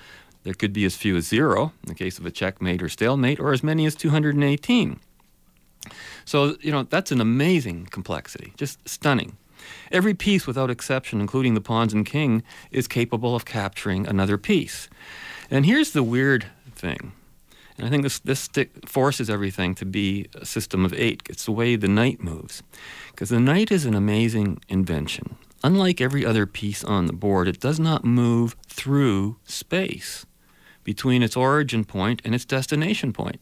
There 0.45 0.55
could 0.55 0.73
be 0.73 0.85
as 0.85 0.95
few 0.95 1.17
as 1.17 1.27
zero 1.27 1.73
in 1.83 1.89
the 1.89 1.95
case 1.95 2.19
of 2.19 2.27
a 2.27 2.31
checkmate 2.31 2.83
or 2.83 2.89
stalemate, 2.89 3.41
or 3.41 3.53
as 3.53 3.63
many 3.63 3.87
as 3.87 3.95
218. 3.95 5.01
So, 6.25 6.57
you 6.61 6.71
know, 6.71 6.85
that's 6.85 7.11
an 7.11 7.21
amazing 7.21 7.87
complexity, 7.91 8.53
just 8.57 8.87
stunning. 8.89 9.37
Every 9.91 10.15
piece, 10.15 10.47
without 10.47 10.71
exception, 10.71 11.21
including 11.21 11.55
the 11.55 11.61
pawns 11.61 11.95
and 11.95 12.05
king, 12.05 12.43
is 12.71 12.87
capable 12.87 13.35
of 13.35 13.47
capturing 13.47 14.07
another 14.07 14.37
piece. 14.37 14.89
And 15.51 15.65
here's 15.65 15.93
the 15.93 16.03
weird 16.03 16.47
thing. 16.75 17.13
And 17.77 17.87
I 17.87 17.91
think 17.91 18.03
this, 18.03 18.19
this 18.21 18.41
stick 18.41 18.89
forces 18.89 19.31
everything 19.31 19.75
to 19.77 19.87
be 19.87 20.27
a 20.35 20.45
system 20.45 20.85
of 20.85 20.93
eight. 20.93 21.23
It's 21.29 21.47
the 21.47 21.53
way 21.53 21.77
the 21.77 21.89
knight 21.89 22.23
moves. 22.23 22.63
Because 23.11 23.31
the 23.31 23.41
knight 23.41 23.73
is 23.73 23.87
an 23.87 23.95
amazing 23.95 24.61
invention. 24.69 25.37
Unlike 25.65 26.01
every 26.01 26.27
other 26.27 26.45
piece 26.47 26.85
on 26.85 27.07
the 27.07 27.15
board, 27.15 27.49
it 27.49 27.59
does 27.59 27.81
not 27.81 28.05
move 28.05 28.55
through 28.69 29.39
space 29.45 30.27
between 30.85 31.23
its 31.23 31.37
origin 31.37 31.85
point 31.85 32.23
and 32.25 32.35
its 32.35 32.45
destination 32.45 33.13
point. 33.13 33.41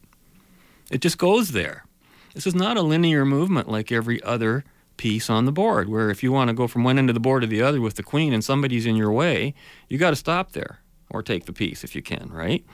It 0.89 1.01
just 1.01 1.17
goes 1.17 1.51
there. 1.51 1.85
This 2.33 2.47
is 2.47 2.55
not 2.55 2.77
a 2.77 2.81
linear 2.81 3.25
movement 3.25 3.69
like 3.69 3.91
every 3.91 4.21
other 4.23 4.63
piece 4.97 5.29
on 5.29 5.45
the 5.45 5.51
board, 5.51 5.89
where 5.89 6.09
if 6.09 6.23
you 6.23 6.31
want 6.31 6.47
to 6.49 6.53
go 6.53 6.67
from 6.67 6.83
one 6.83 6.97
end 6.97 7.09
of 7.09 7.13
the 7.13 7.19
board 7.19 7.41
to 7.41 7.47
the 7.47 7.61
other 7.61 7.81
with 7.81 7.95
the 7.95 8.03
queen 8.03 8.33
and 8.33 8.43
somebody's 8.43 8.85
in 8.85 8.95
your 8.95 9.11
way, 9.11 9.53
you 9.89 9.97
got 9.97 10.11
to 10.11 10.15
stop 10.15 10.53
there 10.53 10.79
or 11.09 11.21
take 11.21 11.45
the 11.45 11.53
piece 11.53 11.83
if 11.83 11.95
you 11.95 12.01
can, 12.01 12.29
right? 12.31 12.65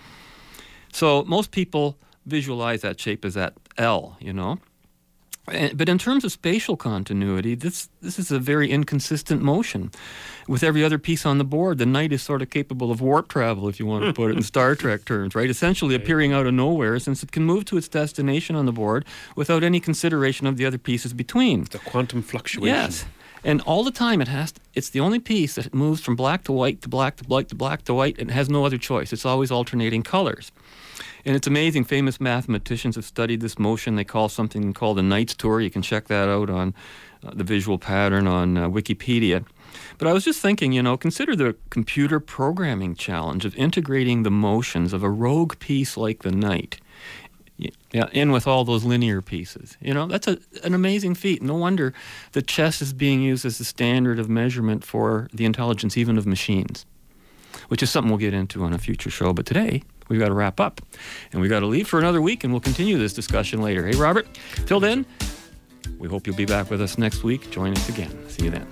So 0.94 1.24
most 1.24 1.52
people 1.52 1.98
visualize 2.26 2.82
that 2.82 3.00
shape 3.00 3.26
as 3.26 3.34
that 3.34 3.54
L, 3.78 4.18
you 4.20 4.34
know. 4.34 4.60
But 5.74 5.90
in 5.90 5.98
terms 5.98 6.24
of 6.24 6.32
spatial 6.32 6.78
continuity, 6.78 7.56
this 7.56 7.90
this 8.02 8.20
is 8.20 8.32
a 8.32 8.40
very 8.40 8.70
inconsistent 8.70 9.42
motion. 9.42 9.92
With 10.48 10.64
every 10.64 10.84
other 10.84 10.98
piece 10.98 11.26
on 11.26 11.38
the 11.38 11.44
board, 11.44 11.78
the 11.78 11.86
knight 11.86 12.12
is 12.12 12.24
sort 12.24 12.42
of 12.42 12.50
capable 12.50 12.92
of 12.92 13.02
warp 13.02 13.28
travel, 13.28 13.68
if 13.68 13.80
you 13.80 13.86
want 13.86 14.06
to 14.06 14.14
put 14.14 14.32
it 14.32 14.38
in 14.38 14.44
Star 14.54 14.76
Trek 14.76 15.06
terms, 15.06 15.36
right? 15.36 15.50
Essentially 15.50 15.96
appearing 15.96 16.34
out 16.34 16.48
of 16.48 16.54
nowhere, 16.54 16.98
since 17.00 17.22
it 17.22 17.32
can 17.32 17.44
move 17.44 17.66
to 17.66 17.78
its 17.78 17.88
destination 17.88 18.56
on 18.56 18.66
the 18.66 18.72
board 18.72 19.06
without 19.36 19.64
any 19.64 19.80
consideration 19.80 20.48
of 20.48 20.58
the 20.58 20.66
other 20.66 20.78
pieces 20.78 21.14
between. 21.14 21.66
The 21.66 21.80
quantum 21.80 22.22
fluctuation. 22.22 22.76
Yes. 22.76 23.06
And 23.44 23.62
all 23.62 23.84
the 23.84 23.92
time, 23.92 24.22
it 24.22 24.28
has. 24.28 24.52
To, 24.54 24.62
it's 24.74 24.90
the 24.90 25.00
only 25.00 25.20
piece 25.20 25.56
that 25.56 25.74
moves 25.74 26.02
from 26.02 26.16
black 26.16 26.44
to 26.46 26.52
white 26.52 26.82
to 26.82 26.90
black 26.90 27.16
to 27.18 27.24
black 27.24 27.48
to 27.48 27.56
black 27.56 27.84
to 27.84 27.94
white, 27.94 28.20
and 28.20 28.32
has 28.32 28.50
no 28.50 28.66
other 28.66 28.78
choice. 28.78 29.14
It's 29.14 29.26
always 29.26 29.52
alternating 29.52 30.04
colors. 30.04 30.52
And 31.26 31.36
it's 31.36 31.48
amazing. 31.48 31.84
Famous 31.84 32.20
mathematicians 32.20 32.96
have 32.96 33.06
studied 33.06 33.42
this 33.42 33.60
motion. 33.60 33.96
They 33.96 34.04
call 34.04 34.30
something 34.30 34.74
called 34.74 35.00
a 35.00 35.04
Knight's 35.04 35.36
Tour. 35.36 35.62
You 35.62 35.70
can 35.70 35.82
check 35.82 36.08
that 36.08 36.30
out 36.30 36.50
on 36.50 36.74
uh, 37.24 37.32
the 37.34 37.44
visual 37.44 37.78
pattern 37.78 38.28
on 38.28 38.58
uh, 38.58 38.70
Wikipedia. 38.70 39.46
But 39.98 40.08
I 40.08 40.14
was 40.14 40.24
just 40.24 40.42
thinking, 40.42 40.72
you 40.72 40.82
know, 40.82 40.98
consider 40.98 41.36
the 41.36 41.56
computer 41.70 42.20
programming 42.20 42.96
challenge 42.96 43.46
of 43.46 43.56
integrating 43.56 44.24
the 44.24 44.32
motions 44.32 44.94
of 44.94 45.04
a 45.04 45.10
rogue 45.10 45.60
piece 45.60 45.98
like 45.98 46.24
the 46.24 46.32
Knight. 46.32 46.80
Yeah, 47.92 48.08
in 48.14 48.32
with 48.32 48.48
all 48.48 48.64
those 48.64 48.86
linear 48.86 49.22
pieces. 49.22 49.76
You 49.82 49.94
know, 49.94 50.06
that's 50.06 50.28
a, 50.28 50.40
an 50.64 50.74
amazing 50.74 51.16
feat. 51.16 51.42
No 51.42 51.56
wonder 51.56 51.94
the 52.32 52.42
chess 52.42 52.82
is 52.82 52.94
being 52.94 53.22
used 53.22 53.46
as 53.46 53.58
the 53.58 53.66
standard 53.66 54.18
of 54.18 54.30
measurement 54.30 54.86
for 54.86 55.28
the 55.34 55.44
intelligence 55.44 55.98
even 55.98 56.18
of 56.18 56.26
machines, 56.26 56.86
which 57.68 57.84
is 57.84 57.90
something 57.90 58.10
we'll 58.10 58.20
get 58.20 58.34
into 58.34 58.64
on 58.64 58.72
a 58.72 58.78
future 58.78 59.10
show. 59.10 59.34
But 59.34 59.46
today, 59.46 59.84
we've 60.10 60.20
got 60.20 60.28
to 60.28 60.34
wrap 60.34 60.60
up. 60.60 60.82
And 61.32 61.40
we've 61.42 61.50
got 61.50 61.62
to 61.62 61.68
leave 61.68 61.88
for 61.88 62.00
another 62.00 62.22
week, 62.22 62.44
and 62.44 62.52
we'll 62.52 62.60
continue 62.60 62.98
this 62.98 63.14
discussion 63.14 63.62
later. 63.62 63.86
Hey, 63.86 63.96
Robert, 63.96 64.28
till 64.66 64.82
then, 64.82 65.06
we 65.98 66.10
hope 66.10 66.28
you'll 66.28 66.36
be 66.36 66.46
back 66.46 66.70
with 66.70 66.82
us 66.82 66.98
next 66.98 67.24
week. 67.24 67.50
Join 67.52 67.72
us 67.72 67.88
again. 67.88 68.12
See 68.28 68.44
you 68.46 68.52
then. 68.52 68.66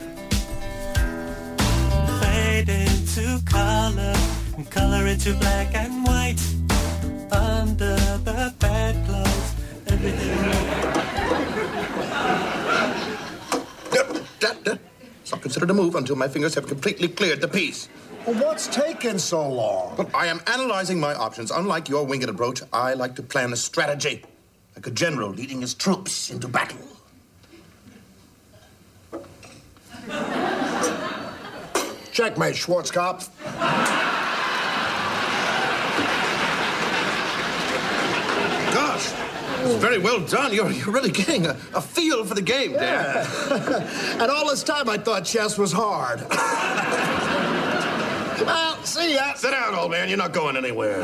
Fade 2.20 2.70
into 2.70 3.42
color, 3.46 4.14
and 4.58 4.70
color 4.70 5.08
into 5.08 5.34
black 5.36 5.74
and 5.76 6.04
white. 6.04 6.42
Under 7.32 7.96
the 8.24 8.54
bedclothes, 8.60 9.56
everything. 9.88 10.88
It's 15.22 15.34
not 15.34 15.42
considered 15.42 15.70
a 15.70 15.74
move 15.74 15.96
until 15.96 16.16
my 16.16 16.30
fingers 16.30 16.56
have 16.56 16.68
completely 16.68 17.10
cleared 17.10 17.42
the 17.42 17.50
piece. 17.50 17.90
Well, 18.28 18.44
what's 18.44 18.68
taking 18.68 19.20
so 19.20 19.48
long? 19.48 19.94
But 19.96 20.14
I 20.14 20.28
am 20.28 20.42
analyzing 20.48 21.00
my 21.00 21.14
options. 21.14 21.50
Unlike 21.50 21.88
your 21.88 22.06
winged 22.06 22.28
approach, 22.28 22.62
I 22.74 22.94
like 22.94 23.16
to 23.16 23.24
plan 23.24 23.54
a 23.54 23.56
strategy, 23.56 24.22
like 24.76 24.86
a 24.86 24.92
general 24.92 25.30
leading 25.30 25.62
his 25.62 25.74
troops 25.74 26.30
into 26.30 26.50
battle. 26.50 26.78
Checkmate, 32.12 32.56
Schwarzkopf. 32.56 33.30
Gosh, 38.74 39.14
it's 39.64 39.76
very 39.76 40.00
well 40.00 40.20
done. 40.20 40.54
You're, 40.54 40.70
you're 40.72 40.92
really 40.92 41.12
getting 41.12 41.46
a, 41.46 41.52
a 41.74 41.82
feel 41.82 42.26
for 42.26 42.34
the 42.34 42.42
game, 42.42 42.74
Dan. 42.74 43.26
and 44.20 44.30
all 44.30 44.50
this 44.50 44.64
time 44.64 44.90
I 44.90 44.98
thought 44.98 45.24
chess 45.24 45.58
was 45.58 45.72
hard. 45.72 46.26
well, 48.46 48.84
see 48.84 49.14
ya. 49.16 49.34
Sit 49.34 49.52
down, 49.52 49.76
old 49.76 49.92
man. 49.92 50.10
You're 50.10 50.18
not 50.18 50.34
going 50.34 50.58
anywhere. 50.58 51.04